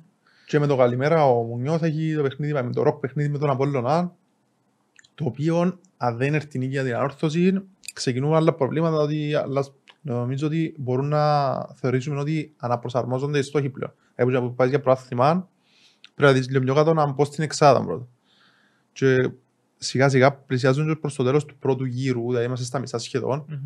Και 0.46 0.60
με 0.60 0.68
το 0.68 0.76
καλημέρα 0.76 1.26
ο 1.26 1.44
Μουνιώθ 1.44 1.84
έχει 1.84 2.16
το 2.16 2.22
παιχνίδι 2.22 2.54
με 2.54 2.72
το 2.72 2.84
ροκ 2.84 3.00
παιχνίδι 3.00 3.30
με 3.30 3.38
τον 3.38 3.50
Απόλλωνα 3.50 4.14
το 5.16 5.26
οποίο 5.26 5.80
αν 5.98 6.18
δεν 6.18 6.34
έρθει 6.34 6.58
η 6.58 6.60
νίκη 6.60 6.72
για 6.72 6.84
την 6.84 6.96
ανόρθωση 6.96 7.62
ξεκινούν 7.94 8.34
άλλα 8.34 8.54
προβλήματα 8.54 8.96
ότι 8.96 9.36
άλλα, 9.36 9.66
νομίζω 10.02 10.48
ότι 10.48 10.76
μπορούν 10.78 11.08
να 11.08 11.54
θεωρήσουμε 11.74 12.20
ότι 12.20 12.54
αναπροσαρμόζονται 12.58 13.38
οι 13.38 13.42
στόχοι 13.42 13.70
πλέον. 13.70 13.94
Έπρεπε 14.16 14.40
να 14.40 14.50
πάει 14.50 14.70
για 14.70 14.80
προάθλημα 14.80 15.50
πρέπει 16.16 16.34
να 16.34 16.40
δεις 16.40 16.50
λίγο 16.50 16.64
πιο 16.64 16.74
κάτω 16.74 16.94
να 16.94 17.12
μπω 17.12 17.26
στην 17.26 17.44
εξάδα 17.44 17.84
πρώτα. 17.84 18.08
Και 18.92 19.30
σιγά 19.78 20.10
σιγά 20.10 20.34
πλησιάζουν 20.34 20.88
και 20.88 20.96
προς 20.96 21.16
το 21.16 21.24
τέλος 21.24 21.46
του 21.46 21.58
πρώτου 21.58 21.86
γύρου, 21.86 22.28
δηλαδή 22.28 22.46
είμαστε 22.46 22.66
στα 22.66 22.80
μισά 22.80 22.98
σχεδόν 22.98 23.46
Μμμ. 23.48 23.58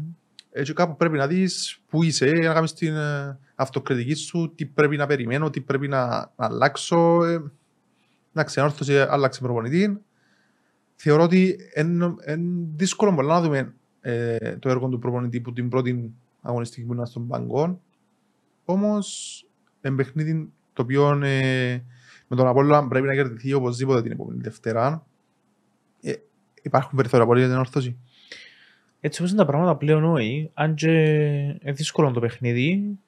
έτσι 0.51 0.73
κάπου 0.73 0.95
πρέπει 0.95 1.17
να 1.17 1.27
δεις 1.27 1.79
πού 1.89 2.03
είσαι, 2.03 2.25
για 2.25 2.47
να 2.47 2.53
κάνεις 2.53 2.73
την 2.73 2.95
ε, 2.95 3.39
αυτοκριτικής 3.59 4.19
σου, 4.19 4.53
τι 4.55 4.65
πρέπει 4.65 4.97
να 4.97 5.05
περιμένω, 5.05 5.49
τι 5.49 5.61
πρέπει 5.61 5.87
να, 5.87 6.07
να 6.07 6.45
αλλάξω. 6.45 7.23
Ε, 7.23 7.51
εντάξει, 8.33 8.59
ανόρθωση 8.59 8.97
άλλαξε 8.99 9.41
προπονητή. 9.41 10.01
Θεωρώ 10.95 11.23
ότι 11.23 11.57
είναι 11.75 12.15
δύσκολο 12.75 13.13
πολλά 13.13 13.33
να 13.33 13.41
δούμε 13.41 13.73
ε, 14.01 14.57
το 14.57 14.69
έργο 14.69 14.87
του 14.87 14.99
προπονητή 14.99 15.41
που 15.41 15.53
την 15.53 15.69
πρώτη 15.69 16.13
αγωνιστική 16.41 16.85
που 16.85 16.93
ήταν 16.93 17.05
στον 17.05 17.27
Παγκόν. 17.27 17.81
Όμως, 18.65 19.45
εν 19.81 19.95
παιχνίδι 19.95 20.51
το 20.73 20.81
οποίο 20.81 21.19
ε, 21.23 21.83
με 22.27 22.35
τον 22.35 22.47
Απόλλωνα 22.47 22.87
πρέπει 22.87 23.07
να 23.07 23.13
κερδιθεί 23.13 23.53
οπωσδήποτε 23.53 24.01
την 24.01 24.11
επόμενη 24.11 24.41
Δευτέρα. 24.41 25.05
Ε, 26.01 26.13
υπάρχουν 26.61 26.97
περιθώρια 26.97 27.25
πολύ 27.25 27.39
για 27.39 27.49
την 27.49 27.57
όρθωση. 27.57 27.97
Έτσι 28.99 29.19
όπως 29.21 29.33
είναι 29.33 29.41
τα 29.41 29.47
πράγματα 29.47 29.75
πλέον 29.75 30.03
όχι, 30.03 30.51
αν 30.53 30.75
και 30.75 30.91
είναι 31.61 31.71
δύσκολο 31.71 32.11
το 32.11 32.19
παιχνίδι, 32.19 32.99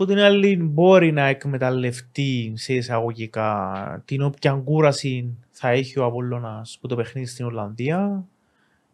που 0.00 0.06
την 0.06 0.18
άλλη 0.18 0.56
μπορεί 0.56 1.12
να 1.12 1.26
εκμεταλλευτεί 1.26 2.52
σε 2.56 2.74
εισαγωγικά 2.74 4.02
την 4.04 4.22
όποια 4.22 4.52
κούραση 4.52 5.36
θα 5.50 5.68
έχει 5.68 5.98
ο 5.98 6.04
Απολλώνας 6.04 6.78
που 6.80 6.86
το 6.86 6.96
παιχνίδι 6.96 7.26
στην 7.26 7.44
Ολλανδία. 7.44 8.24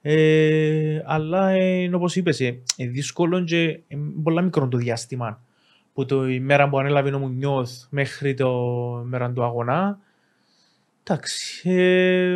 Ε, 0.03 1.03
αλλά 1.05 1.49
ε, 1.49 1.64
είναι 1.64 1.97
όπως 1.97 2.16
είπες, 2.16 2.40
ε, 2.40 2.59
είναι 2.77 2.90
δύσκολο 2.90 3.45
και 3.45 3.81
ε, 3.88 3.97
πολλά 4.23 4.42
μικρό 4.42 4.69
το 4.69 4.77
διάστημα 4.77 5.40
που 5.95 6.05
το 6.05 6.29
η 6.29 6.40
μέρα 6.40 6.69
που 6.69 6.79
ανέλαβε 6.79 7.14
ο 7.14 7.19
Μουνιώθ 7.19 7.71
μέχρι 7.90 8.35
το 8.35 8.51
μέρα 9.05 9.33
του 9.33 9.45
αγωνά. 9.45 9.99
Εντάξει, 11.03 11.71
ε, 11.71 12.33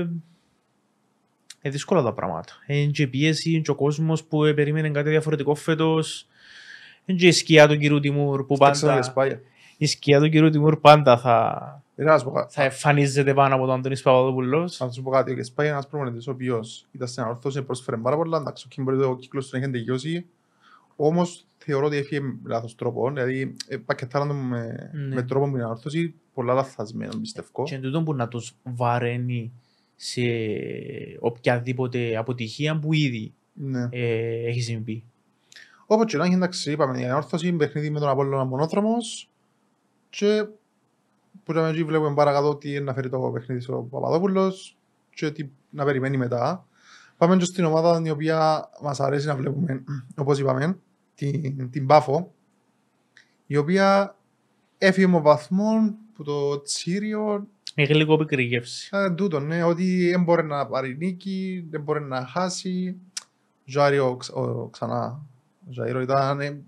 είναι 1.62 1.72
δύσκολα 1.72 2.02
τα 2.02 2.12
πράγματα. 2.12 2.52
Είναι 2.66 2.90
και 2.90 3.02
η 3.02 3.06
πίεση, 3.06 3.50
είναι 3.50 3.60
και 3.60 3.70
ο 3.70 3.74
κόσμος 3.74 4.24
που 4.24 4.44
ε, 4.44 4.52
περίμενε 4.52 4.90
κάτι 4.90 5.08
διαφορετικό 5.08 5.54
φέτος. 5.54 6.26
Είναι 7.10 7.18
και 7.18 7.26
η 7.26 7.32
σκιά 7.32 7.68
του 7.68 7.76
κύριου 7.78 8.00
Τιμούρ 8.00 8.44
που 8.46 8.56
Στα 8.56 8.70
ξένα 8.70 8.92
για 8.92 9.00
πάντα, 9.00 9.10
σπάγια. 9.12 9.40
η 9.76 9.86
σκιά 9.86 10.20
του 10.20 10.28
κύριου 10.28 10.50
Τιμούρ 10.50 10.76
πάντα 10.80 11.18
θα, 11.18 11.82
Ε, 11.96 12.02
να 12.04 12.18
σου 12.18 12.24
πω 12.24 12.30
κάτι. 12.30 12.52
θα 12.54 12.62
εμφανίζεται 12.62 13.34
πάνω 13.34 13.54
από 13.54 13.66
τον 13.66 13.74
Αντώνης 13.74 14.02
Παπαδόπουλος. 14.02 14.80
Να 14.80 14.90
σου 14.90 15.02
πω 15.02 15.10
κάτι, 15.10 15.32
ο 15.32 15.34
Κεσπάη 15.34 15.66
είναι 15.66 15.74
ένας 15.74 15.88
προπονητής 15.88 16.26
ο 16.26 16.30
οποίος 16.30 16.86
ήταν 16.92 17.08
στην 17.08 17.22
ανορθώση, 17.22 17.62
πρόσφερε 17.62 17.96
πάρα 17.96 18.16
πολλά, 18.16 18.38
εντάξει, 18.38 18.68
ο 18.78 18.82
μπορεί 18.82 18.98
το 18.98 19.16
κύκλος 19.16 19.48
του 19.48 19.56
να 19.58 19.62
έχει 19.62 19.72
τελειώσει, 19.72 20.26
όμως 20.96 21.44
θεωρώ 21.58 21.86
ότι 21.86 21.96
έφυγε 21.96 22.20
με 22.20 22.34
λάθος 22.46 22.74
τρόπο, 22.74 23.10
δηλαδή 23.10 23.54
ε, 23.68 23.76
πακετάραν 23.76 24.28
τον 24.28 24.36
με, 24.36 24.90
Ναι. 24.92 25.14
με 25.14 25.22
τρόπο 25.22 25.48
που 25.48 25.54
είναι 25.54 25.64
ανορθώση, 25.64 26.14
πολλά 26.34 26.54
λαθασμένο 26.54 27.16
πιστεύω. 27.20 27.62
Και 27.64 27.78
τούτο 27.78 28.02
που 28.02 28.14
να 28.14 28.28
τους 28.28 28.54
βαραίνει 28.62 29.52
σε 29.96 30.22
οποιαδήποτε 31.20 32.16
αποτυχία 32.16 32.78
που 32.78 32.92
ήδη 32.92 33.32
Ναι. 33.52 33.88
ε, 33.90 34.46
έχει 34.48 34.60
συμβεί. 34.60 35.04
Όπως 35.92 36.06
και 36.06 36.16
να 36.16 36.24
έχει, 36.24 36.34
εντάξει, 36.34 36.72
είπαμε, 36.72 37.00
η 37.00 37.04
ανόρθωση, 37.04 37.52
παιχνίδι 37.52 37.90
με 37.90 37.98
τον 38.00 38.08
Απόλλωνα 38.08 38.44
μονόδρομος 38.44 39.30
και 40.10 40.46
που 41.44 41.52
λέμε 41.52 41.68
εκεί 41.68 41.84
βλέπουμε 41.84 42.14
παρακάτω 42.14 42.56
τι 42.56 42.70
είναι 42.70 42.80
να 42.80 42.94
φέρει 42.94 43.08
το 43.08 43.18
παιχνίδι 43.18 43.72
ο 43.72 43.82
Παπαδόπουλος 43.82 44.76
και 45.14 45.30
τι 45.30 45.48
να 45.70 45.84
περιμένει 45.84 46.16
μετά. 46.16 46.66
Πάμε 47.16 47.36
και 47.36 47.44
στην 47.44 47.64
ομάδα 47.64 48.02
η 48.04 48.10
οποία 48.10 48.68
μας 48.82 49.00
αρέσει 49.00 49.26
να 49.26 49.36
βλέπουμε, 49.36 49.84
όπως 50.16 50.38
είπαμε, 50.38 50.78
την, 51.14 51.70
την 51.70 51.86
Πάφο, 51.86 52.32
η 53.46 53.56
οποία 53.56 54.16
έφυγε 54.78 55.06
με 55.06 55.20
βαθμό 55.20 55.94
που 56.14 56.22
το 56.22 56.62
Τσίριο 56.62 57.46
Έχει 57.74 57.94
λίγο 57.94 58.16
πικρή 58.16 58.42
γεύση. 58.42 58.88
ε, 58.92 59.10
τούτο, 59.10 59.40
ναι, 59.40 59.62
ότι 59.62 60.10
δεν 60.10 60.22
μπορεί 60.22 60.44
να 60.44 60.66
πάρει 60.66 60.96
νίκη, 60.96 61.66
δεν 61.70 61.82
μπορεί 61.82 62.02
να 62.02 62.26
χάσει. 62.26 62.96
Ζάριο 63.64 64.16
ξ- 64.16 64.36
ο, 64.36 64.68
ξανά. 64.72 65.20
Ο 65.68 65.72
Ζάριο 65.72 66.00
ήταν, 66.00 66.40
ε, 66.40 66.62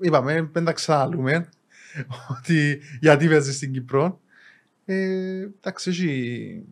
είπαμε, 0.00 0.48
δεν 0.52 0.64
τα 0.64 0.72
ξαναλούμε, 0.72 1.48
ότι 2.38 2.80
γιατί 3.00 3.28
παίζει 3.28 3.52
στην 3.52 3.72
Κύπρο. 3.72 4.20
Ε, 4.84 5.48
εντάξει, 5.60 5.90
έχει, 5.90 6.64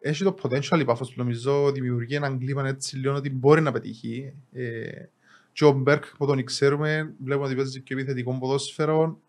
έχει 0.00 0.24
το 0.24 0.34
potential 0.42 0.78
η 0.80 0.84
Πάφος, 0.84 1.16
νομίζω, 1.16 1.72
δημιουργεί 1.72 2.14
έναν 2.14 2.38
κλίμα 2.38 2.68
έτσι 2.68 2.96
λίγο 2.96 3.14
ότι 3.14 3.30
μπορεί 3.30 3.60
να 3.60 3.72
πετύχει. 3.72 4.32
Ε, 4.52 5.04
και 5.52 5.64
ο 5.64 5.72
Μπέρκ 5.72 6.16
που 6.16 6.26
τον 6.26 6.44
ξέρουμε, 6.44 7.14
βλέπουμε 7.24 7.46
ότι 7.46 7.56
παίζει 7.56 7.80
και 7.80 7.94
επιθετικό 7.94 8.38
ποδόσφαιρο. 8.38 9.20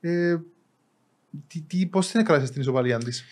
Ε, 0.00 0.36
τι, 1.46 1.60
τι, 1.60 1.86
πώς 1.86 2.10
την 2.10 2.20
έκρασες 2.20 2.50
την 2.50 2.60
ισοπαλία 2.60 2.98
της; 2.98 3.24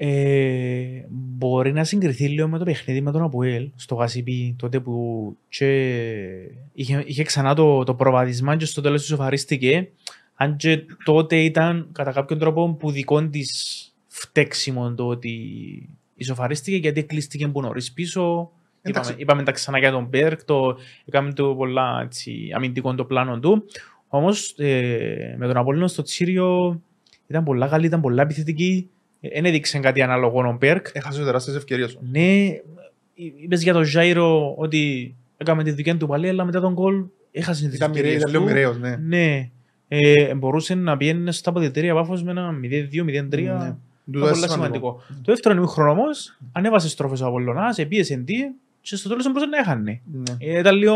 Ε, 0.00 1.04
μπορεί 1.08 1.72
να 1.72 1.84
συγκριθεί 1.84 2.28
λίγο 2.28 2.48
με 2.48 2.58
το 2.58 2.64
παιχνίδι 2.64 3.00
με 3.00 3.12
τον 3.12 3.22
Αποέλ 3.22 3.70
στο 3.74 3.94
Γασιπί 3.94 4.54
τότε 4.58 4.80
που 4.80 5.36
και 5.48 5.68
είχε, 6.72 7.02
είχε 7.06 7.22
ξανά 7.22 7.54
το, 7.54 7.84
το 7.84 7.94
προβάδισμα 7.94 8.56
και 8.56 8.64
στο 8.64 8.80
τέλος 8.80 9.04
ισοφαρίστηκε 9.04 9.88
αν 10.34 10.56
και 10.56 10.84
τότε 11.04 11.36
ήταν 11.36 11.88
κατά 11.92 12.12
κάποιον 12.12 12.38
τρόπο 12.38 12.74
που 12.74 12.90
δικών 12.90 13.30
της 13.30 13.82
φταίξιμο 14.06 14.94
το 14.94 15.06
ότι 15.06 15.32
ισοφαρίστηκε 16.14 16.76
γιατί 16.76 17.02
κλείστηκε 17.02 17.48
που 17.48 17.60
νωρίς 17.60 17.92
πίσω. 17.92 18.50
Εντάξει. 18.82 19.10
είπαμε, 19.10 19.22
είπαμε 19.22 19.42
τα 19.42 19.52
ξανά 19.52 19.78
για 19.78 19.90
τον 19.90 20.04
Μπέρκ 20.04 20.44
το, 20.44 20.76
έκαμε 21.04 21.32
το 21.32 21.54
πολλά 21.54 22.00
έτσι, 22.04 22.50
αμυντικό 22.54 22.94
το 22.94 23.04
πλάνο 23.04 23.38
του. 23.38 23.64
Όμως 24.08 24.54
ε, 24.56 25.34
με 25.38 25.46
τον 25.46 25.56
Απόλλωνα 25.56 25.88
στο 25.88 26.02
Τσίριο 26.02 26.80
ήταν 27.26 27.44
πολλά 27.44 27.68
καλή, 27.68 27.86
ήταν 27.86 28.00
πολλά 28.00 28.22
επιθετική 28.22 28.90
δεν 29.20 29.44
έδειξε 29.44 29.78
κάτι 29.78 30.02
ανάλογο 30.02 30.48
ο 30.48 30.56
Μπέρκ 30.60 30.86
Έχασε 30.92 31.24
τεράστιες 31.24 31.56
ευκαιρίες. 31.56 31.98
ναι, 32.10 32.46
είπες 33.14 33.62
για 33.62 33.72
τον 33.72 33.84
Ζάιρο 33.84 34.54
ότι 34.56 35.14
έκαμε 35.36 35.62
τη 35.64 35.70
δικιά 35.70 35.96
του 35.96 36.06
πάλι, 36.06 36.28
αλλά 36.28 36.44
μετά 36.44 36.60
τον 36.60 36.72
γκολ 36.72 37.04
έχασε 37.32 37.66
τις 37.68 37.76
Ήταν 37.76 37.90
μοιραίος, 37.90 38.14
ευκαιρίες 38.14 38.30
ήταν 38.30 38.30
λίγο 38.32 38.44
του. 38.44 38.52
μοιραίος, 38.52 38.78
ναι. 38.78 38.96
Ναι, 38.96 39.50
ε, 39.88 40.34
μπορούσε 40.34 40.74
να 40.74 40.96
πιένει 40.96 41.32
στα 41.32 41.50
αποδητήρια 41.50 41.94
πάφος 41.94 42.22
με 42.22 42.30
ένα 42.30 42.50
0-2-0-3. 42.62 43.30
Ναι. 43.30 43.38
Ήταν 43.40 43.78
Τούτο 44.12 44.18
είναι 44.26 44.28
πολύ 44.30 44.50
σημαντικό. 44.50 45.02
Το 45.08 45.32
δεύτερο 45.32 45.54
ημίχρονο 45.54 45.90
όμως, 45.90 46.38
ανέβασε 46.52 46.88
στροφές 46.88 47.20
ο 47.20 47.26
Απολλωνάς, 47.26 47.78
επίεσε 47.78 48.16
τι 48.16 48.34
και 48.80 48.96
στο 48.96 49.08
τέλος 49.08 49.22
δεν 49.22 49.32
μπορούσε 49.32 49.50
να 49.50 49.58
έχανε. 49.58 50.00
Ναι. 50.12 50.36
Ε, 50.38 50.58
Ήταν 50.58 50.76
λίγο 50.76 50.94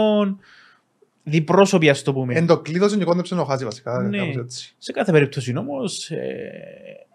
διπρόσωποι 1.25 1.89
ας 1.89 2.03
το 2.03 2.13
πούμε. 2.13 2.35
Εν 2.35 2.47
το 2.47 2.59
κλείδωσε 2.59 2.97
και 2.97 3.05
κόντεψε 3.05 3.35
να 3.35 3.45
χάσει 3.45 3.65
βασικά. 3.65 4.01
Ναι. 4.03 4.19
κάπως 4.19 4.37
έτσι. 4.37 4.75
Σε 4.79 4.93
κάθε 4.93 5.13
περίπτωση 5.13 5.57
όμως, 5.57 6.11
ε, 6.11 7.07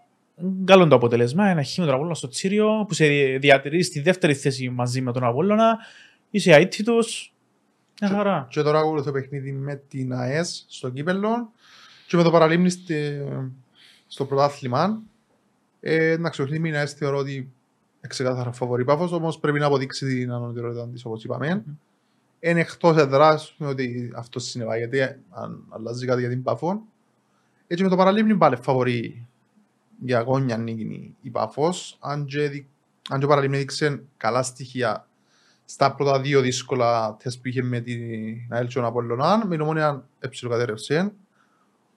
καλό 0.66 0.88
το 0.88 0.96
αποτέλεσμα. 0.96 1.48
Ένα 1.48 1.64
χ 1.64 1.78
με 1.78 1.86
τον 1.86 1.94
Απόλλωνα 1.94 2.16
στο 2.16 2.28
Τσίριο 2.28 2.86
που 2.88 2.94
σε 2.94 3.06
διατηρεί 3.38 3.84
στη 3.84 4.00
δεύτερη 4.00 4.34
θέση 4.34 4.70
μαζί 4.70 5.02
με 5.02 5.12
τον 5.12 5.24
Απόλλωνα. 5.24 5.78
Είσαι 6.30 6.52
αίτητος. 6.54 7.34
Μια 8.02 8.10
χαρά. 8.10 8.48
Και 8.50 8.62
τώρα 8.62 8.80
ακολουθεί 8.80 9.06
το 9.06 9.12
παιχνίδι 9.12 9.52
με 9.52 9.76
την 9.88 10.14
ΑΕΣ 10.14 10.66
στο 10.70 10.90
κύπελλο 10.90 11.52
και 12.08 12.18
με 12.18 12.24
το 12.24 12.32
παραλίμνη 12.32 12.70
στη- 12.70 13.22
στο 14.08 14.26
πρωτάθλημα. 14.26 15.02
Ε, 15.80 16.12
εντάξει, 16.12 16.38
το 16.40 16.44
παιχνίδι 16.44 16.64
με 16.64 16.70
την 16.70 16.78
ΑΕΣ 16.80 16.94
θεωρώ 16.94 17.18
ότι 17.18 17.52
ξεκάθαρα 18.08 18.52
φαβορεί 18.52 18.84
πάφος, 18.86 19.12
όμως 19.12 19.40
πρέπει 19.40 19.60
να 19.60 19.66
αποδείξει 19.66 20.06
την 20.06 20.32
ανωτερότητα 20.32 20.88
της, 20.88 21.06
όπως 21.06 21.24
είπαμε. 21.24 21.64
Είναι 22.40 22.60
εκτός 22.60 22.98
εδράς 22.98 23.56
με 23.58 23.68
ότι 23.68 24.12
αυτό 24.16 24.40
συνεπάγεται, 24.40 25.20
αν 25.30 25.64
αλλάζει 25.70 26.06
κάτι 26.06 26.20
για 26.20 26.30
την 26.30 26.44
Πάφο. 26.44 26.82
Έτσι 27.68 27.84
με 27.84 27.90
το 27.90 27.96
παραλίμνη 27.96 28.36
πάλι 28.36 28.56
φαβορεί 28.62 29.28
για 30.00 30.18
αγώνια 30.18 30.58
νίκη 30.58 31.16
η 31.22 31.30
Πάφος, 31.30 31.98
αν 32.00 32.26
και, 32.26 32.48
δι- 32.50 32.68
αν 33.10 33.20
και 33.20 33.26
ο 33.26 33.28
παραλίμνη 33.28 33.58
έδειξε 33.58 34.04
καλά 34.18 34.44
στοιχεία 34.44 35.08
στα 35.66 35.96
πρώτα 35.96 36.22
δύο 36.22 36.42
δύσκολα 36.42 37.18
τεστ 37.24 37.42
που 37.42 37.48
είχε 37.48 37.64
με 37.64 37.80
την 37.80 38.00
ΑΕΛ 38.50 38.68
και 38.68 38.74
τον 38.74 38.86
Απολλωνά, 38.86 39.38
με 39.38 39.50
την 39.50 39.62
ομόνια 39.62 40.08
εψιλοκατέρευσε. 40.20 41.14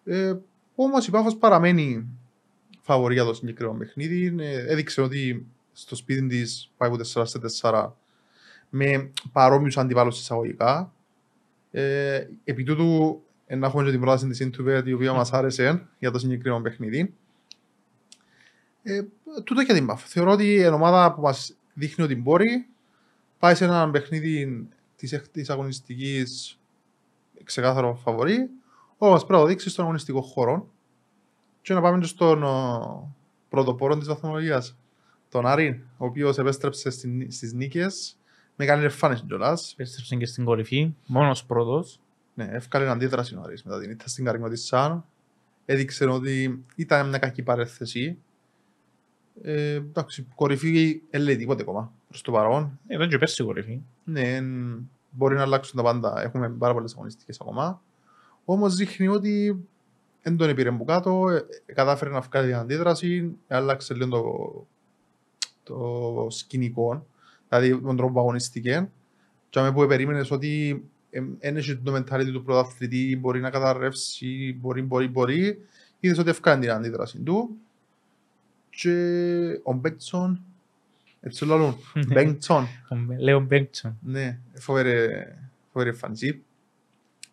Ε, 0.05 0.35
όμως 0.75 1.07
η 1.07 1.11
Πάφος 1.11 1.37
παραμένει 1.37 2.07
φαβορή 2.81 3.15
για 3.15 3.25
το 3.25 3.35
συγκεκριμένο 3.35 3.79
παιχνίδι. 3.79 4.35
Ε, 4.39 4.73
έδειξε 4.73 5.01
ότι 5.01 5.47
στο 5.73 5.95
σπίτι 5.95 6.27
της 6.27 6.71
πάει 6.77 6.89
από 6.89 6.99
4 6.99 7.23
σε 7.27 7.39
4 7.61 7.93
με 8.71 9.11
παρόμοιους 9.33 9.79
αντιβάλλους 9.79 10.21
εισαγωγικά. 10.21 10.93
Ε, 11.71 12.27
επί 12.45 12.63
τούτου 12.63 13.23
ε, 13.47 13.55
να 13.57 13.67
έχουμε 13.67 13.85
και 13.85 13.91
την 13.91 14.01
πρόταση 14.01 14.27
της 14.27 14.49
Intubet 14.49 14.83
η 14.85 14.93
οποία 14.93 15.13
μας 15.13 15.33
άρεσε 15.33 15.87
για 15.99 16.11
το 16.11 16.19
συγκεκριμένο 16.19 16.63
παιχνίδι. 16.63 17.15
Ε, 18.83 19.03
τούτο 19.45 19.61
για 19.61 19.75
την 19.75 19.87
Πάφο. 19.87 20.07
Θεωρώ 20.07 20.31
ότι 20.33 20.45
η 20.55 20.67
ομάδα 20.67 21.15
που 21.15 21.21
μας 21.21 21.55
δείχνει 21.75 22.05
ότι 22.05 22.17
μπορεί 22.17 22.67
πάει 23.39 23.55
σε 23.55 23.65
ένα 23.65 23.91
παιχνίδι 23.91 24.69
της 24.97 25.13
έκτης 25.13 25.51
αγωνιστικής 25.51 26.59
ξεκάθαρο 27.45 27.95
φαβορή, 27.95 28.51
όμως 28.99 29.19
πρέπει 29.21 29.33
να 29.33 29.39
το 29.41 29.47
δείξει 29.47 29.71
στον 29.71 29.85
αγωνιστικό 29.85 30.21
χώρο 30.21 30.69
και 31.63 31.75
να 31.75 31.81
πάμε 31.81 31.99
και 31.99 32.07
στον 32.07 32.43
ο, 32.43 33.15
πρωτοπόρο 33.49 33.99
της 33.99 34.09
βαθμολογίας, 34.09 34.77
τον 35.29 35.47
Άρη, 35.47 35.85
ο 35.97 36.05
οποίος 36.07 36.39
επέστρεψε 36.39 36.91
στην- 36.91 37.31
στις 37.33 37.53
νίκες 37.53 38.17
με 38.57 38.65
καλή 38.65 38.85
εμφάνιση 38.85 39.25
κιόλας. 39.27 39.73
Επέστρεψε 39.73 40.17
και 40.17 40.27
στην 40.27 40.45
κορυφή, 40.45 40.95
μόνος 41.07 41.45
πρώτος. 41.45 42.01
Ναι, 42.35 42.45
εύκαλε 42.45 42.89
αντίδραση 42.91 43.35
ο 43.35 43.43
Άρης 43.45 43.63
μετά 43.63 43.81
την 43.81 43.91
ήττα 43.91 44.09
στην 44.09 44.25
Καρυμό 44.25 44.49
της 44.49 44.67
ΣΑΝ. 44.67 45.05
Έδειξε 45.65 46.05
ότι 46.05 46.65
ήταν 46.77 47.09
μια 47.09 47.19
κακή 47.19 47.43
παρέθεση. 47.43 48.19
Ε, 49.43 49.73
εντάξει, 49.75 50.27
κορυφή 50.35 51.03
δεν 51.11 51.21
λέει 51.23 51.37
τίποτε 51.37 51.63
ακόμα 51.63 51.93
προς 52.09 52.23
το 52.23 52.33
παρόν. 52.33 52.79
Ε, 52.87 52.95
Ήταν 52.95 53.09
και 53.09 53.19
πέρσι 53.19 53.43
η 53.43 53.45
κορυφή. 53.45 53.81
Ναι, 54.05 54.21
εν- 54.35 54.91
μπορεί 55.11 55.35
να 55.35 55.43
αλλάξουν 55.43 55.77
τα 55.77 55.83
πάντα. 55.83 56.23
Έχουμε 56.23 56.49
πάρα 56.51 56.73
πολλές 56.73 56.93
αγωνιστικές 56.93 57.41
ακόμα. 57.41 57.83
Όμως 58.45 58.75
δείχνει 58.77 59.09
ότι 59.09 59.65
δεν 60.23 60.37
τον 60.37 60.55
πήρε 60.55 60.71
που 60.71 60.85
κάτω, 60.85 61.29
ε, 61.29 61.47
ε, 61.67 61.73
κατάφερε 61.73 62.11
να 62.11 62.21
βγάλει 62.21 62.47
την 62.47 62.57
αντίδραση, 62.57 63.37
άλλαξε 63.49 63.95
λίγο 63.95 64.09
το, 64.09 64.67
το 65.63 66.27
σκηνικό, 66.31 67.07
δηλαδή 67.49 67.81
τον 67.81 67.97
τρόπο 67.97 68.13
που 68.13 68.21
αγωνιστήκε. 68.21 68.91
Και 69.51 69.59
αμέ 69.59 69.73
που 69.73 69.87
περίμενες 69.87 70.31
ότι 70.31 70.85
δεν 71.39 71.57
έχει 71.57 71.77
το 71.77 71.95
mentality 71.95 72.31
του 72.33 72.43
πρωταθλητή, 72.45 73.17
μπορεί 73.21 73.41
να 73.41 73.51
καταρρεύσει, 73.51 74.57
μπορεί, 74.61 74.83
μπορεί, 74.83 75.09
μπορεί, 75.09 75.59
είδες 76.01 76.19
ότι 76.19 76.31
ευκάνει 76.31 76.61
την 76.61 76.71
αντίδραση 76.71 77.19
του. 77.19 77.57
Και 78.81 79.61
ο 79.63 79.73
Μπένγκτσον, 79.73 80.41
έτσι 81.21 81.39
το 81.39 81.47
λαλούν, 81.47 81.77
Μπένγκτσον, 82.07 82.67
Ο 82.89 82.97
Μπε- 82.97 83.21
Λέον 83.21 83.45
Μπένγκτσον. 83.45 83.99
ναι, 84.03 84.39
φοβερή, 84.55 85.09
φοβερή 85.73 85.91
εμφάνιση. 85.91 86.43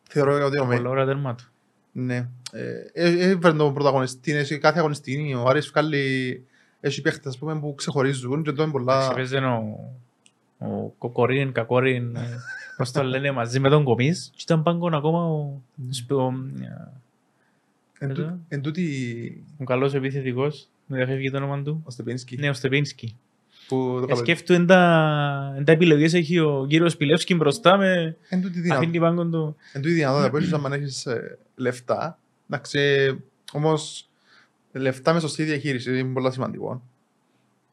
Θεωρώ 0.09 0.45
ότι 0.45 0.59
ο 0.59 0.65
Πολύ 0.65 0.81
Μέ... 0.81 0.89
ωραία 0.89 1.05
τέρμα 1.05 1.35
του. 1.35 1.43
Ναι. 1.91 2.29
Ε, 2.51 2.71
ε, 2.93 3.29
Έφερε 3.29 3.53
τον 3.57 3.73
πρωταγωνιστή, 3.73 4.31
έχει 4.31 4.57
κάθε 4.57 4.79
αγωνιστή, 4.79 5.33
ο 5.33 5.47
Άρης 5.47 5.67
βγάλει... 5.69 6.45
Έχει 6.79 7.01
παίχτες 7.01 7.25
ας 7.25 7.37
πούμε, 7.37 7.59
που 7.59 7.75
ξεχωρίζουν 7.77 8.43
και 8.43 8.51
το 8.51 8.63
είναι 8.63 8.71
πολλά... 8.71 8.99
Ξεπέζε 8.99 9.37
ο, 9.37 9.93
ο 10.57 10.87
Κοκορίν, 10.97 11.51
Κακορίν, 11.51 12.15
ε, 12.15 12.37
πώς 12.77 12.91
το 12.91 13.03
λένε, 13.03 13.31
μαζί 13.31 13.59
με 13.59 13.69
τον 13.69 13.83
Κομίς. 13.83 14.29
Και 14.35 14.41
ήταν 14.43 14.63
πάγκον 14.63 14.93
ακόμα 14.93 15.25
ο, 15.25 15.61
σπ- 15.89 16.11
ο, 16.11 16.33
Εν 17.99 18.07
τούτη- 18.09 18.21
εδώ. 18.23 18.39
Εν 18.47 18.61
τούτη 18.61 19.43
ο 19.57 19.63
καλός 19.63 19.93
επιθετικός. 19.93 20.69
Με 20.87 20.97
διαφεύγει 20.97 21.31
το 21.31 21.37
όνομα 21.37 21.61
του. 21.63 21.81
ο 21.85 21.89
Στεπίνσκι, 21.91 22.37
Ναι, 22.37 22.49
ο 22.49 22.53
Στεπίνσκι. 22.53 23.15
που 23.67 23.75
το 23.75 24.03
Ε, 24.03 24.05
καλοκαίρι. 24.07 24.17
Σκέφτου 24.17 24.53
εν 24.53 24.65
τα, 24.65 25.53
εν 25.57 25.63
τα 25.65 25.71
επιλογές 25.71 26.13
έχει 26.13 26.39
ο 26.39 26.65
κύριος 26.69 26.97
Πιλεύσκι 26.97 27.35
μπροστά 27.35 27.77
με 27.77 28.15
Εν 28.29 28.41
τούτη 28.41 28.59
δυνατότητα. 28.59 28.75
αφήνει 28.77 28.99
πάγκον 28.99 29.31
του. 29.31 29.55
Εν 29.73 29.81
τούτη 29.81 29.93
δυνατότητα 29.93 30.29
που 30.29 30.37
έχεις 30.37 30.53
αν 30.53 30.73
έχεις 30.73 31.05
ε, 31.05 31.37
λεφτά. 31.55 32.19
Εντάξει, 32.49 32.79
όμως 33.53 34.09
λεφτά 34.71 35.13
μες 35.13 35.21
σωστή 35.21 35.43
διαχείρισης 35.43 35.99
είναι 35.99 36.13
πολύ 36.13 36.31
σημαντικό. 36.31 36.81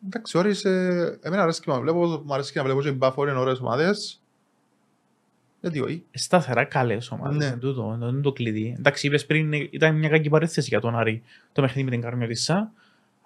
Εντάξει, 0.06 0.38
ώρες, 0.38 0.64
ε, 0.64 1.18
εμένα 1.22 1.42
αρέσει 1.42 1.60
και 1.60 1.70
να 1.70 1.80
βλέπω, 1.80 2.22
μου 2.24 2.34
αρέσει 2.34 2.52
και 2.52 2.58
να 2.58 2.64
βλέπω 2.64 2.82
και 2.82 2.88
οι 2.88 2.94
Μπάφορ 2.96 3.28
είναι 3.28 3.38
ωραίες 3.38 3.58
ομάδες. 3.60 4.18
Γιατί 5.60 5.80
όχι. 5.80 6.04
Σταθερά 6.10 6.64
καλές 6.64 7.10
ομάδες. 7.10 7.36
Ναι. 7.36 7.48
Ναι. 7.48 7.56
Τούτο, 7.56 7.96
το, 8.00 8.08
είναι 8.08 8.20
το 8.20 8.32
κλειδί. 8.32 8.74
Εντάξει, 8.78 9.06
είπες 9.06 9.26
πριν 9.26 9.52
ε, 9.52 9.68
ήταν 9.70 9.96
μια 9.98 10.08
κακή 10.08 10.28
παρέθεση 10.28 10.68
για 10.68 10.80
τον 10.80 10.96
Άρη 10.96 11.22
το 11.52 11.60
παιχνίδι 11.62 11.84
με 11.84 11.90
την 11.90 12.00
Καρμιώτισσα. 12.00 12.72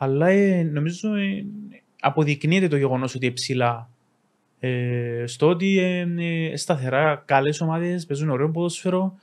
Αλλά 0.01 0.29
ε, 0.29 0.63
νομίζω 0.63 1.15
ε, 1.15 1.45
αποδεικνύεται 2.01 2.69
το 2.69 2.77
γεγονός 2.77 3.15
ότι 3.15 3.33
ψηλά 3.33 3.89
ε, 4.61 5.25
στο 5.27 5.49
ότι 5.49 5.79
ε, 5.79 6.07
ε, 6.51 6.57
σταθερά 6.57 7.23
καλές 7.27 7.61
ομάδες 7.61 8.07
παίζουν 8.07 8.31
ωραίο 8.31 8.51
ποδόσφαιρο. 8.51 9.15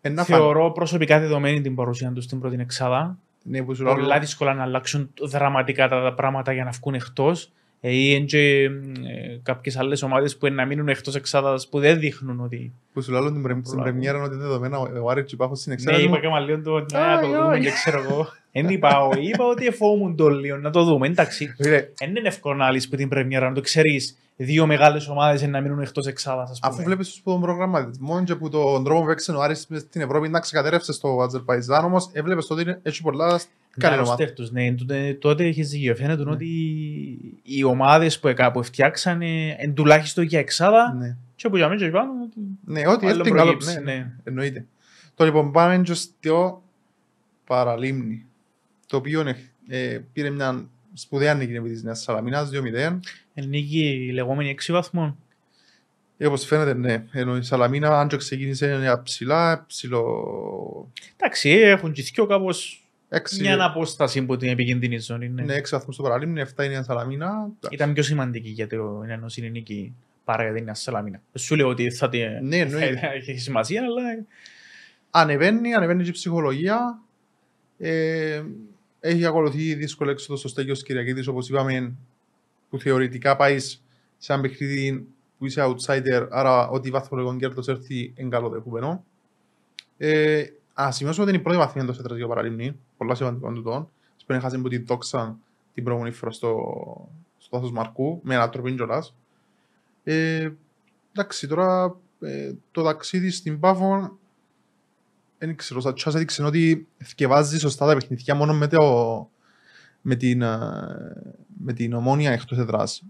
Ένα 0.00 0.24
φαν. 0.24 0.38
Θεωρώ 0.38 0.70
προσωπικά 0.70 1.20
δεδομένη 1.20 1.60
την 1.60 1.74
παρουσία 1.74 2.12
τους 2.12 2.24
στην 2.24 2.40
πρώτη 2.40 2.56
εξάδα. 2.60 3.18
Ναι, 3.42 3.62
που 3.62 3.74
σου 3.74 3.84
λέω, 3.84 3.94
Πολλά 3.94 4.18
δύσκολα 4.18 4.54
να 4.54 4.62
αλλάξουν 4.62 5.10
δραματικά 5.22 5.88
τα 5.88 6.14
πράγματα 6.16 6.52
για 6.52 6.64
να 6.64 6.70
βγουν 6.70 6.94
εκτός. 6.94 7.52
Ε, 7.80 7.90
ή 7.90 8.14
εν 8.14 8.26
και 8.26 8.62
ε, 8.62 8.68
κάποιες 9.42 9.76
άλλες 9.76 10.02
ομάδες 10.02 10.36
που 10.36 10.46
είναι 10.46 10.54
να 10.54 10.64
μείνουν 10.66 10.88
εκτός 10.88 11.14
εξάδας 11.14 11.68
που 11.68 11.78
δεν 11.80 11.98
δείχνουν 11.98 12.40
ότι... 12.40 12.72
που 12.92 13.02
σου 13.02 13.12
λέω 13.12 13.32
την 13.32 13.42
πρεμ- 13.42 13.64
στην 13.66 13.78
Πολλά. 13.78 13.90
πρεμιέρα 13.90 14.22
ότι 14.22 14.36
δεδομένα 14.36 14.78
ο- 14.78 14.88
ο 15.04 15.10
Άρης 15.10 15.24
και 15.24 15.34
υπάρχουν 15.34 15.56
στην 15.56 15.72
Ναι, 15.72 15.78
εξάδα. 15.82 16.02
είπα 16.04 16.20
και 16.20 16.28
μαλλίον 16.28 16.62
το 16.62 16.78
ναι, 16.78 16.98
να 16.98 17.20
το 17.20 17.26
Αι, 17.26 17.36
δούμε 17.36 17.56
αι. 17.56 17.60
και 17.60 17.70
ξέρω 17.70 18.02
εγώ. 18.02 18.26
Εν 18.52 18.68
είπα, 18.68 19.00
ο- 19.06 19.10
είπα 19.20 19.44
ότι 19.44 19.66
εφόμουν 19.66 20.16
το 20.16 20.28
λίγο 20.28 20.56
να 20.56 20.70
το 20.70 20.84
δούμε, 20.84 21.06
εντάξει. 21.06 21.54
Φίλε, 21.56 21.88
Δεν 21.98 22.16
είναι 22.16 22.28
εύκολο 22.28 22.54
να 22.54 22.70
λύσεις 22.70 22.88
που 22.88 22.96
την 22.96 23.08
πρεμιέρα 23.08 23.48
να 23.48 23.54
το 23.54 23.60
ξέρεις 23.60 24.16
δύο 24.40 24.66
μεγάλες 24.66 25.08
ομάδες 25.08 25.40
είναι 25.42 25.50
να 25.50 25.60
μείνουν 25.60 25.80
εκτός 25.80 26.06
εξάδας, 26.06 26.50
ας 26.50 26.58
πούμε. 26.60 26.72
Αφού 26.74 26.82
βλέπεις 26.82 27.08
τους 27.08 27.20
που 27.20 27.30
τον 27.30 27.40
προγραμματισμό 27.40 28.24
και 28.24 28.34
που 28.34 28.48
τον 28.48 28.84
τρόπο 28.84 29.02
που 29.04 29.10
έξε 29.10 29.32
ο 29.32 29.42
Άρης 29.42 29.66
μες 29.68 29.80
στην 29.80 30.00
Ευρώπη 30.00 30.28
να 30.28 30.40
ξεκατέρευσες 30.40 30.94
στο 30.94 31.20
Αζερπαϊζάν 31.22 31.84
όμως 31.84 32.08
έβλεπες 32.12 32.50
ότι 32.50 32.62
είναι- 32.62 32.80
έχει 32.82 33.02
πολλά 33.02 33.40
καλή 33.78 33.96
Τα 33.96 34.02
ομάδα. 34.02 34.24
roster 34.24 34.32
τους, 34.34 34.50
ναι, 34.50 34.74
τότε- 34.74 35.18
τότε 35.18 35.44
έχει 35.44 35.62
δίκιο. 35.62 35.94
Φαίνεται 35.94 36.22
ότι 36.30 36.46
οι 37.42 37.64
ομάδες 37.64 38.18
που, 38.18 38.28
εκα- 38.28 38.50
που 38.50 38.62
φτιάξανε 38.62 39.48
εν 39.58 39.74
τουλάχιστον 39.74 40.24
για 40.24 40.38
εξάδα 40.38 40.94
Ναι. 40.98 41.16
και 41.36 41.48
που 41.48 41.56
για 41.56 41.68
μένα 41.68 41.80
και 41.80 41.90
πάνω 41.90 42.10
ότι 42.24 42.40
Ναι, 42.64 42.88
ό,τι 42.88 43.06
Άλλο 43.06 43.18
έρθει 43.20 43.30
καλό. 43.30 43.42
προκύψει, 43.50 43.74
Ναι, 43.74 43.92
ναι. 43.92 44.12
εννοείται. 44.24 44.66
Το 45.14 45.24
λοιπόν 45.24 45.52
πάμε 45.52 45.78
και 45.82 45.94
στο 45.94 46.62
παραλίμνη. 47.46 48.24
Το 48.86 48.96
οποίο 48.96 49.20
ε, 49.20 49.36
ε, 49.68 50.00
πήρε 50.12 50.30
μια 50.30 50.64
σπουδαία 50.92 51.34
νίκη 51.34 51.54
επί 51.54 51.68
της 51.68 51.82
Νέας 51.82 52.00
Σαλαμίνας, 52.02 52.50
2-0. 52.50 53.00
Νίκη 53.46 54.06
η 54.08 54.10
λεγόμενη 54.12 54.56
6 54.66 54.72
βαθμών. 54.72 55.16
Ε, 56.20 56.26
όπως 56.26 56.44
φαίνεται, 56.44 56.74
ναι. 56.74 57.04
Ενώ 57.12 57.36
η 57.36 57.42
Σαλαμίνα, 57.42 58.00
αν 58.00 58.08
και 58.08 58.16
ξεκίνησε 58.16 59.00
ψηλά, 59.02 59.64
ψηλό... 59.66 60.92
Εντάξει, 61.16 61.50
έχουν 61.50 61.92
και 61.92 62.02
δυο 62.02 62.26
κάπως 62.26 62.82
Έξι, 63.08 63.40
μια 63.40 63.64
απόσταση 63.64 64.18
από 64.18 64.36
την 64.36 64.48
επικίνδυνη 64.48 64.98
ζώνη. 64.98 65.28
Ναι. 65.28 65.42
ναι, 65.42 65.54
έξι 65.54 65.74
βαθμούς 65.74 65.94
στο 65.94 66.02
παραλίμνη, 66.04 66.42
7 66.56 66.64
είναι 66.64 66.74
η 66.74 66.82
Σαλαμίνα. 66.82 67.48
Ήταν 67.70 67.92
πιο 67.92 68.02
σημαντική 68.02 68.48
για 68.48 68.66
την 68.66 68.80
Ένωση 69.08 69.46
η 69.46 69.50
νίκη 69.50 69.94
παρά 70.24 70.42
για 70.42 70.52
την 70.54 70.64
Νέα 70.64 70.74
Σαλαμίνα. 70.74 71.20
Σου 71.34 71.56
λέω 71.56 71.68
ότι 71.68 71.90
θα 71.90 72.08
τη- 72.08 72.18
Ναι, 72.42 72.56
εννοείται. 72.56 72.96
θα 72.98 73.06
έχει 73.12 73.38
σημασία, 73.38 73.82
αλλά 73.82 74.02
Ανεβαίνει, 75.10 75.74
ανεβαίνει 75.74 76.02
και 76.02 76.08
η 76.08 76.12
ψυχολογία. 76.12 77.00
Ε, 77.78 78.42
έχει 79.00 79.24
ακολουθεί 79.26 79.74
δύσκολο 79.74 80.10
έξοδος 80.10 80.38
στο 80.38 80.48
Στέγιος 80.48 80.82
Κυριακίδης, 80.82 81.26
όπως 81.26 81.48
είπαμε, 81.48 81.92
που 82.70 82.78
θεωρητικά 82.78 83.36
πάεις 83.36 83.84
σε 84.18 84.32
ένα 84.32 84.42
παιχνίδι 84.42 85.06
που 85.38 85.46
είσαι 85.46 85.62
outsider, 85.64 86.26
άρα 86.30 86.68
ότι 86.68 86.90
βαθμολογικό 86.90 87.36
κέρδος 87.36 87.68
έρθει 87.68 88.12
εγκαλοδεχούμενο. 88.16 89.04
Ε, 89.96 90.44
α 90.74 90.92
σημειώσουμε 90.92 91.24
ότι 91.24 91.32
είναι 91.32 91.40
η 91.40 91.44
πρώτη 91.44 91.58
βαθμία 91.58 91.82
εντός 91.82 91.98
έτρας 91.98 92.16
για 92.16 92.26
παραλίμνη, 92.26 92.78
πολλά 92.96 93.14
σημαντικό 93.14 93.52
τούτο. 93.52 93.90
Σπέρνει 94.16 94.42
χάσει 94.42 94.56
από 94.56 94.68
την 94.68 94.86
Τόξα 94.86 95.38
την 95.74 95.84
προηγούμενη 95.84 96.14
φορά 96.14 96.30
στο, 96.30 96.54
στο 97.38 97.56
Δάσος 97.56 97.72
Μαρκού, 97.72 98.20
με 98.22 98.34
ανατροπή 98.34 98.74
κιόλας. 98.74 99.14
Ε, 100.04 100.50
εντάξει, 101.12 101.48
τώρα 101.48 101.96
ε, 102.20 102.52
το 102.70 102.82
ταξίδι 102.82 103.30
στην 103.30 103.60
Πάφο 103.60 104.18
δεν 105.38 105.56
ξέρω, 105.56 105.80
σαν 105.80 105.94
τσάς 105.94 106.14
έδειξε 106.14 106.42
ότι 106.42 106.86
θυκευάζει 107.04 107.58
σωστά 107.58 107.86
τα 107.86 107.94
παιχνίδια 107.94 108.34
μόνο 108.34 108.54
με, 108.54 108.66
το, 108.66 109.30
με, 110.02 110.14
την, 110.14 110.42
ε, 110.42 110.56
με 111.58 111.72
την 111.72 111.92
ομόνια 111.92 112.32
εκτός 112.32 112.58
έδρας. 112.58 113.02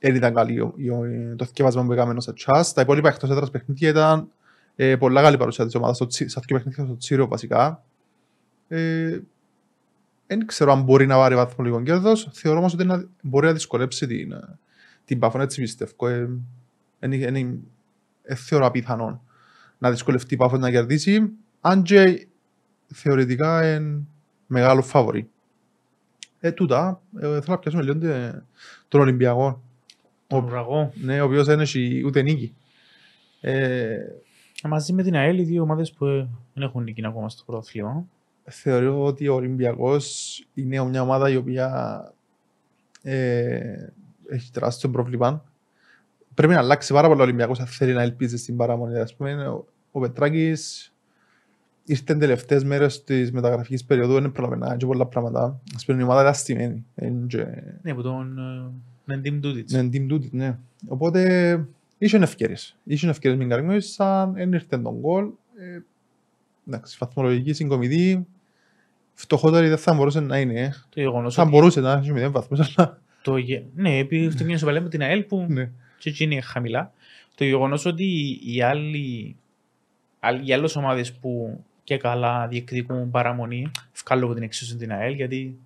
Δεν 0.00 0.14
ήταν 0.14 0.34
καλή 0.34 0.60
ο- 0.60 0.74
η- 0.76 0.90
ο- 0.90 1.34
το 1.36 1.44
θυκευάσμα 1.44 1.84
που 1.84 1.92
έκαμε 1.92 2.14
ο 2.28 2.32
τσάς. 2.32 2.72
Τα 2.72 2.80
υπόλοιπα 2.80 3.08
εκτός 3.08 3.30
έδρας 3.30 3.50
παιχνίδια 3.50 3.88
ήταν 3.88 4.28
ε, 4.76 4.96
πολλά 4.96 5.22
καλή 5.22 5.36
παρουσία 5.36 5.64
της 5.64 5.74
ομάδας, 5.74 5.96
στο 5.96 6.06
Τσι- 6.06 6.28
στα 6.30 6.42
δύο 6.46 6.56
παιχνίδια 6.56 6.84
στο 6.84 6.96
Τσίρο 6.96 7.28
βασικά. 7.28 7.82
Ε, 8.68 9.18
δεν 10.26 10.46
ξέρω 10.46 10.72
αν 10.72 10.82
μπορεί 10.82 11.06
να 11.06 11.16
πάρει 11.16 11.34
βαθμολογικό 11.34 11.82
κέρδος. 11.82 12.28
Θεωρώ 12.32 12.58
όμως 12.58 12.74
ότι 12.74 12.84
να, 12.84 13.04
μπορεί 13.22 13.46
να 13.46 13.52
δυσκολέψει 13.52 14.06
την, 14.06 14.32
ε, 14.32 14.58
την 15.04 15.18
Πάφο, 15.18 15.40
έτσι 15.40 15.60
πιστεύω. 15.60 16.08
Ε, 16.08 16.28
εν- 16.98 17.12
εν- 17.12 17.36
εν- 17.36 17.60
ε, 18.22 18.34
θεωρώ 18.34 18.66
απίθανο 18.66 19.22
να 19.78 19.90
δυσκολευτεί 19.90 20.34
η 20.34 20.36
Πάφο 20.36 20.56
να 20.56 20.70
κερδίσει. 20.70 21.28
Αν 21.60 21.82
και 21.82 22.26
θεωρητικά 22.94 23.74
είναι 23.74 24.00
μεγάλο 24.46 24.82
φαβορή. 24.82 25.30
Ε, 26.40 26.52
τούτα, 26.52 27.00
ε, 27.16 27.20
θέλω 27.20 27.42
να 27.46 27.58
πιάσουμε 27.58 27.82
λίγο 27.82 27.98
τε- 27.98 28.34
τον 28.88 29.00
Ολυμπιακό. 29.00 29.62
τον 30.26 30.44
ουραγό. 30.44 30.92
Ναι, 30.94 31.20
ο 31.20 31.24
οποίος 31.24 31.46
δεν 31.46 31.60
έχει 31.60 32.02
ούτε 32.06 32.22
νίκη. 32.22 32.54
Ε, 33.40 33.98
Μαζί 34.64 34.92
με 34.92 35.02
την 35.02 35.16
ΑΕΛ, 35.16 35.38
οι 35.38 35.42
δύο 35.42 35.62
ομάδες 35.62 35.92
που 35.92 36.04
ε, 36.06 36.28
δεν 36.54 36.62
έχουν 36.62 36.82
νίκη 36.82 37.06
ακόμα 37.06 37.28
στο 37.28 37.42
πρωτάθλημα. 37.46 38.04
θεωρώ 38.44 39.04
ότι 39.04 39.28
ο 39.28 39.34
Ολυμπιακός 39.34 40.38
είναι 40.54 40.84
μια 40.84 41.02
ομάδα 41.02 41.30
η 41.30 41.36
οποία 41.36 41.68
ε, 43.02 43.86
έχει 44.28 44.50
τεράστιο 44.52 44.90
πρόβλημα. 44.90 45.44
Πρέπει 46.34 46.52
να 46.52 46.58
αλλάξει 46.58 46.92
πάρα 46.92 47.08
πολύ 47.08 47.20
ο 47.20 47.22
Ολυμπιακός 47.24 47.60
αν 47.60 47.66
θέλει 47.66 47.92
να 47.92 48.02
ελπίζει 48.02 48.36
στην 48.36 48.56
παραμονή. 48.56 48.98
Ας 48.98 49.14
πούμε, 49.14 49.48
ο, 49.48 49.66
ο 49.92 50.00
Πετράκης 50.00 50.89
ήρθε 51.84 52.14
τελευταίες 52.14 52.64
μέρες 52.64 53.04
της 53.04 53.32
μεταγραφικής 53.32 53.84
περίοδου, 53.84 54.20
δεν 54.20 54.32
πρόλαβε 54.32 54.56
να 54.56 54.66
κάνει 54.68 54.86
πολλά 54.86 55.06
πράγματα. 55.06 55.60
Ας 55.76 55.84
πούμε, 55.84 56.00
η 56.00 56.02
ομάδα 56.02 56.20
ήταν 56.20 56.34
στημένη. 56.34 56.84
Εν 56.94 57.26
και- 57.26 57.46
Ναι, 57.82 57.94
που 57.94 58.02
τον 58.02 58.38
ε, 58.38 58.70
Νεντίμ 59.04 59.40
Τούτιτς. 59.40 59.72
Ναι, 59.72 59.88
team 59.92 60.12
duty, 60.12 60.30
ναι. 60.30 60.58
Οπότε 60.88 61.20
είχε 61.98 62.16
ευκαιρίες. 62.16 62.76
Είχε 62.84 63.08
ευκαιρίες 63.08 63.40
με 63.40 63.46
καρμιώσαν, 63.46 64.32
δεν 64.32 64.52
ήρθε 64.52 64.78
τον 64.78 64.94
γκολ. 64.98 65.24
Ε, 65.58 65.78
εντάξει, 66.68 66.96
βαθμολογική 67.00 67.52
συγκομιδή. 67.52 68.26
Φτωχότερη 69.14 69.68
δεν 69.68 69.78
θα 69.78 69.94
μπορούσε 69.94 70.20
να 70.20 70.38
είναι. 70.38 70.60
ε. 70.60 70.70
Το 70.88 71.00
γεγονός 71.00 71.34
Θα 71.34 71.42
ότι 71.42 71.50
μπορούσε 71.50 71.80
να 71.80 71.92
έχει 71.92 72.12
μηδέν 72.12 72.30
βαθμούς, 72.32 72.60
αλλά... 72.76 72.98
το 73.22 73.36
γε- 73.36 73.62
Ναι, 73.74 73.98
επειδή 73.98 74.30
στο 74.30 74.44
μια 74.44 74.58
σοπαλία 74.58 74.80
με 74.80 74.88
την 74.88 75.02
ΑΕΛ 75.02 75.22
που 75.22 75.46
ναι. 75.48 75.70
και 75.98 76.08
εκεί 76.08 76.24
είναι 76.24 76.40
χαμηλά. 76.40 76.92
Το 77.34 77.44
γεγονός 77.44 77.84
ότι 77.84 78.38
οι 78.44 78.62
άλλοι, 78.62 79.36
άλλοι- 80.20 80.48
οι 80.48 80.52
άλλες 80.52 80.76
ομάδες 80.76 81.12
που 81.12 81.64
και 81.90 81.96
καλά 81.96 82.46
διεκδικούν 82.46 83.10
παραμονή, 83.10 83.70
βγάλω 84.04 84.24
από 84.24 84.34
την 84.34 84.42
εξίσωση 84.42 84.76
την 84.76 84.92
ΑΕΛ, 84.92 85.12
γιατί 85.14 85.58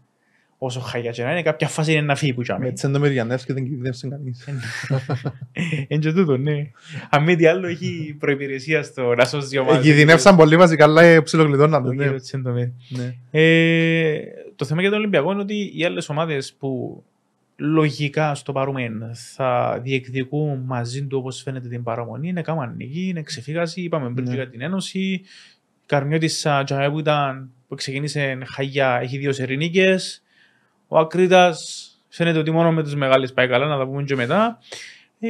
όσο 0.59 0.81
χαγιά 0.81 1.11
και 1.11 1.23
να 1.23 1.31
είναι, 1.31 1.43
κάποια 1.43 1.69
φάση 1.69 1.93
είναι 1.93 2.01
να 2.01 2.15
φύγει 2.15 2.33
που 2.33 2.39
Με 2.39 2.45
τσάμε. 2.45 2.73
τσέντο 2.73 2.99
Μεριανεύς 2.99 3.45
και 3.45 3.53
δεν 3.53 3.65
κινδύνευσε 3.65 4.09
κανείς. 4.09 4.49
Εν 5.89 6.01
και 6.01 6.13
τούτο, 6.13 6.37
ναι. 6.37 6.71
Αν 7.11 7.23
μη 7.23 7.37
τι 7.37 7.47
άλλο, 7.47 7.67
έχει 7.67 8.17
προϋπηρεσία 8.19 8.83
στο 8.83 9.15
να 9.15 9.25
σώσει 9.25 9.47
δύο 9.49 9.61
ομάδες. 9.61 9.85
Κινδυνεύσαν 9.85 10.37
πολύ 10.37 10.57
βασικά, 10.57 10.85
αλλά 10.85 11.03
ε, 11.03 11.21
ψιλοκλειδώναν 11.21 11.83
το, 11.83 11.89
Το 11.89 11.95
ναι. 11.95 12.03
κύριο 12.05 12.21
Τσέντομερ. 12.21 12.67
Ναι. 12.89 13.15
Ε, 13.31 14.19
το 14.57 14.65
θέμα 14.65 14.81
για 14.81 14.91
τον 14.91 14.99
Ολυμπιακό 14.99 15.33
είναι 15.33 15.41
ότι 15.41 15.73
οι 15.77 15.85
άλλες 15.85 16.09
ομάδες 16.09 16.53
που 16.59 17.03
λογικά 17.57 18.35
στο 18.35 18.53
παρούμεν 18.53 19.11
θα 19.15 19.81
διεκδικούν 19.83 20.63
μαζί 20.67 21.05
του 21.05 21.19
όπως 21.19 21.43
φαίνεται 21.43 21.69
την 21.69 21.83
παραμονή 21.83 22.29
είναι 22.29 22.43
κάμαν 22.43 22.75
νίκη, 22.77 23.09
είναι 23.09 23.23
ξεφύγαση. 23.23 23.81
Είπαμε 23.81 24.11
πριν 24.13 24.29
Ναι. 24.29 24.35
για 24.35 24.49
την 24.49 24.61
Ένωση. 24.61 25.23
Η 25.85 25.87
Καρμιώτη 25.87 26.27
Τζαέ 26.65 26.91
που, 26.91 26.99
ήταν, 26.99 27.51
που 27.69 27.75
ξεκίνησε 27.75 28.39
χαγιά 28.55 28.99
έχει 29.03 29.19
δύο 29.19 29.33
σερινίκε. 29.33 29.97
Ο 30.89 30.99
Ακρίτας 30.99 31.89
φαίνεται 32.09 32.39
ότι 32.39 32.51
μόνο 32.51 32.73
με 32.73 32.83
τους 32.83 32.95
μεγάλες 32.95 33.33
πάει 33.33 33.49
καλά, 33.49 33.67
να 33.67 33.77
τα 33.79 33.87
πούμε 33.87 34.03
και 34.03 34.15
μετά. 34.17 34.59
Ε, 35.21 35.29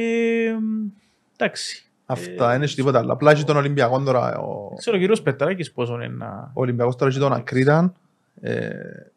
εντάξει. 1.37 1.83
Αυτά, 2.05 2.49
Ε, 2.49 2.51
δεν 2.51 2.61
έχει 2.61 2.75
τίποτα 2.75 2.99
άλλο. 2.99 3.13
Απλά 3.13 3.31
έχει 3.31 3.43
τον 3.43 3.57
Ολυμπιακό 3.57 4.03
τώρα. 4.03 4.37
Ο, 4.37 4.67
Δεν 4.69 4.77
ξέρω 4.77 4.95
ο 4.95 4.99
κύριος 4.99 5.21
Πετράκης 5.21 5.71
πόσο 5.71 5.93
είναι 5.93 6.07
να. 6.07 6.27
ο 6.53 6.61
Ολυμπιακός 6.61 6.95
τώρα 6.95 7.11
έχει 7.11 7.19
τον 7.19 7.33
Ακρίταν. 7.33 7.93
Ε, 8.41 8.69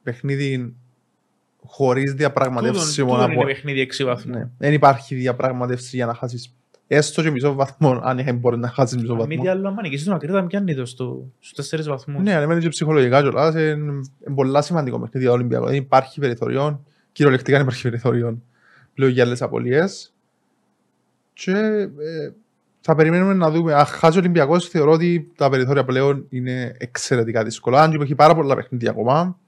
παιχνίδι 0.02 0.74
χωρίς 1.64 2.12
διαπραγματεύσει 2.14 2.88
Τούτον- 3.00 3.04
μόνο 3.06 3.18
τούτον 3.18 3.32
είναι 3.32 3.40
από 3.42 3.50
παιχνίδι 3.52 3.80
6 3.80 4.04
βαθμού. 4.04 4.34
Ναι. 4.34 4.48
Δεν 4.58 4.72
υπάρχει 4.72 5.14
διαπραγματεύση 5.14 5.96
για 5.96 6.06
να 6.06 6.14
χάσεις 6.14 6.54
έστω 6.88 7.22
και 7.22 7.30
μισό 7.30 7.52
βαθμό, 7.54 8.00
αν 8.02 8.18
είχα 8.18 8.32
μπορεί 8.32 8.58
να 8.58 8.68
χάσεις 8.68 8.96
μισό 8.96 9.12
Αν 9.12 9.18
μη 9.18 9.24
βαθμό. 9.26 9.42
τι 9.42 9.48
άλλο, 9.48 9.68
αν 9.68 9.76
νικήσεις 9.82 10.06
τον 10.06 10.14
Ακρίτα, 10.14 10.46
πιάνει 10.46 10.74
το 10.74 10.86
στο- 10.86 11.24
στους 11.38 11.52
τέσσερις 11.54 11.88
βαθμούς. 11.88 12.22
Ναι, 12.22 12.34
ανεβαίνει 12.34 12.60
και 12.60 12.68
ψυχολογικά 12.68 13.20
κιόλας. 13.20 13.54
Είναι 13.54 13.68
είναι 13.70 14.02
πολλά 14.34 14.62
σημαντικό 14.62 14.96
παιχνίδι 15.00 15.18
για 15.18 15.28
τον 15.30 15.38
Ολυμπιακό. 15.38 15.66
Δεν 15.66 15.74
υπάρχει 15.74 16.20
περιθώριο, 16.20 16.84
κυριολεκτικά 17.12 17.56
δεν 17.56 17.66
υπάρχει 17.66 17.82
περιθώριο 17.82 18.38
πλέον 18.94 19.12
για 19.12 19.24
άλλες 19.24 19.42
απολίες. 19.42 20.12
Και 21.32 21.50
ε, 21.98 22.30
θα 22.80 22.94
περιμένουμε 22.94 23.34
να 23.34 23.50
δούμε. 23.50 23.74
Αν 23.74 23.84
χάσει 23.84 24.16
ο 24.16 24.20
Ολυμπιακός, 24.20 24.68
θεωρώ 24.68 24.92
ότι 24.92 25.32
τα 25.36 25.50
περιθώρια 25.50 25.84
πλέον 25.84 26.26
είναι 26.28 26.74
εξαιρετικά 26.78 27.44
δύσκολα. 27.44 27.82
Αν 27.82 27.90
και 27.90 28.02
έχει 28.02 28.14
πάρα 28.14 28.34
πολλά 28.34 28.54
παιχνίδια 28.54 28.90
ακόμα. 28.90 29.38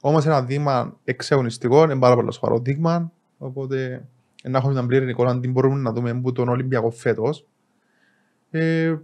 Όμως 0.00 0.26
ένα 0.26 0.42
δείγμα 0.42 0.96
εξαγωνιστικό, 1.04 1.82
είναι 1.84 1.96
πάρα 1.96 2.14
πολύ 2.14 2.32
σοβαρό 2.32 2.58
δείγμα. 2.58 3.12
Οπότε 3.38 4.04
να 4.48 4.58
έχουμε 4.58 4.72
μια 4.72 4.86
πλήρη 4.86 5.10
εικόνα 5.10 5.40
τι 5.40 5.48
μπορούμε 5.48 5.80
να 5.80 5.92
δούμε 5.92 6.10
από 6.10 6.32
τον 6.32 6.48
Ολυμπιακό 6.48 6.90
φέτος. 6.90 7.46
Ε, 8.50 8.94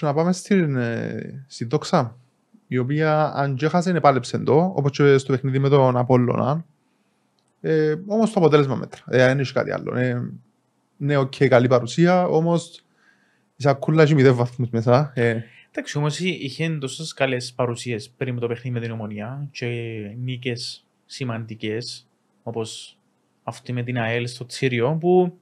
να 0.00 0.14
πάμε 0.14 0.32
στην, 0.32 0.76
ε, 0.76 1.44
στην 1.46 1.68
Δόξα, 1.68 2.16
η 2.66 2.78
οποία 2.78 3.32
αν 3.34 3.54
και 3.54 3.66
έχασε 3.66 3.90
επάλεψε 3.90 4.38
το, 4.38 4.72
όπως 4.76 4.90
και 4.90 5.18
στο 5.18 5.32
παιχνίδι 5.32 5.58
με 5.58 5.68
τον 5.68 5.96
Απόλλωνα. 5.96 6.64
Ε, 7.60 7.94
όμως 8.06 8.32
το 8.32 8.40
αποτέλεσμα 8.40 8.74
μέτρα, 8.74 9.02
ε, 9.08 9.16
δεν 9.16 9.38
έχει 9.38 9.52
κάτι 9.52 9.70
άλλο. 9.70 9.96
Ε, 9.96 10.30
ναι, 10.96 11.16
οκ, 11.16 11.34
καλή 11.48 11.68
παρουσία, 11.68 12.26
όμως 12.26 12.84
η 13.56 13.62
σακούλα 13.62 14.02
έχει 14.02 14.14
μηδέν 14.14 14.34
βαθμούς 14.34 14.68
μέσα. 14.68 15.12
Ε, 15.14 15.42
Εντάξει, 15.76 15.98
όμως 15.98 16.18
εί- 16.20 16.42
είχε 16.42 16.76
τόσες 16.80 17.12
καλές 17.12 17.52
παρουσίες 17.52 18.10
πριν 18.10 18.38
το 18.38 18.46
παιχνίδι 18.46 18.74
με 18.74 18.80
την 18.80 18.90
Ομόνοια 18.90 19.48
και 19.50 19.66
νίκες 20.22 20.84
σημαντικές, 21.06 22.06
όπως 22.42 22.98
αυτή 23.44 23.72
με 23.72 23.82
την 23.82 23.98
ΑΕΛ 23.98 24.26
στο 24.26 24.46
Τσίρειο, 24.46 24.96
που 25.00 25.38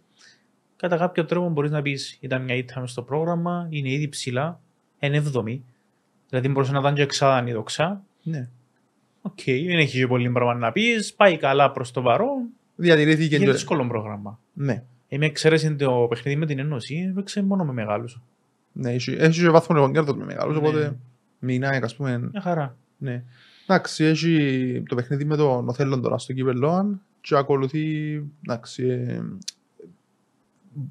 κατά 0.77 0.97
κάποιο 0.97 1.25
τρόπο 1.25 1.49
μπορείς 1.49 1.71
να 1.71 1.83
πεις 1.83 2.17
ήταν 2.21 2.43
μια 2.43 2.55
ήττα 2.55 2.81
μες 2.81 2.91
στο 2.91 3.03
πρόγραμμα, 3.03 3.67
είναι 3.71 3.91
ήδη 3.91 4.09
ψηλά, 4.09 4.61
είναι 4.99 5.17
έβδομη. 5.17 5.65
Δηλαδή 6.29 6.49
μπορούσε 6.49 6.73
να 6.73 6.79
ήταν 6.79 6.95
και 6.95 7.03
εξάδαν 7.03 7.47
η 7.47 7.53
δοξά. 7.53 8.03
ναι. 8.23 8.49
Οκ, 9.25 9.41
δεν 9.45 9.79
έχει 9.79 9.99
και 9.99 10.07
πολύ 10.07 10.31
πράγμα 10.31 10.55
να 10.55 10.73
πεις, 10.73 11.15
πάει 11.15 11.37
καλά 11.37 11.71
προς 11.71 11.91
το 11.91 12.03
παρόν, 12.03 12.43
Διατηρήθηκε 12.77 13.37
είναι 13.37 13.45
και... 13.45 13.53
δύσκολο 13.53 13.87
πρόγραμμα. 13.87 14.39
Ναι. 14.53 14.83
Είμαι 15.09 15.27
εξαίρεση 15.27 15.75
το 15.77 16.07
παιχνίδι 16.09 16.39
με 16.39 16.47
την 16.47 16.59
Ένωση, 16.59 17.07
έπαιξε 17.11 17.43
μόνο 17.43 17.65
με 17.65 17.73
μεγάλους. 17.73 18.21
Ναι, 18.73 18.93
έχει, 18.93 19.17
έχεις 19.19 19.39
και 19.43 19.49
βαθμό 19.51 19.77
λοιπόν 19.77 19.93
κέρδος 19.93 20.17
με 20.17 20.25
μεγάλους, 20.25 20.61
Ναι. 20.61 20.67
οπότε 20.69 20.97
μηνάει, 21.39 21.81
ας 21.83 21.97
πούμε, 21.97 22.19
Μια 22.19 22.41
χαρά. 22.41 22.77
Ναι. 22.99 23.23
Εντάξει, 23.67 24.05
έχει 24.05 24.83
το 24.89 24.95
παιχνίδι 24.95 25.25
με 25.25 25.37
τον 25.37 25.69
Οθέλλον 25.69 26.03
τώρα 26.03 26.19
στο 26.19 26.33
κύπελλο 26.33 27.01
και 27.23 27.37
ακολουθεί, 27.37 28.15
εντάξει, 28.47 28.85
ε, 28.89 29.23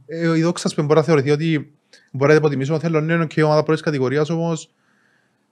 ε, 0.08 0.38
η 0.38 0.42
δόξα 0.42 0.72
που 0.76 0.82
μπορεί 0.84 1.00
να 1.00 1.06
θεωρηθεί 1.06 1.32
ότι 1.32 1.74
μπορεί 2.12 2.32
να 2.32 2.38
υποτιμήσει 2.38 2.72
ο 2.72 2.76
Οθέλλον 2.76 3.10
είναι 3.10 3.26
και 3.26 3.40
η 3.40 3.44
ομάδα 3.44 3.64
πρώτης 3.64 3.82
κατηγορίας 3.82 4.30
όμως 4.30 4.72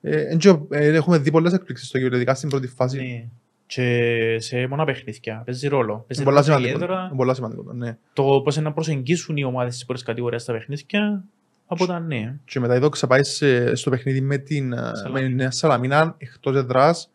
ε, 0.01 0.21
εν 0.21 0.37
και, 0.37 0.49
ε, 0.69 0.93
έχουμε 0.95 1.17
δει 1.17 1.31
πολλές 1.31 1.53
εκπλήξεις 1.53 1.87
στο 1.87 1.97
κύπελλο, 1.97 2.15
ειδικά 2.15 2.33
στην 2.35 2.49
πρώτη 2.49 2.67
φάση. 2.67 2.97
Ναι. 2.97 3.25
και 3.65 4.37
σε 4.39 4.67
μόνα 4.67 4.85
παιχνίδια. 4.85 5.41
Παίζει 5.45 5.67
ρόλο. 5.67 6.05
Παίζει 6.07 6.23
Είναι 6.23 6.23
πολλά 6.23 6.41
ρόλο 6.41 6.43
σημαντικό. 6.43 6.75
ιδιαίτερα 6.75 7.05
Είναι 7.07 7.15
πολλά 7.17 7.33
σημαντικό, 7.33 7.73
ναι. 7.73 7.97
το 8.13 8.41
πώς 8.43 8.57
να 8.57 8.73
προσεγγίσουν 8.73 9.37
οι 9.37 9.43
ομάδες 9.43 9.73
της 9.73 9.85
πρώτης 9.85 10.03
κατηγορίας 10.03 10.41
στα 10.41 10.53
παιχνίδια 10.53 11.23
από 11.67 11.85
τα 11.85 11.99
νέα. 11.99 12.39
Και 12.45 12.59
μετά 12.59 12.75
η 12.75 12.79
Δόξα 12.79 13.07
πάει 13.07 13.23
σε- 13.23 13.75
στο 13.75 13.89
παιχνίδι 13.89 14.21
με 14.21 14.37
την 14.37 14.73
ε, 14.73 14.75
Σαλαμίνα. 14.75 15.11
με 15.11 15.19
την 15.27 15.35
Νέα 15.35 15.51
Σαλαμίνα 15.51 16.15
εκτός 16.17 16.55
εδράς 16.55 17.11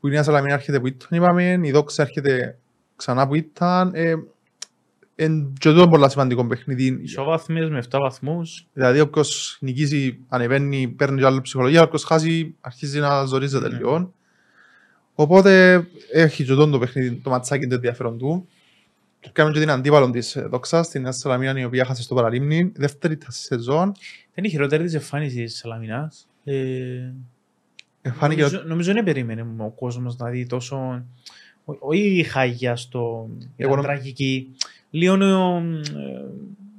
που 0.00 0.06
η 0.08 0.10
Νέα 0.10 0.22
Σαλαμίνα 0.22 0.54
έρχεται 0.54 0.80
που 0.80 0.86
ήταν 0.86 1.08
είπαμε, 1.10 1.60
η 1.62 1.70
Δόξα 1.70 2.02
έρχεται 2.02 2.58
ξανά 2.96 3.26
που 3.26 3.34
ήταν 3.34 3.90
ε, 3.94 4.14
εν, 5.14 5.52
και 5.58 5.68
αυτό 5.68 5.80
είναι 5.80 5.90
πολλά 5.90 6.08
σημαντικό 6.08 6.46
παιχνίδι 6.46 6.98
Ισοβάθμιες 7.02 7.70
με 7.70 7.82
7 7.90 7.98
βαθμούς. 8.00 8.66
δηλαδή 8.72 9.00
όποιος 9.00 9.56
νικήσει 9.60 10.18
ανεβαίνει 10.28 10.88
παίρνει 10.88 11.18
και 11.18 11.26
άλλο 11.26 11.40
ψυχολογία 11.40 11.82
όποιος 11.82 12.04
χάσει 12.04 12.54
αρχίζει 12.60 12.98
να 13.00 13.24
ζορίζεται 13.24 13.68
Ναι. 13.68 13.76
λίγο 13.76 14.12
οπότε 15.14 15.74
έχει 16.12 16.44
και 16.44 16.52
αυτό 16.52 16.66
το 16.70 16.78
παιχνίδι 16.78 17.14
το 17.14 17.30
ματσάκι 17.30 17.66
το 17.66 17.74
ενδιαφέρον 17.74 18.18
του 18.18 18.48
και 19.20 19.30
κάνουμε 19.32 19.54
και 19.54 19.60
την 19.60 19.70
αντίπαλον 19.70 20.12
της 20.12 20.36
ε, 20.36 20.40
Δόξας 20.50 20.86
στην 20.86 21.02
Νέα 21.02 21.12
Σαλαμίνα 21.12 21.58
η 21.60 21.64
οποία 21.64 21.84
χάσε 21.84 22.02
στο 22.02 22.14
παραλίμνη 22.14 22.72
δεύτερη 22.74 23.16
τα 23.16 23.30
σεζόν 23.30 23.84
Δεν 23.94 24.34
είναι 24.34 24.46
η 24.46 24.50
χειρότερη 24.50 24.84
της 24.84 24.94
εμφάνισης 24.94 25.50
της 25.52 25.58
Σαλαμινάς. 25.58 26.28
Ε, 26.44 26.54
Ε, 28.02 28.10
φάνηκε 28.10 28.40
νομίζω, 28.42 28.62
νομίζω 28.66 28.92
δεν 28.92 29.04
περίμενε 29.04 29.46
ο 29.58 29.70
κόσμος 29.70 30.16
να 30.16 30.28
δει 30.30 30.46
τόσο... 30.46 31.04
ό- 31.66 31.76
Όχι 31.80 32.18
η 32.18 32.22
χάγια 32.22 32.76
στο... 32.76 33.28
Εγώ 33.38 33.44
Ήταν 33.56 33.68
νομ- 33.70 33.82
τραγική. 33.86 34.48
Λίγο 34.90 35.14
ε, 35.14 35.62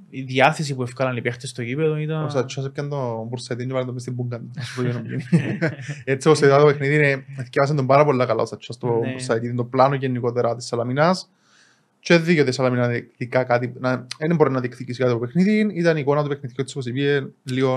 η 0.10 0.22
διάθεση 0.22 0.76
που 0.76 0.84
ευκάλαν 0.84 1.18
οι 1.18 1.22
παίχτες 1.22 1.50
στο 1.50 1.62
γήπεδο 1.62 1.94
Ο 1.94 1.98
ήταν... 1.98 2.30
Σατσός 2.30 2.66
έπιαν 2.66 2.90
το 2.90 3.26
μπουρσετίν 3.30 3.68
και 3.68 3.74
βάλε 3.74 3.86
το 3.86 3.94
μες 3.94 4.02
στην 4.02 4.16
πούγκα 4.16 4.38
του. 4.40 4.52
Να 4.56 4.62
σου 4.62 4.76
πω 4.76 4.82
για 4.82 4.94
να 4.94 5.00
μην 5.00 5.20
γίνει. 5.32 5.58
Έτσι 6.04 6.28
όπως 6.28 6.42
είδα 6.42 6.60
το 6.60 6.66
παιχνίδι, 6.66 6.96
είναι- 6.96 7.26
θυκιάβασε 7.44 7.74
τον 7.76 7.86
πάρα 7.86 8.06
πολλά 8.06 8.26
καλά 8.26 8.42
ο 8.42 8.46
Σατσός 8.46 8.78
το 8.78 8.88
Ναι. 8.88 9.12
μπουρσετίν, 9.12 9.56
το 9.56 9.64
πλάνο 9.64 9.96
γενικότερα 9.96 10.56
της 10.56 10.66
Σαλαμινάς. 10.66 11.30
Και 12.00 12.18
δίκαιο 12.18 12.42
ότι 12.42 12.50
η 12.50 12.54
Σαλαμίνα 12.54 12.88
διεκδικά 12.88 13.44
κάτι, 13.44 13.74
να- 13.80 14.08
δεν 14.28 14.36
μπορεί 14.36 14.52
να 14.52 14.60
διεκδικήσει 14.60 15.00
κάτι 15.00 15.12
το 15.12 15.20
παιχνίδι. 15.20 15.72
Ήταν 15.74 15.98
η 15.98 16.00
εικόνα 16.02 16.22
του 16.24 16.28
παιχνιδιού 16.30 16.64
της 16.64 16.74
όπως 16.74 16.86
είπε, 16.86 17.28
λίγο 17.44 17.76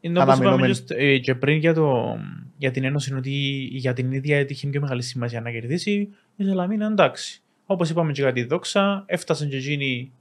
Είναι 0.00 0.18
όπως 0.20 0.34
είπαμε 0.34 0.48
αναμενόμενη. 0.48 0.66
και, 0.72 0.72
στο- 0.78 0.94
ε, 0.98 1.18
και 1.18 1.34
πριν 1.34 1.56
για, 1.56 1.74
το, 1.74 2.16
για 2.58 2.70
την 2.70 2.84
Ένωση 2.84 3.14
ότι 3.14 3.30
για 3.72 3.92
την 3.92 4.12
ίδια 4.12 4.38
έτυχε 4.38 4.66
πιο 4.66 4.80
μεγάλη 4.80 5.02
σημασία 5.02 5.40
να 5.40 5.50
κερδίσει 5.50 6.08
η 6.36 6.44
Σαλαμίνα 6.44 6.86
εντάξει. 6.86 7.40
Όπως 7.66 7.90
είπαμε 7.90 8.12
και 8.12 8.22
για 8.22 8.32
τη 8.32 8.44
Δόξα, 8.44 9.02
έφτασαν 9.06 9.48
και 9.48 9.56
εκείνοι 9.56 10.12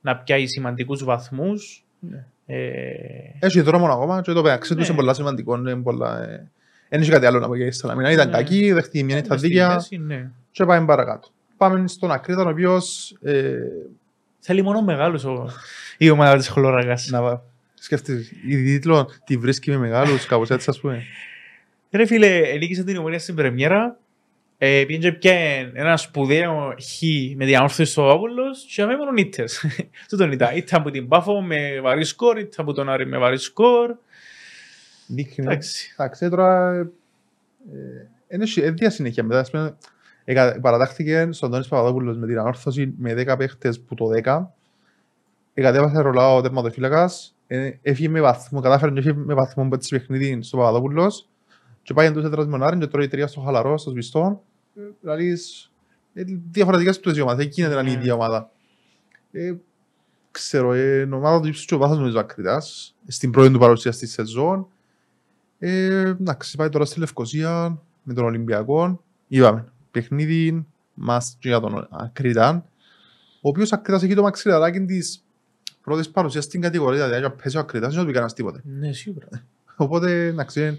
να 0.00 0.16
πιάει 0.16 0.46
σημαντικούς 0.46 1.04
βαθμούς. 1.04 1.84
Ναι. 2.00 2.24
Ε, 2.46 2.90
Έχει 3.38 3.60
δρόμο 3.60 3.86
ακόμα 3.86 4.20
και 4.20 4.32
το 4.32 4.42
μεταξύ 4.42 4.68
τους 4.74 4.80
Ναι. 4.80 4.86
είναι 4.86 4.96
πολλά 4.96 5.14
σημαντικό. 5.14 5.56
είναι 5.56 5.76
πολλά, 5.76 6.22
ε, 6.22 6.50
Δεν 6.88 7.00
έχει 7.00 7.10
κάτι 7.10 7.26
άλλο 7.26 7.38
να 7.38 7.46
πω 7.46 7.54
για 7.56 7.66
η 7.66 7.70
Σαλαμίνα. 7.70 8.10
Ήταν 8.10 8.26
Ναι. 8.28 8.32
κακή, 8.32 8.72
δέχτηκε 8.72 9.04
μια 9.04 9.14
μες 9.14 9.22
νύχτα 9.22 9.38
στη 9.38 9.46
δίκαια 9.46 9.74
μέση, 9.74 9.96
ναι. 9.98 10.30
και 10.50 10.64
πάμε 10.64 10.86
παρακάτω. 10.86 11.28
Πάμε 11.56 11.88
στον 11.88 12.10
Ακρίτα, 12.10 12.42
ο 12.44 12.48
οποίος 12.48 13.16
ε, 13.22 13.54
Θέλει 14.42 14.62
μόνο 14.62 14.82
μεγάλους 14.82 15.24
ο, 15.24 15.48
η 15.98 16.10
ομάδα 16.10 16.36
της 16.36 16.48
Χλωραγάς. 16.48 17.08
να 17.10 17.42
σκέφτεσαι, 17.74 18.30
η 18.48 18.56
τίτλο 18.64 19.08
τη 19.24 19.36
βρίσκει 19.36 19.70
με 19.70 19.76
μεγάλους, 19.76 20.26
κάπως 20.26 20.50
έτσι 20.50 20.70
ας 20.70 20.80
πούμε. 20.80 21.02
Ρε 21.90 22.06
φίλε, 22.06 22.40
νίκησε 22.58 22.84
την 22.84 22.96
ομονία 22.96 23.18
στην 23.18 23.34
πρεμιέρα. 23.34 23.98
Ε, 24.62 24.84
πήγαινε 24.86 25.10
και 25.10 25.18
πιάνε 25.18 25.72
ένα 25.74 25.96
σπουδαίο 25.96 26.74
χ 26.80 27.02
με 27.36 27.44
διαμόρφωση 27.44 27.84
στο 27.84 28.10
Άπολος 28.10 28.64
και 28.74 28.82
αμέ 28.82 28.96
μόνο 28.96 29.10
νύτες. 29.12 29.64
Τούτον 30.08 30.32
ήταν. 30.32 30.56
Ήταν 30.56 30.80
από 30.80 30.90
την 30.90 31.08
Πάφο 31.08 31.40
με 31.42 31.80
βαρύ 31.80 32.04
σκορ, 32.04 32.38
ήταν 32.38 32.50
από 32.66 32.72
τον 32.72 32.88
Άρη 32.88 33.06
με 33.06 33.18
βαρύ 33.18 33.38
σκορ. 33.38 33.94
Δείχνει. 35.06 35.44
Εντάξει. 35.44 35.90
Εντάξει, 35.92 36.28
τώρα 36.28 36.74
ε, 37.72 38.34
είναι 38.34 38.44
έδεια 38.56 38.90
συνέχεια 38.90 39.22
μετά. 39.24 39.40
ας 39.40 39.50
πούμε, 39.50 39.76
εκα- 40.24 40.60
Παρατάχθηκε 40.60 41.28
στον 41.30 41.50
Τόνις 41.50 41.68
Παπαδόπουλος 41.68 42.16
με 42.16 42.26
την 42.26 42.38
ανόρθωση 42.38 42.94
με 42.98 43.14
10 43.14 43.36
παίχτες 43.38 43.80
που 43.80 43.94
το 43.94 44.04
10. 44.24 44.54
Εκατέβασε 45.54 46.00
ρολά 46.00 46.34
ο 46.34 46.40
τερματοφύλακας. 46.40 47.34
ε, 47.46 47.70
Έφυγε 47.82 48.08
με 48.08 48.20
βαθμό, 48.20 48.60
κατάφερε 48.60 48.92
και 48.92 48.98
έφυγε 48.98 49.14
με 49.14 49.34
βαθμό 49.34 49.68
που 49.68 49.74
έτσι 49.74 49.88
παιχνίδι 49.98 50.42
στο 50.42 50.56
Παπαδόπουλος. 50.56 51.28
Και 51.82 51.94
πάει 51.94 52.06
εντός 52.06 52.24
έδρας 52.24 52.44
με 52.46 52.50
τον 52.50 52.62
Άρη 52.62 52.78
και 52.78 52.86
τρώει 52.86 53.08
τρία 53.08 53.26
στο 53.26 53.40
χαλαρό, 53.40 53.78
στο 53.78 53.90
σβηστό. 53.90 54.42
Ε, 54.80 54.92
Δηλαδή, 55.00 55.38
ε, 56.12 56.22
διαφορετικές 56.50 57.00
του 57.00 57.16
οι 57.16 57.20
ομάδες. 57.20 57.44
Δεν 57.44 57.52
γίνεται 57.54 57.74
να 57.74 57.80
είναι 57.80 57.90
η 57.90 57.94
Ναι. 57.94 58.00
ίδια 58.00 58.14
ομάδα. 58.14 58.50
Ε, 59.32 59.54
ξέρω, 60.30 60.72
ε, 60.72 60.98
η 61.00 61.12
ομάδα 61.12 61.40
του 61.40 61.48
ύψους 61.48 61.64
και 61.64 61.74
ο 61.74 61.78
βάθος 61.78 61.98
νομίζω 61.98 62.18
Ακριτάς. 62.18 62.94
Στην 63.06 63.30
πρώτη 63.30 63.52
του 63.52 63.58
παρουσία 63.58 63.92
στη 63.92 64.06
σεζόν. 64.06 64.66
Ε, 65.58 65.98
εντάξει, 66.08 66.56
πάει 66.56 66.68
τώρα 66.68 66.84
στη 66.84 66.98
Λευκοσία 66.98 67.78
με 68.02 68.14
τον 68.14 68.24
Ολυμπιακό. 68.24 69.02
Είπαμε, 69.28 69.72
παιχνίδι 69.90 70.66
μας 70.94 71.36
και 71.38 71.48
για 71.48 71.60
τον 71.60 71.88
Ακρίτα. 71.90 72.64
Ο 73.40 73.48
οποίος 73.48 73.72
Ακρίτας 73.72 74.02
έχει 74.02 74.14
το 74.14 74.22
μαξιλαράκι 74.22 74.80
της 74.80 75.24
πρώτης 75.82 76.10
παρουσίας 76.10 76.44
στην 76.44 76.60
κατηγορία. 76.60 77.06
Δηλαδή, 77.06 77.24
αν 77.24 77.36
πέσει 77.42 77.56
ο 77.56 77.60
Ακρίτας, 77.60 77.90
δεν 77.90 78.00
του 78.00 78.06
πει 78.06 78.12
κανένας 78.12 78.34
τίποτε. 78.34 78.60
Ναι, 78.64 78.92
σίγουρα. 78.92 79.28
Οπότε, 79.76 80.26
εντάξει, 80.26 80.60
ε, 80.60 80.78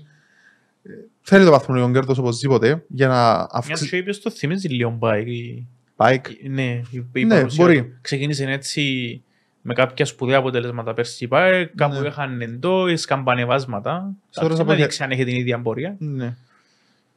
θέλει 1.21 1.45
το 1.45 1.51
βαθμολογικό 1.51 1.91
κέρδος 1.91 2.17
οπωσδήποτε 2.17 2.83
για 2.87 3.07
να 3.07 3.13
Μια 3.33 3.47
αυξήσει... 3.51 3.85
σου 3.87 3.95
είπες 3.95 4.19
το 4.21 4.29
θυμίζει 4.29 4.67
λίγο 4.67 4.91
πάει. 4.91 5.65
Πάει. 5.95 6.21
Ναι, 6.49 6.81
η, 6.91 7.05
η 7.13 7.25
Ναι, 7.25 7.35
παρουσία 7.35 7.65
μπορεί. 7.65 7.83
του. 7.83 7.97
Ξεκίνησε 8.01 8.43
έτσι 8.43 9.21
με 9.61 9.73
κάποια 9.73 10.05
σπουδαία 10.05 10.37
αποτελέσματα 10.37 10.93
πέρσι 10.93 11.23
η 11.23 11.27
ΠΑΕ, 11.27 11.65
κάπου 11.75 11.99
Ναι. 11.99 12.07
είχαν 12.07 12.41
εντός, 12.41 13.01
σκαμπανεβάσματα. 13.01 14.13
Τώρα 14.31 14.49
Θα 14.49 14.55
θα 14.55 14.65
πω- 14.65 14.73
δείξει 14.75 15.03
αν 15.03 15.11
έχει 15.11 15.23
την 15.23 15.35
ίδια 15.35 15.61
πορεία. 15.61 15.95
Ναι. 15.99 16.35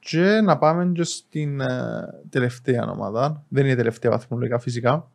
Και 0.00 0.40
να 0.44 0.58
πάμε 0.58 0.90
και 0.94 1.02
στην 1.02 1.60
ε, 1.60 1.68
τελευταία 2.30 2.90
ομάδα. 2.90 3.42
Δεν 3.48 3.64
είναι 3.64 3.74
τελευταία 3.74 4.10
βαθμολογικά 4.10 4.58
φυσικά. 4.58 5.08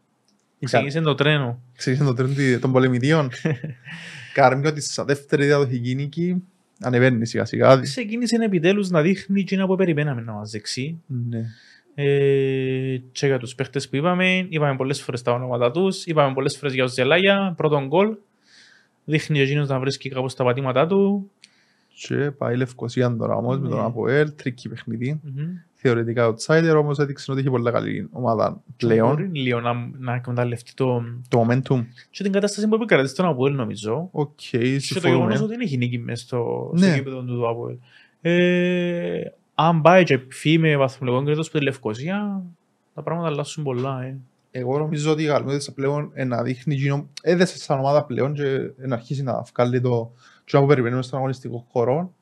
Ξεκίνησε 0.64 1.02
το 1.02 1.16
τρένο. 1.16 1.62
Ξεκίνησε 1.76 2.14
το 2.14 2.14
τρένο 2.14 2.60
των 2.60 2.72
πολεμητίων. 2.72 3.30
Κάρμιο 4.34 4.74
της 4.74 4.92
στα 4.92 5.04
δεύτερη 5.06 5.46
διαδοχική 5.46 5.96
νίκη. 5.96 6.44
Ανεβαίνει 6.82 7.26
σιγά 7.26 7.46
σιγά. 7.46 7.80
Ξεκίνησε 7.80 8.36
επιτέλους 8.44 8.90
να 8.90 9.02
δείχνει 9.02 9.40
εκείνα 9.40 9.66
που 9.66 9.76
περιμέναμε 9.76 10.22
να 10.22 10.32
μας 10.32 10.52
δείξει. 10.52 11.02
Ναι. 11.08 11.46
Ε, 11.96 13.02
και 13.12 13.26
για 13.26 13.38
τους 13.38 13.56
παίχτες 13.56 13.90
που 13.90 13.96
είπαμε, 13.96 14.46
είπαμε 14.50 14.76
πολλές 14.76 15.02
φορές 15.02 15.22
τα 15.22 15.32
ονόματα 15.32 15.72
τους, 15.72 16.06
είπαμε 16.06 16.34
πολλές 16.34 16.58
φορές 16.58 16.74
για 16.74 16.84
ο 16.84 16.88
Ζελάγια, 16.88 17.54
πρώτον 17.58 17.88
γκολ. 17.88 18.16
Δείχνει 19.06 19.40
εκείνος 19.40 19.68
να 19.68 19.80
βρίσκει 19.80 20.10
κάπως 20.10 20.36
τα 20.36 20.44
πατήματά 20.44 20.88
του. 20.88 21.32
Και 21.94 22.16
πάει 22.16 22.54
η 22.54 22.58
Λευκοσία 22.58 23.16
τώρα 23.16 23.36
όμως 23.36 23.60
με 23.60 23.70
τον 23.70 23.78
Ναι. 23.78 23.84
Αποέλ. 23.86 24.36
Tricky 24.36 24.70
παιχνίδι. 24.70 25.20
Μμμ. 25.24 25.48
Θεωρητικά 25.82 26.34
outsider 26.34 26.74
όμως 26.78 27.00
έδειξε 27.00 27.32
ότι 27.32 27.40
είχε 27.40 27.50
πολύ 27.50 27.72
καλή 27.72 28.08
ομάδα 28.12 28.62
πλέον. 28.78 29.10
Μπορεί 29.10 29.30
λίγο 29.34 29.60
να, 29.60 29.74
να 29.98 30.14
εκμεταλλευτεί 30.16 30.74
το... 30.74 31.04
Το 31.28 31.48
momentum. 31.50 31.86
και 32.10 32.24
την 32.24 32.32
κατάσταση 32.32 32.68
που 32.68 32.76
επικρατεί 32.76 33.08
στον 33.10 33.26
Αποέλ 33.26 33.54
νομίζω. 33.56 34.10
Οκ, 34.12 34.30
Και 34.36 34.58
το 34.58 34.58
γεγονός 34.58 34.84
συμφωνούμε. 34.84 35.34
ότι 35.34 35.46
δεν 35.48 35.60
έχει 35.60 35.78
νίκη 35.78 36.00
μες 36.00 36.20
στο, 36.20 36.72
Ναι. 36.74 36.86
στο 36.88 36.96
γήπεδο 36.96 37.22
του 37.22 37.48
Αποέλ. 37.50 37.78
Ε, 38.22 39.22
αν 39.56 39.82
πάει 39.82 40.04
και 40.04 40.20
φύγει 40.30 40.58
με 40.58 40.78
βαθμολογικό 40.78 41.26
κέρδος 41.26 41.50
που 41.50 41.58
τη 41.58 41.64
Λευκοσία, 41.64 42.44
τα 42.94 43.02
πράγματα 43.04 43.28
αλλάσουν 43.28 43.64
πολλά. 43.64 44.04
Ε. 44.04 44.18
Εγώ 44.52 44.78
νομίζω 44.78 45.12
ότι 45.12 45.24
η 45.24 45.26
Γαλμέδης 45.26 45.72
πλέον 45.74 46.12
ε, 46.14 46.24
να 46.24 46.44
δείχνει 46.44 46.76
γίνο, 46.76 47.08
έδεσε 47.22 47.58
σαν 47.58 47.80
ομάδα 47.80 48.04
πλέον 48.04 48.34
και 48.34 48.44
ε, 48.78 48.88
να 48.88 48.96
αρχίσει 48.96 49.24
να 49.24 49.42
βγάλει 49.54 49.82
το 49.82 50.12
τσιό 50.46 50.60
που 50.62 50.68
περιμένουμε 50.68 51.02
στον 51.02 51.18
αγωνιστικό 51.20 51.66
χώρο. 51.72 52.14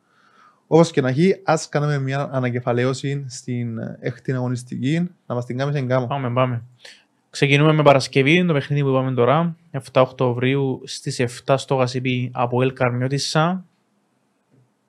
Όπως 0.68 0.92
και 0.92 1.02
να 1.02 1.10
έχει, 1.10 1.42
ας 1.44 1.70
κάνουμε 1.70 2.00
μια 2.00 2.30
ανακεφαλαίωση 2.32 3.26
στην 3.30 3.78
ε, 3.78 3.98
έκτη 4.00 4.32
αγωνιστική, 4.34 5.10
να 5.26 5.36
μας 5.36 5.46
την 5.46 5.58
κάνουμε 5.58 5.78
σε 5.78 5.84
γκάμα. 5.84 6.08
Πάμε, 6.08 6.30
πάμε. 6.30 6.64
Ξεκινούμε 7.30 7.74
με 7.74 7.84
Παρασκευή, 7.84 8.46
το 8.46 8.54
παιχνίδι 8.54 8.84
που 8.84 8.90
είπαμε 8.90 9.12
τώρα, 9.14 9.56
7 9.72 9.80
Οκτωβρίου 9.94 10.82
στις 10.86 11.24
7 11.46 11.56
στο 11.58 11.76
Γασιπί 11.76 12.32
από 12.34 12.62
Ελ 12.62 12.74
Καρμιώτισσα. 12.74 13.66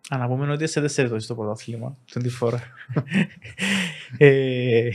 Αναπομείνω 0.08 0.52
ότι 0.52 0.66
σε 0.66 0.80
τέσσερις 0.80 1.24
στο 1.24 1.34
πρωτάθλημα, 1.34 1.96
την 2.12 2.22
τη 2.22 2.28
φορά. 2.28 2.62
ε, 4.18 4.88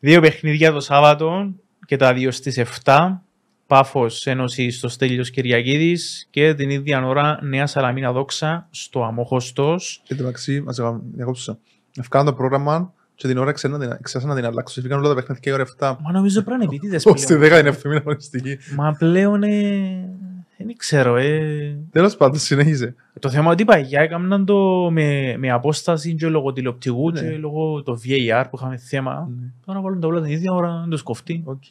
δύο 0.00 0.20
παιχνίδια 0.20 0.72
το 0.72 0.80
Σάββατο 0.80 1.52
και 1.86 1.96
τα 1.96 2.14
δύο 2.14 2.30
στις 2.30 2.62
7. 2.84 3.20
Πάφος 3.66 4.26
Ένωσης 4.26 4.76
στο 4.76 4.88
Στέλιος 4.88 5.30
Κυριακίδης 5.30 6.26
και 6.30 6.54
την 6.54 6.70
ίδια 6.70 7.06
ώρα 7.06 7.38
Νέα 7.42 7.66
Σαλαμίνα 7.66 8.12
Δόξα 8.12 8.68
στο 8.70 9.04
Αμόχωστος. 9.04 10.02
Και 10.04 10.14
το 10.14 10.22
μεταξύ, 10.22 10.60
μας 10.60 10.80
διακόψω. 11.14 11.58
Ευκάνω 12.00 12.30
το 12.30 12.36
πρόγραμμα 12.36 12.92
και 13.14 13.28
την 13.28 13.38
ώρα 13.38 13.52
ξένα 13.52 13.78
την- 13.78 13.98
ξέχασα 14.02 14.28
να 14.28 14.34
την 14.34 14.44
αλλάξω. 14.44 14.80
Έφυγαν 14.80 14.98
όλα 14.98 15.08
τα 15.08 15.14
παιχνίδια 15.14 15.40
και 15.42 15.50
η 15.50 15.52
ώρα 15.52 15.62
7. 15.62 15.96
Μα 16.02 16.12
νομίζω 16.12 16.42
πρέπει 16.42 16.58
να 16.58 16.64
είναι 16.64 16.74
επίτηδες 16.74 17.06
Ως 17.06 17.24
τη 17.24 17.36
πλέον. 17.36 17.64
17η 17.64 17.96
αγωνιστική. 18.00 18.58
Μα 18.76 18.92
πλέον 18.98 19.42
ε, 19.42 20.08
δεν 20.66 20.76
ξέρω. 20.76 21.16
Ε. 21.16 21.76
Τέλος 21.90 22.16
πάντων, 22.16 22.38
συνέχισε. 22.38 22.94
Το 23.18 23.30
θέμα 23.30 23.50
ότι 23.50 23.64
παγιά 23.64 24.00
έκαναν 24.00 24.44
το 24.44 24.90
με, 24.90 25.36
με 25.38 25.50
απόσταση 25.50 26.14
και 26.14 26.26
λόγω 26.28 26.52
τηλεοπτικού 26.52 27.10
Ναι. 27.10 27.20
και 27.20 27.36
λόγω 27.36 27.82
το 27.82 27.98
VAR 28.04 28.44
που 28.50 28.56
είχαμε 28.56 28.76
θέμα. 28.76 29.28
Τώρα 29.66 29.80
βάλουν 29.80 30.00
τα 30.00 30.06
όλα 30.06 30.20
την 30.20 30.30
ίδια 30.30 30.52
ώρα, 30.52 30.78
δεν 30.80 30.90
το 30.90 30.96
σκοφτεί. 30.96 31.42
Οκ. 31.44 31.62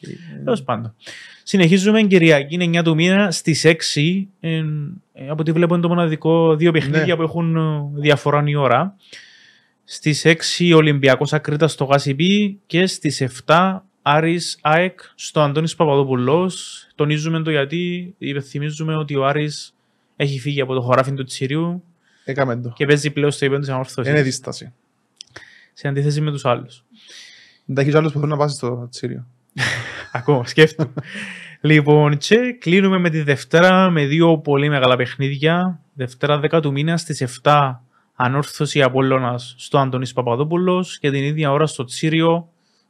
Τέλος 0.44 0.62
πάντων. 0.62 0.94
Συνεχίζουμε 1.42 2.02
Κυριακή 2.02 2.58
9 2.60 2.82
του 2.84 2.94
μήνα 2.94 3.30
στις 3.30 3.64
6. 3.64 4.28
Ε, 4.40 4.56
ε, 5.12 5.28
από 5.28 5.40
ό,τι 5.40 5.52
βλέπω 5.52 5.74
είναι 5.74 5.82
το 5.82 5.88
μοναδικό 5.88 6.56
δύο 6.56 6.72
παιχνίδια 6.72 7.04
Ναι. 7.06 7.16
που 7.16 7.22
έχουν 7.22 7.56
ε, 7.56 8.00
διαφορά 8.00 8.42
η 8.46 8.54
ώρα. 8.54 8.96
Στις 9.84 10.26
6 10.26 10.72
Ολυμπιακός 10.76 11.32
Ακρίτας 11.32 11.72
στο 11.72 11.84
Γασιπί 11.84 12.58
και 12.66 12.86
στις 12.86 13.22
7 13.46 13.76
Άρης 14.02 14.58
ΑΕΚ 14.60 15.00
στο 15.14 15.40
Αντώνης 15.40 15.74
Παπαδόπουλος. 15.74 16.86
Τονίζουμε 16.94 17.42
το 17.42 17.50
γιατί 17.50 18.14
υπενθυμίζουμε 18.18 18.96
ότι 18.96 19.16
ο 19.16 19.26
Άρης 19.26 19.74
έχει 20.16 20.38
φύγει 20.40 20.60
από 20.60 20.74
το 20.74 20.80
χωράφι 20.80 21.12
του 21.12 21.24
Τσιριού 21.24 21.82
Έκαμε 22.24 22.56
το. 22.56 22.72
και 22.74 22.86
παίζει 22.86 23.10
πλέον 23.10 23.30
στο 23.30 23.44
επίπεδο 23.44 23.64
της 23.66 23.74
ανόρθωσης. 23.74 24.12
Είναι 24.12 24.22
δίσταση. 24.22 24.72
Σε 25.72 25.88
αντίθεση 25.88 26.20
με 26.20 26.30
τους 26.30 26.44
άλλους. 26.44 26.84
Δεν 27.64 27.84
έχεις 27.84 27.94
άλλους 27.94 28.12
που 28.12 28.18
θέλουν 28.18 28.32
να 28.32 28.36
πάσει 28.36 28.54
στο 28.56 28.88
Τσίριο. 28.90 29.26
Ακόμα, 30.12 30.46
σκέφτομαι. 30.46 30.92
λοιπόν, 31.60 32.16
και 32.18 32.56
κλείνουμε 32.60 32.98
με 32.98 33.10
τη 33.10 33.22
Δευτέρα 33.22 33.90
με 33.90 34.04
δύο 34.04 34.38
πολύ 34.38 34.68
μεγάλα 34.68 34.96
παιχνίδια. 34.96 35.80
Δευτέρα 35.94 36.40
10 36.50 36.62
του 36.62 36.72
μήνα 36.72 36.96
στις 36.96 37.40
7 37.42 37.72
ανόρθωση 38.14 38.82
Απόλλωνας 38.82 39.54
στο 39.58 39.78
Αντώνης 39.78 40.12
Παπαδόπουλος 40.12 40.98
και 40.98 41.10
την 41.10 41.22
ίδια 41.22 41.52
ώρα 41.52 41.66
στο 41.66 41.84
Τσίριο 41.84 42.48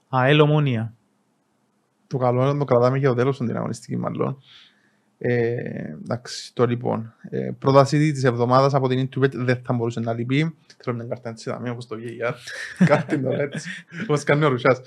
ΑΕΛ 0.09 0.41
Ομόνια. 0.41 0.95
Το 2.13 2.19
καλό 2.19 2.43
είναι 2.43 2.53
να 2.53 2.59
το 2.59 2.65
κρατάμε 2.65 2.99
για 2.99 3.09
το 3.09 3.15
τέλος 3.15 3.35
στην 3.35 3.57
αγωνιστική 3.57 3.97
μάλλον. 3.97 4.43
Ε, 5.19 5.97
εντάξει, 6.03 6.55
το 6.55 6.67
λοιπόν. 6.67 7.15
Ε, 7.31 7.51
πρόταση 7.59 8.13
της 8.13 8.25
εβδομάδας 8.25 8.75
από 8.75 8.89
την 8.89 9.09
Intuit 9.09 9.31
δεν 9.35 9.61
θα 9.65 9.73
μπορούσε 9.73 10.01
να 10.01 10.13
λείπει. 10.13 10.55
Θέλω 10.77 10.97
μια 10.97 11.07
κάρτα 11.07 11.29
έτσι, 11.29 11.51
δαμία 11.51 11.73
όπως 11.73 11.87
το 11.87 11.97
VAR. 11.99 12.35
Κάρτη 12.87 13.19
το 13.19 13.31
έτσι. 13.31 13.71
Όπως 14.03 14.25
κάνει 14.25 14.45
ο 14.45 14.49
Ρουσιάς. 14.49 14.81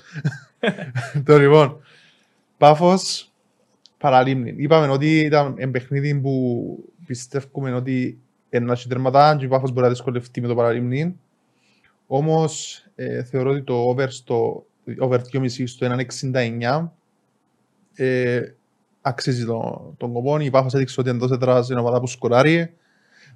το 1.24 1.38
λοιπόν. 1.38 1.80
Πάφος, 2.58 3.32
παραλίμνη. 3.98 4.54
Είπαμε 4.56 4.88
ότι 4.88 5.20
ήταν 5.20 5.54
ένα 5.58 5.70
παιχνίδι 5.70 6.20
που 6.20 6.64
πιστεύουμε 7.06 7.72
ότι 7.72 8.18
ένα 8.48 8.72
έχει 8.72 8.88
τερματά 8.88 9.36
και 9.38 9.44
η 9.44 9.48
Πάφος 9.48 9.70
μπορεί 9.70 9.82
να 9.82 9.92
δυσκολευτεί 9.92 10.40
με 10.40 10.46
το 10.46 10.54
παραλίμνη. 10.54 11.18
Όμως 12.06 12.82
ε, 12.94 13.22
θεωρώ 13.22 13.50
ότι 13.50 13.62
το 13.62 13.74
over 13.74 14.06
στο 14.08 14.66
over 14.98 15.20
2,5 15.32 15.48
στο 15.66 15.96
1,69 16.20 16.88
ε, 17.96 18.40
αξίζει 19.00 19.44
το, 19.44 19.94
τον 19.96 20.12
κοπό. 20.12 20.40
Η 20.40 20.50
Πάφος 20.50 20.74
έδειξε 20.74 21.00
ότι 21.00 21.10
εντός 21.10 21.30
έδρας 21.30 21.68
είναι 21.68 21.80
ομάδα 21.80 22.00
που 22.00 22.06
σκοράρει. 22.06 22.74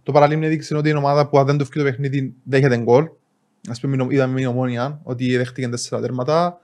Το 0.02 0.12
παραλίμνη 0.12 0.46
έδειξε 0.46 0.76
ότι 0.76 0.88
είναι 0.88 0.98
ομάδα 0.98 1.28
που 1.28 1.38
αν 1.38 1.46
δεν 1.46 1.56
το 1.58 1.64
φύγει 1.64 1.84
το 1.84 1.90
παιχνίδι 1.90 2.34
δέχεται 2.44 2.76
γκολ. 2.78 3.08
Ας 3.68 3.80
πούμε 3.80 4.06
είδαμε 4.08 4.40
με 4.40 4.46
ομόνια 4.46 5.00
ότι 5.02 5.36
δέχτηκε 5.36 5.68
τέσσερα 5.68 6.00
τέρματα. 6.00 6.60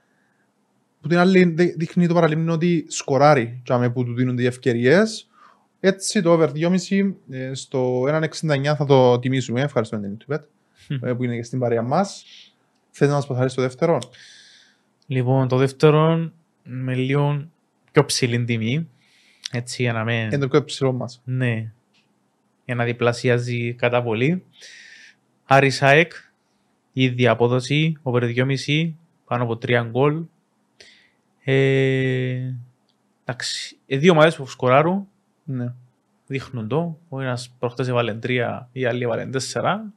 Που 1.01 1.07
την 1.07 1.17
άλλη 1.17 1.43
δει- 1.43 1.75
δείχνει 1.77 2.07
το 2.07 2.13
παραλίμνη 2.13 2.49
ότι 2.51 2.85
σκοράρει 2.87 3.61
και 3.63 3.73
άμε 3.73 3.89
που 3.89 4.03
του 4.03 4.13
δίνονται 4.13 4.41
οι 4.41 4.45
ευκαιρίες. 4.45 5.29
Έτσι 5.79 6.21
το 6.21 6.31
over 6.31 6.49
2,5 6.55 7.13
ε, 7.29 7.53
στο 7.53 8.01
1,69 8.03 8.73
θα 8.77 8.85
το 8.85 9.19
τιμήσουμε. 9.19 9.61
Ευχαριστούμε 9.61 10.07
την 10.07 10.17
YouTube 10.17 10.39
ε, 11.01 11.13
που 11.13 11.23
είναι 11.23 11.35
και 11.35 11.43
στην 11.43 11.59
παρέα 11.59 11.81
μας. 11.81 12.23
Θέλεις 12.91 13.13
να 13.13 13.19
μας 13.19 13.27
παθαρείς 13.27 13.53
το 13.53 13.61
δεύτερο; 13.61 13.99
Λοιπόν, 15.07 15.47
το 15.47 15.57
δεύτερο 15.57 16.31
με 16.63 16.95
λίγο 16.95 17.47
πιο 17.97 18.05
ψηλή 18.05 18.43
τιμή. 18.43 18.89
Έτσι 19.51 19.81
για 19.81 19.93
να 19.93 20.03
με... 20.03 20.13
Είναι 20.13 20.37
το 20.37 20.47
πιο 20.47 20.63
ψηλό 20.63 20.91
μας. 20.91 21.21
Ναι. 21.25 21.71
Για 22.65 22.75
να 22.75 22.83
διπλασιάζει 22.83 23.73
κατά 23.73 24.03
πολύ. 24.03 24.43
Άρης 25.45 25.81
ΑΕΚ, 25.81 26.11
η 26.93 27.03
ίδια 27.03 27.31
απόδοση, 27.31 27.97
over 28.03 28.23
2,5, 28.23 28.91
πάνω 29.25 29.43
από 29.43 29.57
3 29.65 29.87
γκολ. 29.89 30.23
Ε, 31.43 32.53
εντάξει, 33.25 33.77
οι 33.85 33.97
δύο 33.97 34.11
ομάδες 34.11 34.35
που 34.35 34.47
σκοράρουν 34.47 35.07
Ναι. 35.43 35.73
δείχνουν 36.27 36.67
το. 36.67 36.97
Ο 37.09 37.21
ένας 37.21 37.55
προχτές 37.59 37.87
έβαλε 37.87 38.13
τρία, 38.13 38.69
η 38.71 38.85
άλλη 38.85 39.03
έβαλε 39.03 39.25
τέσσερα. 39.25 39.93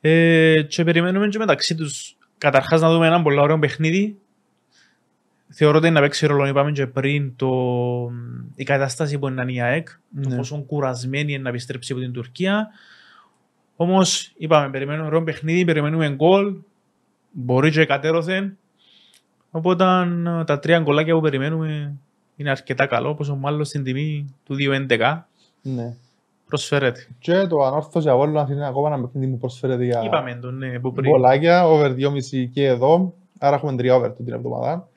Ε, 0.00 0.62
και 0.68 0.84
περιμένουμε 0.84 1.28
και 1.28 1.38
μεταξύ 1.38 1.74
τους 1.74 2.16
καταρχάς 2.38 2.80
να 2.80 2.90
δούμε 2.90 3.06
έναν 3.06 3.22
πολύ 3.22 3.38
ωραίο 3.40 3.58
παιχνίδι. 3.58 4.18
Θεωρώ 5.52 5.76
ότι 5.78 5.86
είναι 5.86 5.94
να 5.94 6.00
παίξει 6.00 6.26
ρόλο, 6.26 6.46
είπαμε 6.46 6.72
και 6.72 6.86
πριν, 6.86 7.36
το, 7.36 7.50
η 8.54 8.64
κατάσταση 8.64 9.18
που 9.18 9.28
είναι 9.28 9.52
η 9.52 9.60
ΑΕΚ, 9.60 9.88
το 10.22 10.28
Ναι. 10.28 10.36
πόσο 10.36 10.64
κουρασμένη 10.66 11.32
είναι 11.32 11.42
να 11.42 11.48
επιστρέψει 11.48 11.92
από 11.92 12.00
την 12.00 12.12
Τουρκία. 12.12 12.68
Όμως, 13.76 14.32
είπαμε, 14.36 14.70
περιμένουμε 14.70 15.06
ωραίο 15.06 15.22
παιχνίδι, 15.22 15.64
περιμένουμε 15.64 16.10
γκολ, 16.10 16.54
μπορεί 17.30 17.70
και 17.70 17.84
κατέρωθεν. 17.84 18.56
Οπότε 19.50 19.84
ε, 20.40 20.44
τα 20.44 20.58
τρία 20.58 20.78
γκολάκια 20.80 21.14
που 21.14 21.20
περιμένουμε 21.20 21.94
είναι 22.36 22.50
αρκετά 22.50 22.86
καλό, 22.86 23.14
πόσο 23.14 23.36
μάλλον 23.36 23.64
στην 23.64 23.84
τιμή 23.84 24.34
του 24.44 24.56
2.11 24.88 25.20
ναι. 25.62 25.94
προσφέρεται. 26.48 27.06
Και 27.18 27.46
το 27.46 27.62
ανόρθωση 27.62 28.08
Αβόλλωνας 28.08 28.50
είναι 28.50 28.66
ακόμα 28.66 28.88
ένα 28.88 29.00
παιχνίδι 29.00 29.32
που 29.32 29.38
προσφέρεται 29.38 29.84
για 29.84 30.02
Είπαμε 30.04 30.38
το, 30.40 30.50
ναι, 30.50 30.78
που 30.78 30.92
πριν. 30.92 31.10
μπολάκια, 31.10 31.66
over 31.66 31.90
2,5 31.90 32.48
και 32.52 32.66
εδώ. 32.66 33.14
Άρα 33.38 33.56
έχουμε 33.56 33.72
3 33.78 33.96
over 33.96 34.10
την 34.16 34.32
εβδομάδα. 34.32 34.88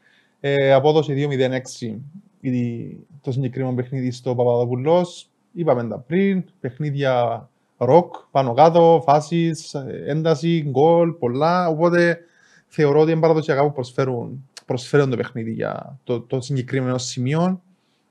Ε, 0.46 0.74
απόδοση 0.74 1.14
2,06 1.14 1.98
η- 2.42 2.98
το 3.22 3.32
συγκεκριμένο 3.32 3.76
παιχνίδι 3.76 4.12
στο 4.12 4.36
Παπαδοπουλός. 4.36 5.30
Είπαμε 5.54 5.88
τα 5.88 5.98
πριν, 6.00 6.44
παιχνίδια 6.60 7.50
ροκ, 7.78 8.16
πάνω 8.32 8.54
κάτω, 8.54 9.02
φάσεις, 9.06 9.74
ε, 9.74 10.04
ένταση, 10.08 10.66
γκολ, 10.70 11.12
πολλά. 11.12 11.68
Οπότε 11.68 12.20
θεωρώ 12.68 13.00
ότι 13.00 13.12
είναι 13.12 13.20
παραδοσιακά 13.20 13.64
που 13.64 13.74
προσφέρουν, 13.74 14.50
προσφέρουν 14.66 15.10
το 15.10 15.16
παιχνίδι 15.16 15.52
για 15.52 16.00
το, 16.04 16.20
το 16.22 16.42
συγκεκριμένο 16.42 16.98
σημείο. 16.98 17.62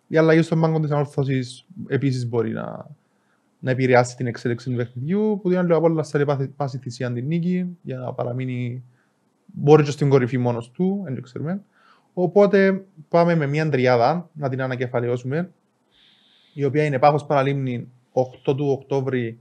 Η 0.09 0.17
αλλαγή 0.17 0.43
στον 0.43 0.61
πάγκο 0.61 0.81
της 0.81 0.91
ανόρθωσης 0.91 1.65
επίσης 1.89 2.29
μπορεί 2.29 2.51
να, 2.51 2.87
να 3.59 3.71
επηρεάσει 3.71 4.17
την 4.17 4.27
εξέλιξη 4.27 4.71
του 4.71 4.77
παιχνιδιού, 4.77 5.39
που 5.43 5.49
την 5.49 5.59
άλλη 5.59 5.73
από 5.75 5.87
όλα 5.87 6.05
θέλει 6.05 6.25
πάθη- 6.25 6.51
πάση 6.57 6.79
θυσία 6.79 7.13
την 7.13 7.27
νίκη 7.27 7.67
για 7.83 7.97
να 7.99 8.13
παραμείνει 8.13 8.83
μπορεί 9.47 9.83
και 9.83 9.91
στην 9.91 10.09
κορυφή 10.09 10.39
μόνος 10.39 10.71
του, 10.71 11.01
δεν 11.05 11.15
το 11.15 11.21
ξέρουμε. 11.21 11.63
Οπότε 12.15 12.85
πάμε 13.09 13.35
με 13.35 13.47
μια 13.47 13.69
τριάδα 13.69 14.31
να 14.33 14.49
την 14.49 14.63
ανακεφαλαιώσουμε, 14.63 15.51
η 16.55 16.65
οποία 16.65 16.85
είναι 16.85 16.99
Πάφος 16.99 17.27
Παραλίμνη 17.27 17.89
8 18.13 18.57
του 18.57 18.69
Οκτώβρη, 18.69 19.39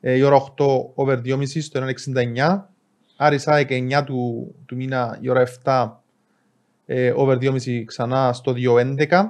ε, 0.00 0.16
η 0.16 0.22
ώρα 0.22 0.36
8 0.36 0.66
over 0.94 1.20
2,5 1.24 1.62
στο 1.62 1.78
1,69. 1.78 2.70
Άρης 3.16 3.48
ΑΕΚ 3.48 3.68
9 3.70 4.04
του, 4.04 4.54
του 4.66 4.76
μήνα 4.76 5.18
η 5.20 5.28
ώρα 5.28 5.46
7 5.64 5.90
ε, 6.86 7.12
over 7.16 7.38
2,5 7.40 7.84
ξανά 7.84 8.32
στο 8.32 8.54
2,11. 8.56 9.24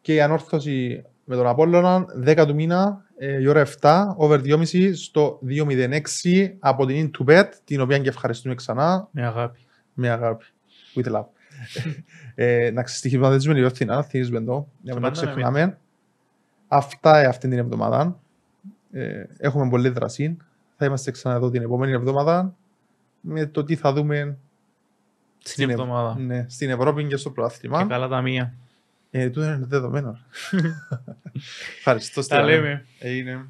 Και 0.00 0.14
η 0.14 0.20
ανόρθωση 0.20 1.04
με 1.24 1.36
τον 1.36 1.46
Απόλλωνα 1.46 2.04
10 2.26 2.44
του 2.46 2.54
μήνα 2.54 3.04
ε, 3.16 3.40
η 3.40 3.46
ώρα 3.46 3.66
7 3.80 4.04
over 4.16 4.40
2,5 4.40 4.90
στο 4.94 5.40
2,06 5.48 6.00
από 6.58 6.86
την 6.86 7.10
Intubet, 7.10 7.48
την 7.64 7.80
οποία 7.80 7.98
και 7.98 8.08
ευχαριστούμε 8.08 8.54
ξανά 8.54 9.08
Με 9.10 9.26
αγάπη. 9.26 9.58
με 9.94 10.08
αγάπη. 10.08 10.44
With 10.94 11.12
love. 11.14 11.39
Ε, 12.34 12.70
να 12.74 12.82
ξεστοιχηματίζουμε 12.82 13.54
λίγο 13.54 13.68
φθηνά, 13.68 14.02
θυμίζουμε 14.02 14.40
το, 14.40 14.68
για 14.82 14.94
να 14.94 15.00
μην 15.00 15.08
το 15.08 15.20
πάντα 15.20 15.26
με 15.26 15.32
ξεχνάμε. 15.32 15.78
Αυτά 16.68 17.18
ε, 17.18 17.24
αυτή 17.26 17.48
την 17.48 17.58
εβδομάδα. 17.58 18.20
Ε, 18.92 19.24
έχουμε 19.38 19.68
πολλή 19.70 19.88
δράση. 19.88 20.36
Θα 20.76 20.84
είμαστε 20.86 21.10
ξανά 21.10 21.34
εδώ 21.34 21.50
την 21.50 21.62
επόμενη 21.62 21.92
εβδομάδα 21.92 22.54
με 23.20 23.46
το 23.46 23.64
τι 23.64 23.76
θα 23.76 23.92
δούμε 23.92 24.36
Στην 25.38 25.62
Ευ- 25.70 25.78
εβδομάδα. 25.78 26.18
ναι, 26.18 26.44
στην 26.48 26.70
Ευρώπη 26.70 27.04
και 27.04 27.16
στο 27.16 27.28
Και 27.28 27.34
προάθλημα. 27.34 27.86
καλά 27.86 28.08
τα 28.08 28.20
μία. 28.22 28.54
Ε, 29.10 29.30
τούτο 29.30 29.46
είναι 29.46 29.58
δεδομένο. 29.68 30.18
Ευχαριστώ. 31.78 32.14
Τα 32.14 32.22
Στέλιο. 32.22 32.46
λέμε. 32.46 32.84
Έγινε. 32.98 33.46